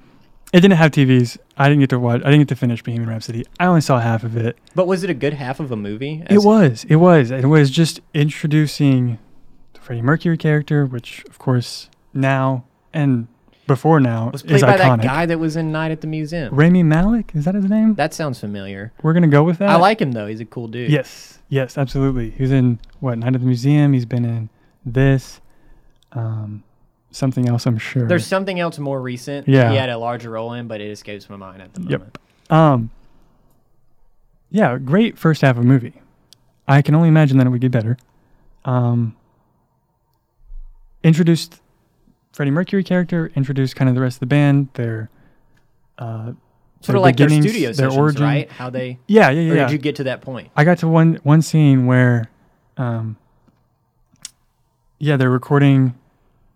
it 0.52 0.60
didn't 0.60 0.76
have 0.76 0.90
TVs. 0.92 1.38
I 1.56 1.68
didn't 1.68 1.80
get 1.80 1.90
to 1.90 1.98
watch. 1.98 2.20
I 2.22 2.24
didn't 2.30 2.40
get 2.40 2.48
to 2.48 2.56
finish 2.56 2.82
Bohemian 2.82 3.08
Rhapsody. 3.08 3.44
I 3.60 3.66
only 3.66 3.80
saw 3.82 3.98
half 4.00 4.24
of 4.24 4.36
it. 4.36 4.56
but 4.74 4.86
was 4.86 5.04
it 5.04 5.10
a 5.10 5.14
good 5.14 5.34
half 5.34 5.60
of 5.60 5.70
a 5.70 5.76
movie? 5.76 6.22
It 6.28 6.42
was. 6.42 6.84
It 6.88 6.96
was. 6.96 7.30
It 7.30 7.46
was 7.46 7.70
just 7.70 8.00
introducing 8.14 9.18
the 9.74 9.80
Freddie 9.80 10.02
Mercury 10.02 10.36
character, 10.36 10.84
which 10.86 11.24
of 11.28 11.38
course 11.38 11.88
now 12.14 12.64
and 12.92 13.28
before 13.66 14.00
now 14.00 14.30
was 14.30 14.42
is 14.42 14.48
played 14.48 14.62
by 14.62 14.76
iconic. 14.76 14.96
that 14.98 15.02
guy 15.02 15.26
that 15.26 15.38
was 15.38 15.56
in 15.56 15.72
Night 15.72 15.90
at 15.90 16.00
the 16.00 16.06
Museum. 16.06 16.54
Rami 16.54 16.82
Malek, 16.82 17.32
is 17.34 17.44
that 17.44 17.54
his 17.54 17.64
name? 17.64 17.94
That 17.94 18.12
sounds 18.14 18.40
familiar. 18.40 18.92
We're 19.02 19.12
gonna 19.12 19.28
go 19.28 19.42
with 19.42 19.58
that. 19.58 19.70
I 19.70 19.76
like 19.76 20.00
him 20.00 20.12
though. 20.12 20.26
He's 20.26 20.40
a 20.40 20.44
cool 20.44 20.68
dude. 20.68 20.90
Yes, 20.90 21.38
yes, 21.48 21.78
absolutely. 21.78 22.30
He's 22.30 22.50
in 22.50 22.78
what 23.00 23.18
Night 23.18 23.34
at 23.34 23.40
the 23.40 23.46
Museum. 23.46 23.92
He's 23.92 24.06
been 24.06 24.24
in 24.24 24.50
this. 24.84 25.40
Um, 26.12 26.64
something 27.10 27.48
else. 27.48 27.66
I'm 27.66 27.78
sure. 27.78 28.06
There's 28.06 28.26
something 28.26 28.58
else 28.58 28.78
more 28.78 29.00
recent. 29.00 29.48
Yeah. 29.48 29.70
He 29.70 29.76
had 29.76 29.88
a 29.88 29.98
larger 29.98 30.30
role 30.30 30.52
in, 30.52 30.66
but 30.66 30.80
it 30.80 30.90
escapes 30.90 31.28
my 31.30 31.36
mind 31.36 31.62
at 31.62 31.72
the 31.74 31.80
moment. 31.80 32.18
Yep. 32.50 32.58
Um, 32.58 32.90
yeah, 34.50 34.76
great 34.78 35.16
first 35.18 35.40
half 35.40 35.56
of 35.56 35.64
movie. 35.64 35.94
I 36.68 36.82
can 36.82 36.94
only 36.94 37.08
imagine 37.08 37.38
that 37.38 37.46
it 37.46 37.50
would 37.50 37.60
get 37.60 37.70
better. 37.70 37.96
Um, 38.64 39.16
introduced 41.02 41.61
Freddie 42.32 42.50
Mercury 42.50 42.82
character, 42.84 43.30
introduced 43.36 43.76
kind 43.76 43.88
of 43.88 43.94
the 43.94 44.00
rest 44.00 44.16
of 44.16 44.20
the 44.20 44.26
band, 44.26 44.68
their 44.74 45.10
uh, 45.98 46.32
Sort 46.80 46.96
of 46.96 47.02
like 47.02 47.16
their 47.16 47.28
studio 47.28 47.68
their 47.68 47.74
sessions, 47.74 47.96
origin. 47.96 48.22
right? 48.24 48.50
How 48.50 48.68
they 48.68 48.98
Yeah, 49.06 49.30
yeah, 49.30 49.52
or 49.52 49.54
yeah. 49.54 49.66
did 49.66 49.72
you 49.72 49.78
get 49.78 49.94
to 49.96 50.04
that 50.04 50.20
point? 50.20 50.50
I 50.56 50.64
got 50.64 50.78
to 50.78 50.88
one 50.88 51.20
one 51.22 51.40
scene 51.40 51.86
where, 51.86 52.28
um, 52.76 53.16
yeah, 54.98 55.16
they're 55.16 55.30
recording. 55.30 55.94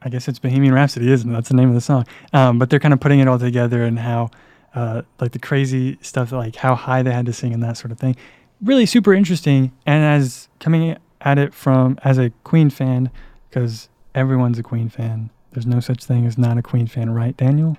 I 0.02 0.08
guess 0.08 0.26
it's 0.28 0.38
Bohemian 0.38 0.74
Rhapsody, 0.74 1.10
isn't 1.12 1.28
it? 1.28 1.32
That's 1.32 1.48
the 1.48 1.54
name 1.54 1.68
of 1.68 1.74
the 1.74 1.80
song. 1.80 2.06
Um, 2.32 2.58
but 2.58 2.70
they're 2.70 2.80
kind 2.80 2.92
of 2.94 3.00
putting 3.00 3.18
it 3.20 3.28
all 3.28 3.38
together 3.38 3.82
and 3.84 3.98
how, 3.98 4.30
uh, 4.74 5.02
like 5.20 5.32
the 5.32 5.38
crazy 5.38 5.98
stuff, 6.00 6.32
like 6.32 6.56
how 6.56 6.74
high 6.74 7.02
they 7.02 7.12
had 7.12 7.26
to 7.26 7.32
sing 7.32 7.52
and 7.52 7.62
that 7.62 7.76
sort 7.76 7.90
of 7.92 7.98
thing. 7.98 8.14
Really 8.60 8.86
super 8.86 9.14
interesting. 9.14 9.72
And 9.84 10.04
as 10.04 10.48
coming 10.60 10.96
at 11.20 11.38
it 11.38 11.54
from 11.54 11.98
as 12.04 12.18
a 12.18 12.30
Queen 12.44 12.68
fan, 12.70 13.10
because 13.48 13.88
everyone's 14.14 14.58
a 14.58 14.62
Queen 14.62 14.88
fan. 14.88 15.30
There's 15.56 15.66
no 15.66 15.80
such 15.80 16.04
thing 16.04 16.26
as 16.26 16.36
not 16.36 16.58
a 16.58 16.62
Queen 16.62 16.86
fan, 16.86 17.08
right, 17.08 17.34
Daniel? 17.34 17.78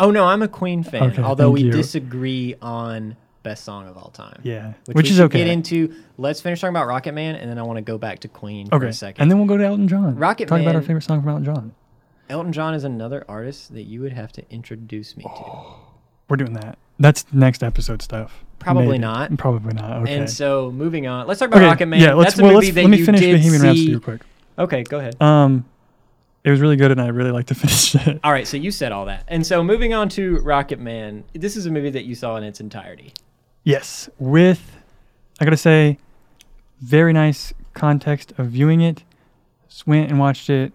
Oh 0.00 0.10
no, 0.10 0.24
I'm 0.24 0.40
a 0.40 0.48
Queen 0.48 0.82
fan. 0.82 1.02
Okay, 1.10 1.20
although 1.20 1.50
we 1.50 1.64
you. 1.64 1.70
disagree 1.70 2.54
on 2.62 3.18
best 3.42 3.64
song 3.64 3.86
of 3.86 3.98
all 3.98 4.08
time. 4.08 4.40
Yeah, 4.42 4.72
Which, 4.86 4.96
which, 4.96 5.10
is 5.10 5.20
okay. 5.20 5.40
Get 5.40 5.48
into. 5.48 5.94
Let's 6.16 6.40
finish 6.40 6.62
talking 6.62 6.74
about 6.74 6.86
Rocket 6.86 7.12
Man, 7.12 7.34
and 7.34 7.50
then 7.50 7.58
I 7.58 7.62
want 7.64 7.76
to 7.76 7.82
go 7.82 7.98
back 7.98 8.20
to 8.20 8.28
Queen 8.28 8.68
for 8.68 8.76
okay, 8.76 8.86
a 8.86 8.92
second. 8.94 9.20
and 9.20 9.30
then 9.30 9.36
we'll 9.36 9.46
go 9.46 9.58
to 9.58 9.64
Elton 9.64 9.88
John. 9.88 10.16
Rocket 10.16 10.48
Talk 10.48 10.62
about 10.62 10.74
our 10.74 10.80
favorite 10.80 11.02
song 11.02 11.20
from 11.20 11.28
Elton 11.28 11.44
John. 11.44 11.74
Elton 12.30 12.50
John 12.50 12.72
is 12.72 12.84
another 12.84 13.26
artist 13.28 13.74
that 13.74 13.82
you 13.82 14.00
would 14.00 14.14
have 14.14 14.32
to 14.32 14.42
introduce 14.50 15.18
me 15.18 15.24
to. 15.24 15.62
We're 16.30 16.38
doing 16.38 16.54
that. 16.54 16.78
That's 16.98 17.26
next 17.30 17.62
episode 17.62 18.00
stuff. 18.00 18.42
Probably 18.58 18.86
Maybe. 18.86 18.98
not. 19.00 19.36
Probably 19.36 19.74
not. 19.74 20.00
Okay. 20.04 20.16
And 20.16 20.30
so, 20.30 20.70
moving 20.70 21.06
on, 21.06 21.26
let's 21.26 21.40
talk 21.40 21.48
about 21.48 21.58
okay. 21.58 21.66
Rocket 21.66 21.86
Man. 21.88 22.00
Yeah, 22.00 22.14
let's 22.14 22.30
That's 22.30 22.38
a 22.38 22.42
well, 22.44 22.54
movie 22.54 22.66
let's 22.68 22.74
that 22.76 22.80
let 22.84 22.90
me 22.90 22.96
you 22.96 23.04
finish 23.04 23.20
did 23.20 23.36
Bohemian 23.36 23.60
see. 23.60 23.66
Rhapsody 23.66 23.90
real 23.90 24.00
quick. 24.00 24.22
Okay, 24.58 24.82
go 24.84 24.98
ahead. 24.98 25.20
Um, 25.20 25.66
it 26.44 26.50
was 26.50 26.60
really 26.60 26.76
good, 26.76 26.90
and 26.90 27.00
I 27.00 27.08
really 27.08 27.30
like 27.30 27.46
to 27.46 27.54
finish 27.54 27.94
it. 27.94 28.20
All 28.22 28.32
right, 28.32 28.46
so 28.46 28.56
you 28.56 28.70
said 28.70 28.92
all 28.92 29.06
that, 29.06 29.24
and 29.28 29.46
so 29.46 29.64
moving 29.64 29.94
on 29.94 30.08
to 30.10 30.38
Rocket 30.40 30.78
Man. 30.78 31.24
This 31.32 31.56
is 31.56 31.66
a 31.66 31.70
movie 31.70 31.90
that 31.90 32.04
you 32.04 32.14
saw 32.14 32.36
in 32.36 32.44
its 32.44 32.60
entirety. 32.60 33.12
Yes, 33.64 34.08
with 34.18 34.76
I 35.40 35.44
gotta 35.44 35.56
say, 35.56 35.98
very 36.80 37.12
nice 37.12 37.52
context 37.72 38.32
of 38.38 38.48
viewing 38.48 38.80
it. 38.80 39.02
Just 39.68 39.86
went 39.86 40.10
and 40.10 40.20
watched 40.20 40.48
it 40.48 40.72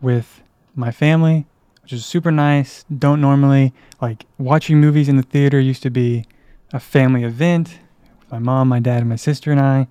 with 0.00 0.42
my 0.74 0.90
family, 0.90 1.46
which 1.82 1.92
is 1.92 2.04
super 2.04 2.30
nice. 2.30 2.84
Don't 2.96 3.20
normally 3.20 3.72
like 4.00 4.26
watching 4.38 4.80
movies 4.80 5.08
in 5.08 5.16
the 5.16 5.22
theater. 5.22 5.58
Used 5.60 5.82
to 5.84 5.90
be 5.90 6.26
a 6.72 6.80
family 6.80 7.24
event 7.24 7.78
with 8.20 8.32
my 8.32 8.38
mom, 8.38 8.68
my 8.68 8.80
dad, 8.80 8.98
and 8.98 9.08
my 9.08 9.16
sister 9.16 9.50
and 9.50 9.60
I. 9.60 9.86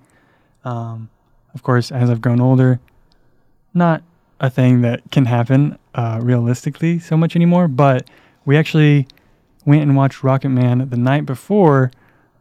Um, 0.64 1.10
of 1.54 1.62
course, 1.62 1.90
as 1.90 2.08
I've 2.10 2.20
grown 2.20 2.40
older, 2.40 2.78
not 3.74 4.02
a 4.42 4.50
thing 4.50 4.82
that 4.82 5.00
can 5.10 5.24
happen 5.24 5.78
uh, 5.94 6.18
realistically 6.22 6.98
so 6.98 7.16
much 7.16 7.34
anymore. 7.36 7.68
But 7.68 8.06
we 8.44 8.56
actually 8.58 9.06
went 9.64 9.82
and 9.82 9.96
watched 9.96 10.22
Rocket 10.22 10.50
Man 10.50 10.88
the 10.90 10.96
night 10.98 11.24
before 11.24 11.90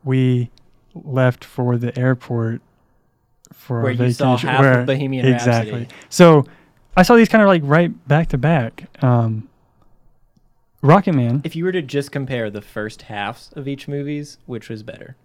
we 0.03 0.49
left 0.93 1.45
for 1.45 1.77
the 1.77 1.97
airport 1.97 2.61
for 3.53 3.81
Where 3.83 3.91
you 3.91 4.11
saw 4.11 4.35
half 4.35 4.59
of 4.59 4.65
where- 4.65 4.85
Bohemian 4.85 5.25
exactly. 5.25 5.71
Rhapsody. 5.81 5.95
So 6.09 6.45
I 6.97 7.03
saw 7.03 7.15
these 7.15 7.29
kind 7.29 7.41
of 7.41 7.47
like 7.47 7.61
right 7.63 8.07
back 8.07 8.27
to 8.29 8.37
back. 8.37 8.85
Um, 9.03 9.47
Rocket 10.81 11.13
Man, 11.13 11.41
If 11.43 11.55
you 11.55 11.63
were 11.65 11.71
to 11.71 11.81
just 11.83 12.11
compare 12.11 12.49
the 12.49 12.61
first 12.61 13.03
halves 13.03 13.51
of 13.55 13.67
each 13.67 13.87
movies, 13.87 14.39
which 14.47 14.67
was 14.67 14.81
better? 14.81 15.15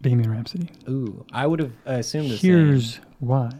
Bohemian 0.00 0.32
Rhapsody. 0.32 0.68
Ooh, 0.88 1.24
I 1.32 1.46
would 1.46 1.60
have 1.60 1.72
assumed 1.86 2.30
the 2.32 2.36
Here's 2.36 2.94
same. 2.94 3.04
why. 3.20 3.50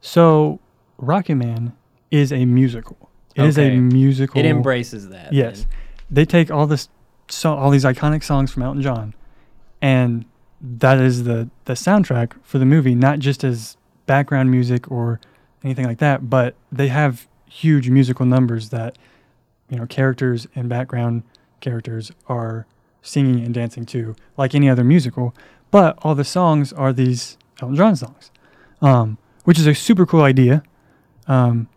So 0.00 0.60
Rocket 0.98 1.36
Man 1.36 1.72
is 2.10 2.32
a 2.32 2.44
musical. 2.44 3.10
It 3.34 3.44
is 3.44 3.58
Okay. 3.58 3.76
a 3.76 3.80
musical. 3.80 4.38
It 4.40 4.46
embraces 4.46 5.08
that. 5.10 5.32
Yes, 5.32 5.60
then. 5.60 5.68
they 6.10 6.24
take 6.24 6.50
all 6.50 6.66
this, 6.66 6.88
so 7.28 7.54
all 7.54 7.70
these 7.70 7.84
iconic 7.84 8.24
songs 8.24 8.50
from 8.50 8.62
Elton 8.64 8.82
John, 8.82 9.14
and 9.80 10.24
that 10.60 10.98
is 10.98 11.24
the 11.24 11.48
the 11.66 11.74
soundtrack 11.74 12.32
for 12.42 12.58
the 12.58 12.64
movie, 12.66 12.94
not 12.94 13.20
just 13.20 13.44
as 13.44 13.76
background 14.06 14.50
music 14.50 14.90
or 14.90 15.20
anything 15.62 15.86
like 15.86 15.98
that, 15.98 16.28
but 16.28 16.54
they 16.72 16.88
have 16.88 17.28
huge 17.46 17.88
musical 17.90 18.26
numbers 18.26 18.70
that 18.70 18.98
you 19.68 19.76
know 19.76 19.86
characters 19.86 20.46
and 20.56 20.68
background 20.68 21.22
characters 21.60 22.10
are 22.28 22.66
singing 23.02 23.44
and 23.44 23.54
dancing 23.54 23.84
to, 23.86 24.14
like 24.36 24.54
any 24.54 24.68
other 24.68 24.82
musical. 24.84 25.34
But 25.70 25.96
all 26.02 26.14
the 26.14 26.24
songs 26.24 26.72
are 26.72 26.92
these 26.92 27.36
Elton 27.62 27.76
John 27.76 27.94
songs, 27.94 28.30
um, 28.82 29.18
which 29.44 29.58
is 29.58 29.66
a 29.66 29.74
super 29.74 30.04
cool 30.06 30.22
idea. 30.22 30.62
Um, 31.28 31.68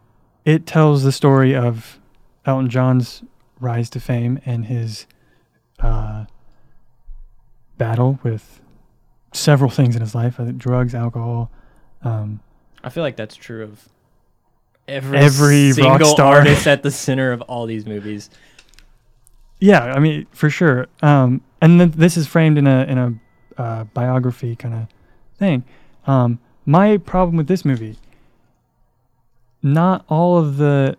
it 0.45 0.65
tells 0.65 1.03
the 1.03 1.11
story 1.11 1.55
of 1.55 1.99
Elton 2.45 2.69
John's 2.69 3.23
rise 3.59 3.89
to 3.91 3.99
fame 3.99 4.39
and 4.45 4.65
his 4.65 5.05
uh, 5.79 6.25
battle 7.77 8.19
with 8.23 8.61
several 9.33 9.69
things 9.69 9.95
in 9.95 10.01
his 10.01 10.15
life, 10.15 10.39
uh, 10.39 10.51
drugs, 10.57 10.95
alcohol. 10.95 11.51
Um, 12.03 12.39
I 12.83 12.89
feel 12.89 13.03
like 13.03 13.15
that's 13.15 13.35
true 13.35 13.63
of 13.63 13.89
every, 14.87 15.17
Every 15.17 15.71
rock 15.73 16.03
star. 16.03 16.35
artist 16.37 16.65
at 16.67 16.81
the 16.83 16.91
center 16.91 17.31
of 17.31 17.41
all 17.43 17.65
these 17.65 17.85
movies. 17.85 18.29
yeah, 19.59 19.93
I 19.93 19.99
mean 19.99 20.25
for 20.31 20.49
sure. 20.49 20.87
Um, 21.03 21.41
and 21.61 21.79
then 21.79 21.91
this 21.91 22.17
is 22.17 22.25
framed 22.27 22.57
in 22.57 22.65
a 22.65 22.83
in 22.85 22.97
a 22.97 23.61
uh, 23.61 23.83
biography 23.85 24.55
kind 24.55 24.73
of 24.73 24.87
thing. 25.37 25.63
Um, 26.07 26.39
my 26.65 26.97
problem 26.97 27.37
with 27.37 27.47
this 27.47 27.63
movie, 27.63 27.97
not 29.63 30.05
all 30.09 30.37
of 30.37 30.57
the 30.57 30.97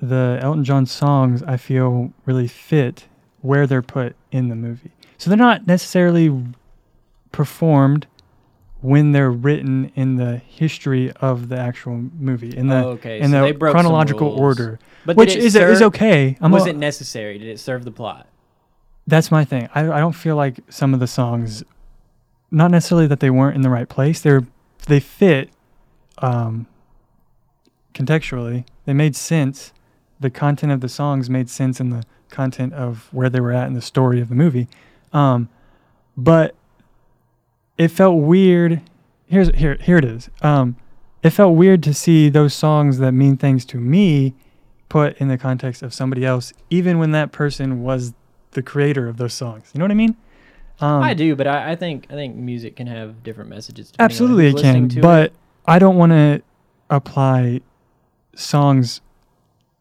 the 0.00 0.38
Elton 0.40 0.62
John 0.64 0.86
songs 0.86 1.42
I 1.42 1.56
feel 1.56 2.12
really 2.24 2.46
fit 2.46 3.06
where 3.40 3.66
they're 3.66 3.82
put 3.82 4.14
in 4.30 4.48
the 4.48 4.54
movie. 4.54 4.92
So 5.16 5.28
they're 5.30 5.36
not 5.36 5.66
necessarily 5.66 6.44
performed 7.32 8.06
when 8.80 9.10
they're 9.10 9.30
written 9.30 9.90
in 9.96 10.14
the 10.16 10.36
history 10.36 11.10
of 11.20 11.48
the 11.48 11.58
actual 11.58 11.96
movie 12.20 12.56
in 12.56 12.68
the 12.68 12.76
Oh, 12.76 12.88
okay, 12.90 13.18
in 13.20 13.30
so 13.32 13.42
they 13.42 13.52
the 13.52 13.58
broke 13.58 13.72
chronological 13.72 14.28
order, 14.28 14.78
But 15.04 15.16
which 15.16 15.34
is 15.34 15.56
is 15.56 15.82
okay. 15.82 16.36
I'm 16.40 16.52
was 16.52 16.66
a- 16.66 16.70
it 16.70 16.76
necessary? 16.76 17.38
Did 17.38 17.48
it 17.48 17.58
serve 17.58 17.84
the 17.84 17.90
plot? 17.90 18.26
that's 19.08 19.30
my 19.30 19.42
thing. 19.42 19.68
I, 19.74 19.80
I 19.90 20.00
don't 20.00 20.12
feel 20.12 20.36
like 20.36 20.60
some 20.68 20.92
of 20.92 21.00
the 21.00 21.06
songs, 21.06 21.64
not 22.50 22.70
necessarily 22.70 23.06
that 23.06 23.20
they 23.20 23.30
weren't 23.30 23.56
in 23.56 23.62
the 23.62 23.70
right 23.70 23.88
place. 23.88 24.20
They're 24.20 24.44
they 24.86 25.00
fit, 25.00 25.50
um, 26.18 26.66
contextually. 27.94 28.64
They 28.84 28.92
made 28.92 29.16
sense. 29.16 29.72
The 30.20 30.30
content 30.30 30.72
of 30.72 30.80
the 30.80 30.88
songs 30.88 31.30
made 31.30 31.48
sense 31.48 31.80
in 31.80 31.90
the 31.90 32.04
content 32.30 32.74
of 32.74 33.08
where 33.12 33.30
they 33.30 33.40
were 33.40 33.52
at 33.52 33.66
in 33.66 33.74
the 33.74 33.82
story 33.82 34.20
of 34.20 34.28
the 34.28 34.34
movie. 34.34 34.68
Um, 35.12 35.48
but 36.16 36.54
it 37.76 37.88
felt 37.88 38.20
weird. 38.20 38.82
Here's 39.26 39.48
here 39.54 39.76
here 39.80 39.98
it 39.98 40.04
is. 40.04 40.28
Um, 40.42 40.76
it 41.22 41.30
felt 41.30 41.56
weird 41.56 41.82
to 41.84 41.94
see 41.94 42.28
those 42.28 42.54
songs 42.54 42.98
that 42.98 43.12
mean 43.12 43.36
things 43.36 43.64
to 43.66 43.78
me 43.78 44.34
put 44.88 45.16
in 45.18 45.28
the 45.28 45.38
context 45.38 45.82
of 45.82 45.92
somebody 45.92 46.24
else, 46.24 46.52
even 46.70 46.98
when 46.98 47.10
that 47.12 47.32
person 47.32 47.82
was 47.82 48.14
the 48.52 48.62
creator 48.62 49.08
of 49.08 49.16
those 49.16 49.34
songs. 49.34 49.70
You 49.74 49.78
know 49.78 49.84
what 49.84 49.90
I 49.90 49.94
mean? 49.94 50.16
Um, 50.80 51.02
I 51.02 51.14
do, 51.14 51.34
but 51.34 51.46
I, 51.46 51.72
I 51.72 51.76
think 51.76 52.06
I 52.10 52.14
think 52.14 52.36
music 52.36 52.76
can 52.76 52.86
have 52.86 53.22
different 53.22 53.50
messages. 53.50 53.92
Absolutely, 53.98 54.48
it 54.48 54.56
can. 54.56 54.88
But 54.88 55.32
I 55.66 55.78
don't 55.78 55.96
want 55.96 56.12
to 56.12 56.42
apply 56.90 57.60
songs 58.38 59.00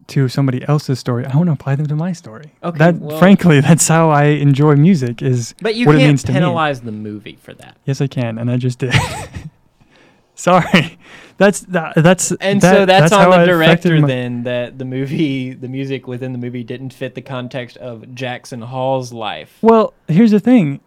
to 0.07 0.27
somebody 0.29 0.65
else's 0.67 0.99
story. 0.99 1.25
I 1.25 1.35
want 1.35 1.47
to 1.47 1.53
apply 1.53 1.75
them 1.75 1.85
to 1.87 1.95
my 1.95 2.13
story. 2.13 2.53
Okay, 2.63 2.77
That, 2.77 2.95
well- 2.95 3.19
frankly, 3.19 3.59
that's 3.67 3.87
how 3.87 4.09
I 4.09 4.25
enjoy 4.25 4.75
music. 4.75 5.21
Is 5.21 5.53
but 5.61 5.75
you 5.75 5.85
what 5.85 5.95
it 5.95 5.99
can't 5.99 6.09
means 6.09 6.23
to 6.23 6.31
me. 6.31 6.35
penalize 6.39 6.81
the 6.81 6.91
movie 6.93 7.37
for 7.41 7.53
that. 7.55 7.77
yes, 7.85 7.99
I 8.01 8.07
can, 8.07 8.37
and 8.37 8.49
I 8.49 8.57
just 8.57 8.79
did. 8.79 8.93
Sorry, 10.35 10.99
that's 11.37 11.61
that, 11.61 11.93
that's 11.95 12.31
And 12.33 12.61
that- 12.61 12.73
so 12.75 12.85
that's, 12.85 13.11
how 13.11 13.31
on 13.31 13.39
the 13.39 13.43
it 13.43 13.47
director 13.47 13.99
my- 13.99 14.07
then 14.07 14.43
that 14.43 14.77
the 14.77 14.85
movie, 14.85 15.53
the 15.53 15.67
music 15.67 16.07
within 16.07 16.31
the 16.31 16.37
movie 16.37 16.63
didn't 16.63 16.93
fit 16.93 17.15
the 17.15 17.21
context 17.23 17.75
of 17.77 18.13
Jackson 18.13 18.61
Hall's 18.61 19.11
life. 19.11 19.57
Well, 19.61 19.93
here's 20.07 20.31
the 20.31 20.39
thing. 20.39 20.79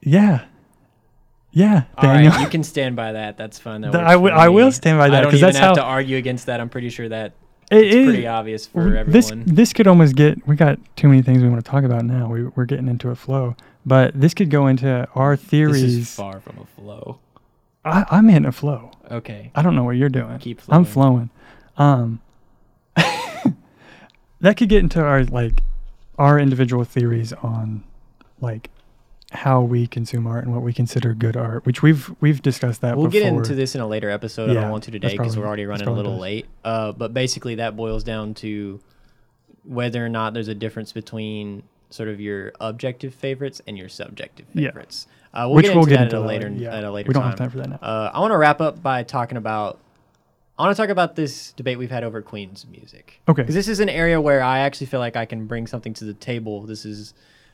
Yeah, 0.00 0.46
yeah, 1.56 1.84
Daniel. 2.02 2.32
right, 2.32 2.40
you 2.42 2.48
can 2.48 2.62
stand 2.62 2.96
by 2.96 3.12
that. 3.12 3.36
That's 3.38 3.58
fine. 3.58 3.80
That 3.80 3.94
I 3.96 4.12
wi- 4.12 4.36
I 4.36 4.48
will 4.50 4.70
stand 4.70 4.98
by 4.98 5.08
that, 5.08 5.18
I 5.18 5.20
don't 5.22 5.34
even 5.34 5.40
that's 5.40 5.56
have 5.58 5.68
how- 5.68 5.74
to 5.74 5.82
argue 5.82 6.16
against 6.18 6.46
that. 6.46 6.60
I'm 6.60 6.68
pretty 6.68 6.90
sure 6.90 7.08
that 7.08 7.32
It 7.70 7.78
it's 7.86 7.94
is- 7.96 8.04
pretty 8.06 8.26
obvious 8.26 8.66
for 8.66 8.80
w- 8.80 8.96
everyone. 8.96 9.12
This 9.12 9.32
this 9.46 9.72
could 9.72 9.86
almost 9.86 10.14
get. 10.16 10.46
We 10.46 10.54
got 10.56 10.78
too 10.96 11.08
many 11.08 11.22
things 11.22 11.42
we 11.42 11.48
want 11.48 11.64
to 11.64 11.70
talk 11.70 11.84
about 11.84 12.04
now. 12.04 12.28
We 12.28 12.44
we're 12.44 12.66
getting 12.66 12.88
into 12.88 13.08
a 13.10 13.14
flow, 13.16 13.56
but 13.86 14.12
this 14.20 14.34
could 14.34 14.50
go 14.50 14.66
into 14.66 15.08
our 15.14 15.34
theories. 15.36 15.80
This 15.82 15.92
is 16.08 16.14
far 16.14 16.40
from 16.40 16.58
a 16.58 16.66
flow. 16.80 17.18
I, 17.84 18.04
I'm 18.10 18.28
in 18.30 18.44
a 18.44 18.52
flow. 18.52 18.90
Okay. 19.10 19.50
I 19.54 19.62
don't 19.62 19.74
know 19.76 19.84
what 19.84 19.96
you're 19.96 20.08
doing. 20.08 20.38
Keep 20.38 20.60
flowing. 20.60 20.76
I'm 20.78 20.84
flowing. 20.84 21.30
flowing. 21.76 21.90
Um, 22.00 22.20
that 24.40 24.56
could 24.56 24.68
get 24.68 24.80
into 24.80 25.00
our 25.00 25.24
like 25.24 25.62
our 26.18 26.38
individual 26.38 26.84
theories 26.84 27.32
on 27.32 27.84
like 28.40 28.70
how 29.32 29.60
we 29.60 29.86
consume 29.86 30.26
art 30.26 30.44
and 30.44 30.54
what 30.54 30.62
we 30.62 30.72
consider 30.72 31.12
good 31.12 31.36
art, 31.36 31.66
which 31.66 31.82
we've 31.82 32.14
we've 32.20 32.40
discussed 32.42 32.80
that. 32.82 32.96
We'll 32.96 33.06
before. 33.08 33.20
get 33.20 33.32
into 33.32 33.54
this 33.54 33.74
in 33.74 33.80
a 33.80 33.86
later 33.86 34.08
episode. 34.10 34.50
I 34.50 34.54
Yeah, 34.54 34.60
don't 34.62 34.70
want 34.70 34.84
to 34.84 34.90
today 34.92 35.16
because 35.16 35.36
we're 35.36 35.46
already 35.46 35.66
running 35.66 35.88
a 35.88 35.92
little 35.92 36.12
best. 36.12 36.20
late. 36.22 36.46
Uh, 36.64 36.92
but 36.92 37.12
basically, 37.12 37.56
that 37.56 37.76
boils 37.76 38.04
down 38.04 38.34
to 38.34 38.80
whether 39.64 40.04
or 40.04 40.08
not 40.08 40.32
there's 40.32 40.48
a 40.48 40.54
difference 40.54 40.92
between 40.92 41.64
sort 41.90 42.08
of 42.08 42.20
your 42.20 42.52
objective 42.60 43.14
favorites 43.14 43.60
and 43.66 43.76
your 43.76 43.88
subjective 43.88 44.46
Yeah. 44.54 44.68
favorites. 44.68 45.06
Uh, 45.34 45.42
we'll 45.46 45.56
which 45.56 45.66
get 45.66 45.74
we'll 45.74 45.84
into 45.84 45.90
get 45.90 45.96
that 45.98 46.04
into 46.04 46.16
at 46.16 46.22
a 46.22 46.26
later 46.26 46.48
yeah. 46.48 46.76
at 46.76 46.84
a 46.84 46.90
later 46.90 47.08
We 47.08 47.14
don't 47.14 47.22
time. 47.22 47.30
have 47.30 47.38
time 47.38 47.50
for 47.50 47.58
that 47.58 47.68
now. 47.68 47.76
Uh, 47.82 48.10
I 48.14 48.20
want 48.20 48.32
to 48.32 48.36
wrap 48.38 48.60
up 48.60 48.82
by 48.82 49.02
talking 49.02 49.36
about. 49.36 49.78
I 50.58 50.62
want 50.64 50.74
to 50.74 50.80
talk 50.82 50.88
about 50.88 51.16
this 51.16 51.52
debate 51.52 51.78
we've 51.78 51.90
had 51.90 52.02
over 52.02 52.22
Queen's 52.22 52.64
music. 52.66 53.20
Okay. 53.28 53.42
Because 53.42 53.54
this 53.54 53.68
is 53.68 53.78
an 53.80 53.90
area 53.90 54.18
where 54.20 54.42
I 54.42 54.60
actually 54.60 54.86
feel 54.86 55.00
like 55.00 55.14
I 55.14 55.26
can 55.26 55.46
bring 55.46 55.66
something 55.66 55.92
to 55.94 56.04
the 56.06 56.14
table. 56.14 56.62
This 56.62 56.86
is 56.86 57.12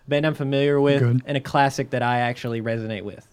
band 0.09 0.27
I'm 0.27 0.35
familiar 0.35 0.81
with 0.81 1.01
Good. 1.01 1.23
and 1.27 1.37
a 1.37 1.41
classic 1.41 1.91
that 1.91 2.03
I 2.03 2.21
actually 2.21 2.61
resonate 2.61 3.03
with. 3.03 3.27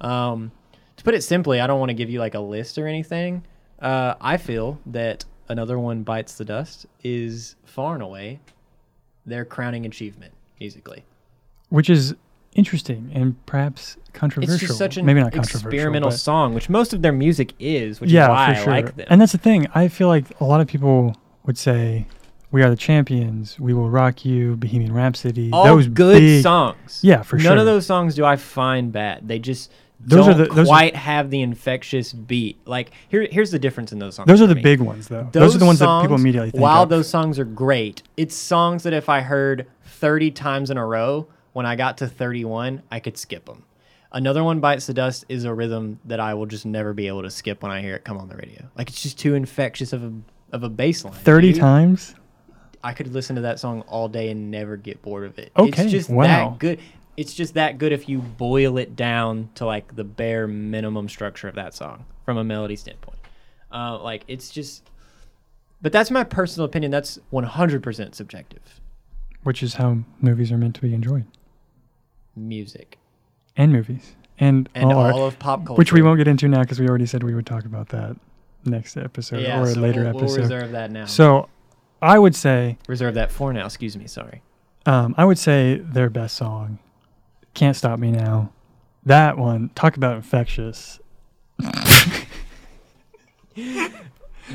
Um, 0.00 0.52
to 0.96 1.04
put 1.04 1.14
it 1.14 1.22
simply, 1.22 1.60
I 1.60 1.66
don't 1.66 1.80
want 1.80 1.90
to 1.90 1.94
give 1.94 2.10
you 2.10 2.18
like 2.20 2.34
a 2.34 2.40
list 2.40 2.78
or 2.78 2.86
anything. 2.86 3.44
Uh, 3.80 4.14
I 4.20 4.36
feel 4.36 4.78
that 4.86 5.24
another 5.48 5.78
one 5.78 6.02
bites 6.02 6.36
the 6.36 6.44
dust 6.44 6.86
is 7.02 7.56
far 7.64 7.94
and 7.94 8.02
away 8.02 8.40
their 9.26 9.44
crowning 9.44 9.86
achievement 9.86 10.32
musically. 10.60 11.04
which 11.70 11.90
is 11.90 12.14
interesting 12.54 13.10
and 13.12 13.34
perhaps 13.46 13.96
controversial. 14.12 14.54
It's 14.54 14.62
just 14.62 14.78
such 14.78 14.96
an 14.96 15.04
maybe 15.04 15.20
not 15.20 15.32
controversial. 15.32 15.68
experimental 15.68 16.10
song, 16.12 16.54
which 16.54 16.68
most 16.68 16.92
of 16.92 17.02
their 17.02 17.12
music 17.12 17.52
is, 17.58 18.00
which 18.00 18.10
yeah, 18.10 18.24
is 18.24 18.28
why 18.28 18.54
for 18.54 18.60
sure. 18.62 18.72
I 18.72 18.76
like 18.76 18.96
them. 18.96 19.06
And 19.10 19.20
that's 19.20 19.32
the 19.32 19.38
thing. 19.38 19.66
I 19.74 19.88
feel 19.88 20.06
like 20.08 20.26
a 20.40 20.44
lot 20.44 20.60
of 20.60 20.68
people 20.68 21.16
would 21.46 21.58
say, 21.58 22.06
"We 22.54 22.62
are 22.62 22.70
the 22.70 22.76
champions. 22.76 23.58
We 23.58 23.74
will 23.74 23.90
rock 23.90 24.24
you." 24.24 24.56
Bohemian 24.56 24.92
Rhapsody. 24.92 25.50
all 25.52 25.64
those 25.66 25.88
good 25.88 26.20
big, 26.20 26.42
songs. 26.42 27.00
Yeah, 27.02 27.22
for 27.22 27.36
None 27.36 27.42
sure. 27.42 27.50
None 27.50 27.58
of 27.58 27.66
those 27.66 27.84
songs 27.84 28.14
do 28.14 28.24
I 28.24 28.36
find 28.36 28.92
bad. 28.92 29.26
They 29.28 29.38
just 29.38 29.70
Those 30.00 30.26
don't 30.26 30.30
are 30.34 30.46
the- 30.46 30.54
those 30.54 30.66
are- 30.68 30.70
quite 30.70 30.96
have 30.96 31.30
the 31.30 31.40
infectious 31.42 32.12
beat. 32.12 32.58
Like 32.66 32.92
here, 33.08 33.26
here's 33.30 33.50
the 33.50 33.58
difference 33.58 33.90
in 33.92 33.98
those 33.98 34.14
songs. 34.16 34.26
Those 34.28 34.40
are 34.42 34.46
the 34.46 34.54
me. 34.54 34.62
big 34.62 34.80
ones, 34.80 35.08
though. 35.08 35.28
Those, 35.32 35.54
are 35.54 35.58
the 35.58 35.66
ones 35.66 35.78
that 35.80 36.00
people 36.02 36.16
immediately 36.16 36.50
think 36.52 36.62
While 36.62 36.82
of. 36.84 36.88
those 36.90 37.08
songs 37.08 37.38
are 37.38 37.44
great, 37.44 38.02
it's 38.16 38.34
songs 38.36 38.82
that 38.84 38.92
if 38.92 39.08
I 39.08 39.20
heard 39.20 39.66
30 39.84 40.30
times 40.30 40.70
in 40.70 40.76
a 40.76 40.86
row, 40.86 41.26
when 41.54 41.66
I 41.66 41.74
got 41.76 41.98
to 41.98 42.06
31, 42.06 42.82
I 42.90 43.00
could 43.00 43.16
skip 43.16 43.46
them. 43.46 43.62
Another 44.12 44.44
one, 44.44 44.60
Bites 44.60 44.86
the 44.86 44.94
Dust, 44.94 45.24
is 45.28 45.42
a 45.44 45.52
rhythm 45.52 45.98
that 46.04 46.20
I 46.20 46.34
will 46.34 46.46
just 46.46 46.66
never 46.66 46.92
be 46.92 47.08
able 47.08 47.22
to 47.22 47.30
skip 47.30 47.62
when 47.62 47.72
I 47.72 47.80
hear 47.80 47.96
it 47.96 48.04
come 48.04 48.16
on 48.18 48.28
the 48.28 48.36
radio. 48.36 48.62
Like 48.76 48.88
it's 48.90 49.02
just 49.02 49.18
too 49.18 49.34
infectious 49.34 49.92
of 49.92 50.04
a 50.04 50.12
of 50.52 50.62
a 50.62 50.68
bass 50.68 51.04
line. 51.04 51.14
Thirty 51.14 51.52
dude. 51.52 51.60
times. 51.60 52.14
I 52.84 52.92
could 52.92 53.12
listen 53.12 53.34
to 53.36 53.42
that 53.42 53.58
song 53.58 53.80
all 53.88 54.08
day 54.08 54.30
and 54.30 54.50
never 54.50 54.76
get 54.76 55.00
bored 55.02 55.24
of 55.24 55.38
it. 55.38 55.50
Okay, 55.56 55.82
It's 55.82 55.90
just 55.90 56.10
wow. 56.10 56.50
that 56.50 56.58
good. 56.58 56.80
It's 57.16 57.32
just 57.32 57.54
that 57.54 57.78
good 57.78 57.92
if 57.92 58.08
you 58.08 58.18
boil 58.18 58.76
it 58.76 58.94
down 58.94 59.48
to 59.54 59.64
like 59.64 59.96
the 59.96 60.04
bare 60.04 60.46
minimum 60.46 61.08
structure 61.08 61.48
of 61.48 61.54
that 61.54 61.72
song 61.74 62.04
from 62.24 62.36
a 62.36 62.44
melody 62.44 62.76
standpoint. 62.76 63.18
Uh, 63.72 63.98
like 64.00 64.24
it's 64.28 64.50
just, 64.50 64.90
but 65.80 65.92
that's 65.92 66.10
my 66.10 66.24
personal 66.24 66.66
opinion. 66.66 66.90
That's 66.92 67.18
100% 67.32 68.14
subjective. 68.14 68.80
which 69.44 69.62
is 69.62 69.74
how 69.74 69.98
movies 70.20 70.52
are 70.52 70.58
meant 70.58 70.74
to 70.76 70.80
be 70.82 70.92
enjoyed, 70.94 71.24
Music 72.36 72.98
and 73.56 73.72
movies, 73.72 74.16
and, 74.38 74.68
and 74.74 74.92
all, 74.92 74.98
all, 74.98 75.22
art, 75.22 75.32
of 75.34 75.38
pop 75.38 75.64
culture, 75.64 75.78
which 75.78 75.92
we 75.92 76.02
won't 76.02 76.18
get 76.18 76.26
into 76.26 76.48
now 76.48 76.60
because 76.62 76.80
we 76.80 76.88
already 76.88 77.06
said 77.06 77.22
we 77.22 77.34
would 77.34 77.46
talk 77.46 77.64
about 77.64 77.90
that 77.90 78.16
next 78.64 78.96
episode 78.96 79.40
yeah, 79.42 79.60
or 79.60 79.64
a 79.64 79.66
so 79.68 79.80
later 79.80 80.02
we'll, 80.02 80.14
we'll 80.14 80.24
episode. 80.24 80.40
reserve 80.40 80.70
that 80.72 80.90
now. 80.90 81.04
So, 81.06 81.48
I 82.02 82.18
would 82.18 82.34
say, 82.34 82.78
reserve 82.88 83.14
that 83.14 83.30
for 83.32 83.52
now. 83.52 83.64
Excuse 83.66 83.96
me. 83.96 84.06
Sorry. 84.06 84.42
um, 84.86 85.14
I 85.16 85.24
would 85.24 85.38
say 85.38 85.76
their 85.78 86.10
best 86.10 86.36
song, 86.36 86.78
"Can't 87.54 87.76
Stop 87.76 87.98
Me 87.98 88.10
Now." 88.10 88.52
That 89.06 89.36
one, 89.38 89.70
talk 89.74 89.96
about 89.96 90.16
infectious. 90.16 90.98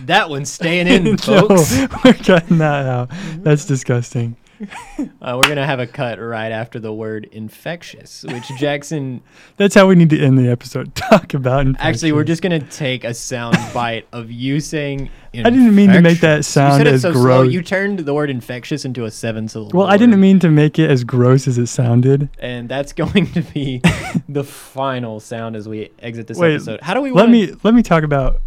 That 0.05 0.29
one's 0.29 0.51
staying 0.51 0.87
in, 0.87 1.03
No, 1.05 1.17
folks. 1.17 1.75
we're 2.05 2.13
cutting 2.13 2.59
that 2.59 2.85
out. 2.85 3.09
That's 3.37 3.65
disgusting. 3.65 4.37
Uh, 5.21 5.35
we're 5.35 5.47
gonna 5.47 5.65
have 5.65 5.79
a 5.79 5.87
cut 5.87 6.19
right 6.19 6.51
after 6.51 6.79
the 6.79 6.91
word 6.93 7.27
infectious, 7.31 8.23
which 8.27 8.47
Jackson 8.57 9.21
That's 9.57 9.75
how 9.75 9.87
we 9.87 9.95
need 9.95 10.09
to 10.11 10.19
end 10.19 10.37
the 10.37 10.49
episode. 10.49 10.93
Talk 10.95 11.33
about 11.33 11.65
infectious. 11.67 11.85
Actually, 11.87 12.11
we're 12.13 12.23
just 12.25 12.41
gonna 12.41 12.59
take 12.59 13.03
a 13.03 13.13
sound 13.13 13.57
bite 13.73 14.07
of 14.11 14.29
you 14.31 14.59
saying. 14.59 15.09
I 15.33 15.43
didn't 15.49 15.75
mean 15.75 15.89
to 15.91 16.01
make 16.01 16.19
that 16.21 16.43
sound 16.43 16.73
you 16.73 16.77
said 16.79 16.87
it 16.87 16.93
as 16.95 17.01
so 17.03 17.11
Slow. 17.13 17.21
gross. 17.21 17.53
You 17.53 17.61
turned 17.61 17.99
the 17.99 18.13
word 18.13 18.29
infectious 18.29 18.83
into 18.83 19.05
a 19.05 19.11
seven 19.11 19.47
syllable. 19.47 19.79
Well, 19.79 19.87
I 19.87 19.95
didn't 19.97 20.19
mean 20.19 20.39
to 20.39 20.49
make 20.49 20.79
it 20.79 20.89
as 20.89 21.03
gross 21.03 21.47
as 21.47 21.57
it 21.57 21.67
sounded. 21.67 22.29
And 22.39 22.67
that's 22.67 22.91
going 22.93 23.31
to 23.33 23.41
be 23.41 23.81
the 24.27 24.43
final 24.43 25.19
sound 25.19 25.55
as 25.55 25.69
we 25.69 25.91
exit 25.99 26.27
this 26.27 26.37
Wait, 26.37 26.55
episode. 26.55 26.81
How 26.81 26.93
do 26.95 27.01
we 27.01 27.11
Let 27.11 27.23
wanna- 27.27 27.31
me 27.31 27.53
let 27.63 27.73
me 27.73 27.83
talk 27.83 28.03
about. 28.03 28.41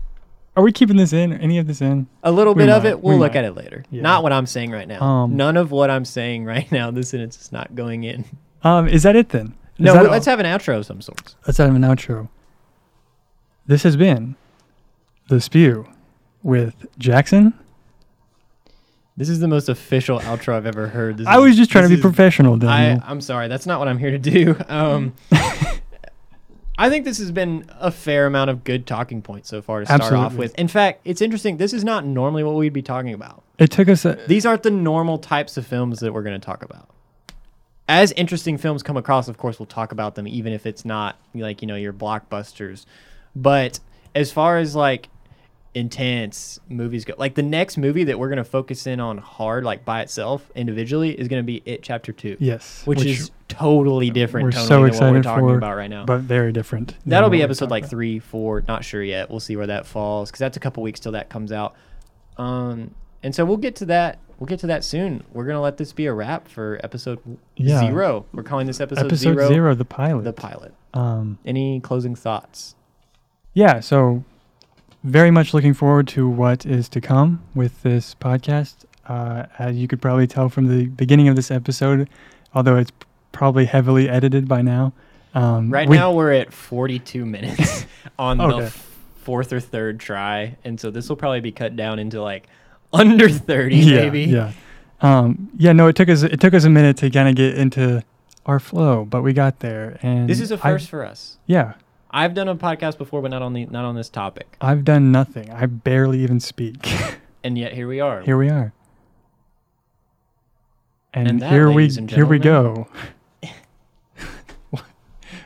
Are 0.55 0.63
we 0.63 0.71
keeping 0.73 0.97
this 0.99 1.13
in? 1.15 1.33
Any 1.33 1.59
of 1.59 1.67
this 1.67 1.81
in? 1.81 2.07
a 2.23 2.31
little 2.31 2.55
we 2.55 2.65
bit 2.65 2.69
of 2.71 2.85
it? 2.85 3.01
We'll 3.01 3.15
we 3.15 3.21
look 3.21 3.33
might. 3.33 3.39
at 3.39 3.45
it 3.47 3.53
later. 3.57 3.85
Yeah. 3.91 4.03
Not 4.03 4.23
what 4.23 4.33
I'm 4.33 4.47
saying 4.47 4.71
right 4.71 4.87
now. 4.87 5.01
Um, 5.03 5.37
None 5.37 5.57
of 5.57 5.71
what 5.71 5.91
I'm 5.91 6.05
saying 6.05 6.45
right 6.55 6.71
now. 6.71 6.91
This 6.91 7.09
sentence 7.11 7.41
is 7.41 7.53
not 7.53 7.75
going 7.75 8.05
in. 8.05 8.25
Um, 8.63 8.87
is 8.87 9.03
that 9.05 9.17
it 9.17 9.31
then? 9.31 9.55
Is 9.79 9.87
No, 9.87 9.95
let's 10.03 10.27
have 10.27 10.39
an 10.41 10.47
outro 10.47 10.77
of 10.77 10.87
some 10.87 11.01
sorts. 11.01 11.37
let's 11.47 11.59
have 11.59 11.75
an 11.75 11.83
outro. 11.83 12.29
This 13.67 13.83
has 13.85 13.97
been 13.97 14.37
the 15.29 15.41
spew 15.41 15.87
with 16.43 16.87
Jackson. 16.99 17.55
This 19.17 19.29
is 19.29 19.41
the 19.41 19.49
most 19.49 19.69
official 19.69 20.19
outro 20.21 20.55
I've 20.55 20.67
ever 20.67 20.89
heard. 20.89 21.19
This 21.19 21.27
I 21.27 21.37
is- 21.39 21.43
was 21.45 21.57
just 21.57 21.71
trying 21.71 21.85
to 21.85 21.89
be 21.89 21.95
is- 21.97 22.01
professional, 22.01 22.63
I. 22.67 23.01
I'm 23.05 23.21
sorry, 23.21 23.49
that's 23.49 23.67
not 23.67 23.79
what 23.79 23.89
I'm 23.89 23.99
here 23.99 24.11
to 24.11 24.19
do. 24.19 24.57
Um, 24.69 25.15
I 26.83 26.91
think 26.91 27.05
this 27.05 27.19
has 27.19 27.31
been 27.31 27.65
a 27.79 27.93
fair 27.93 28.27
amount 28.27 28.51
of 28.51 28.65
good 28.65 28.89
talking 28.89 29.23
points 29.23 29.49
so 29.49 29.63
far 29.63 29.79
to 29.79 29.87
start 29.87 30.13
off 30.15 30.35
with. 30.35 30.53
In 30.59 30.67
fact, 30.67 31.03
it's 31.05 31.21
interesting. 31.21 31.57
This 31.57 31.73
is 31.73 31.85
not 31.85 32.05
normally 32.05 32.43
what 32.43 32.57
we'd 32.57 32.73
be 32.73 32.83
talking 32.83 33.15
about. 33.15 33.45
it 33.57 33.71
took 33.71 33.89
us. 33.89 34.05
A, 34.05 34.19
These 34.27 34.45
aren't 34.45 34.65
the 34.65 34.73
normal 34.73 35.19
types 35.19 35.57
of 35.57 35.65
films 35.65 36.01
that 36.01 36.13
we're 36.13 36.25
going 36.25 36.41
to 36.41 36.45
talk 36.45 36.65
about. 36.65 36.89
As 37.89 38.11
interesting 38.13 38.59
films 38.59 38.83
come 38.83 38.97
across, 38.97 39.29
of 39.29 39.39
course, 39.39 39.61
we'll 39.61 39.67
talk 39.67 39.93
about 39.93 40.17
them, 40.17 40.27
even 40.27 40.53
if 40.53 40.67
it's 40.67 40.85
not 40.85 41.19
like, 41.35 41.63
you 41.63 41.69
know, 41.69 41.77
your 41.77 41.93
blockbusters. 41.93 42.85
But 43.37 43.79
as 44.17 44.33
far 44.33 44.59
as 44.59 44.75
like 44.75 45.09
intense 45.75 46.59
movies 46.69 47.05
go, 47.05 47.15
like 47.17 47.37
the 47.37 47.45
next 47.45 47.77
movie 47.77 48.03
that 48.05 48.19
we're 48.19 48.29
going 48.29 48.39
to 48.39 48.45
focus 48.45 48.89
in 48.89 48.99
on 48.99 49.19
hard, 49.19 49.63
like 49.63 49.85
by 49.85 50.03
itself, 50.03 50.51
individually, 50.57 51.11
is 51.11 51.29
going 51.29 51.41
to 51.41 51.47
be 51.47 51.63
It 51.65 51.85
Chapter 51.85 52.13
2 52.13 52.39
yes, 52.41 52.85
which, 52.87 53.05
is 53.05 53.31
totally 53.53 54.11
different 54.11 54.45
we're 54.45 54.53
so 54.53 54.61
than 54.67 54.71
what 54.71 54.81
we're 54.81 54.87
excited 54.89 55.23
talking 55.23 55.49
for, 55.49 55.57
about 55.57 55.77
right 55.77 55.91
now. 55.91 56.05
but 56.05 56.21
very 56.21 56.53
different. 56.53 56.97
That'll 57.07 57.31
be 57.31 57.43
episode 57.43 57.71
like 57.71 57.83
about. 57.85 57.91
three, 57.91 58.19
four, 58.19 58.63
not 58.67 58.85
sure 58.85 59.03
yet. 59.03 59.31
We'll 59.31 59.41
see 59.41 59.57
where 59.57 59.67
that 59.69 59.87
falls 59.87 60.31
because 60.31 60.39
that's 60.41 60.57
a 60.57 60.61
couple 60.61 60.83
weeks 60.83 61.01
till 61.01 61.13
that 61.13 61.29
comes 61.29 61.53
out. 61.53 61.75
Um, 62.39 62.95
and 63.23 63.35
so 63.35 63.45
we'll 63.45 63.57
get 63.59 63.77
to 63.77 63.87
that. 63.87 64.19
We'll 64.39 64.47
get 64.49 64.59
to 64.61 64.67
that 64.69 64.83
soon. 64.83 65.23
We're 65.33 65.45
gonna 65.45 65.61
let 65.61 65.77
this 65.77 65.93
be 65.93 66.07
a 66.07 66.13
wrap 66.13 66.49
for 66.49 66.81
episode 66.83 67.21
Yeah. 67.57 67.79
zero. 67.79 68.27
We're 68.33 68.43
calling 68.43 68.67
this 68.67 68.81
episode, 68.81 69.07
Episode 69.07 69.35
zero, 69.35 69.49
zero, 69.49 69.75
the 69.75 69.85
pilot. 69.85 70.25
the 70.25 70.33
pilot. 70.33 70.75
um, 70.95 71.39
Any 71.47 71.79
closing 71.81 72.15
thoughts? 72.17 72.75
yeah, 73.55 73.79
so 73.81 74.25
very 75.05 75.31
much 75.31 75.53
looking 75.55 75.75
forward 75.75 76.09
to 76.09 76.29
what 76.29 76.65
is 76.67 76.89
to 76.89 77.01
come 77.01 77.43
with 77.55 77.83
this 77.83 78.15
podcast. 78.17 78.85
Uh, 79.07 79.47
as 79.59 79.77
you 79.77 79.87
could 79.89 80.01
probably 80.01 80.27
tell 80.27 80.49
from 80.49 80.69
the 80.69 80.87
beginning 80.87 81.27
of 81.29 81.35
this 81.37 81.51
episode, 81.51 82.09
although 82.55 82.77
it's 82.77 82.93
probably 83.33 83.65
heavily 83.65 84.09
edited 84.09 84.47
by 84.49 84.63
now. 84.63 84.93
Um, 85.35 85.71
Right 85.71 85.89
we- 85.89 85.97
now 85.97 86.13
we're 86.13 86.33
at 86.33 86.53
42 86.53 87.25
minutes 87.27 87.87
on 88.19 88.39
the 88.39 88.67
f- 88.67 88.89
fourth 89.17 89.53
or 89.53 89.61
third 89.61 89.99
try, 89.99 90.57
and 90.65 90.79
so 90.79 90.91
this 90.91 91.09
will 91.09 91.17
probably 91.17 91.41
be 91.41 91.53
cut 91.53 91.75
down 91.77 91.99
into 91.99 92.21
like 92.23 92.47
under 92.93 93.29
30, 93.29 93.77
yeah, 93.77 93.97
maybe. 94.03 94.23
yeah, 94.25 94.53
um, 95.01 95.49
yeah. 95.57 95.73
No, 95.73 95.87
it 95.89 95.97
took 95.97 96.09
us 96.11 96.23
it 96.23 96.41
took 96.41 96.53
us 96.53 96.65
a 96.65 96.71
minute 96.71 96.99
to 96.99 97.09
kind 97.11 97.29
of 97.29 97.35
get 97.35 97.57
into 97.57 98.05
our 98.45 98.61
flow, 98.61 99.05
but 99.07 99.23
we 99.23 99.33
got 99.33 99.61
there. 99.61 99.99
And 100.03 100.29
This 100.29 100.41
is 100.41 100.51
a 100.51 100.59
first 100.59 100.91
for 100.91 101.03
us. 101.05 101.39
yeah, 101.47 101.75
I've 102.11 102.35
done 102.35 102.49
a 102.49 102.55
podcast 102.57 102.99
before, 102.99 103.23
but 103.23 103.31
not 103.31 103.41
on 103.41 103.55
the 103.55 103.65
not 103.67 103.87
on 103.87 103.95
this 103.95 104.11
topic, 104.11 104.57
I've 104.61 104.85
done 104.85 105.11
nothing. 105.11 105.51
I 105.51 105.65
barely 105.65 106.21
even 106.21 106.39
speak. 106.41 106.87
and 107.45 107.57
yet 107.57 107.73
here 107.73 107.89
we 107.89 108.01
are. 108.01 108.21
here 108.21 108.37
we 108.37 108.51
are. 108.51 108.75
And, 111.15 111.29
And 111.29 111.41
that, 111.43 111.51
here 111.53 111.71
we 111.71 111.87
and 111.97 112.11
here 112.11 112.27
we 112.27 112.39
go. 112.39 112.89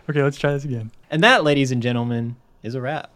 Okay, 0.09 0.23
let's 0.23 0.39
try 0.39 0.53
this 0.53 0.65
again. 0.65 0.91
And 1.11 1.23
that, 1.23 1.45
ladies 1.45 1.71
and 1.71 1.83
gentlemen, 1.83 2.37
is 2.63 2.75
a 2.75 2.81
wrap. 2.81 3.11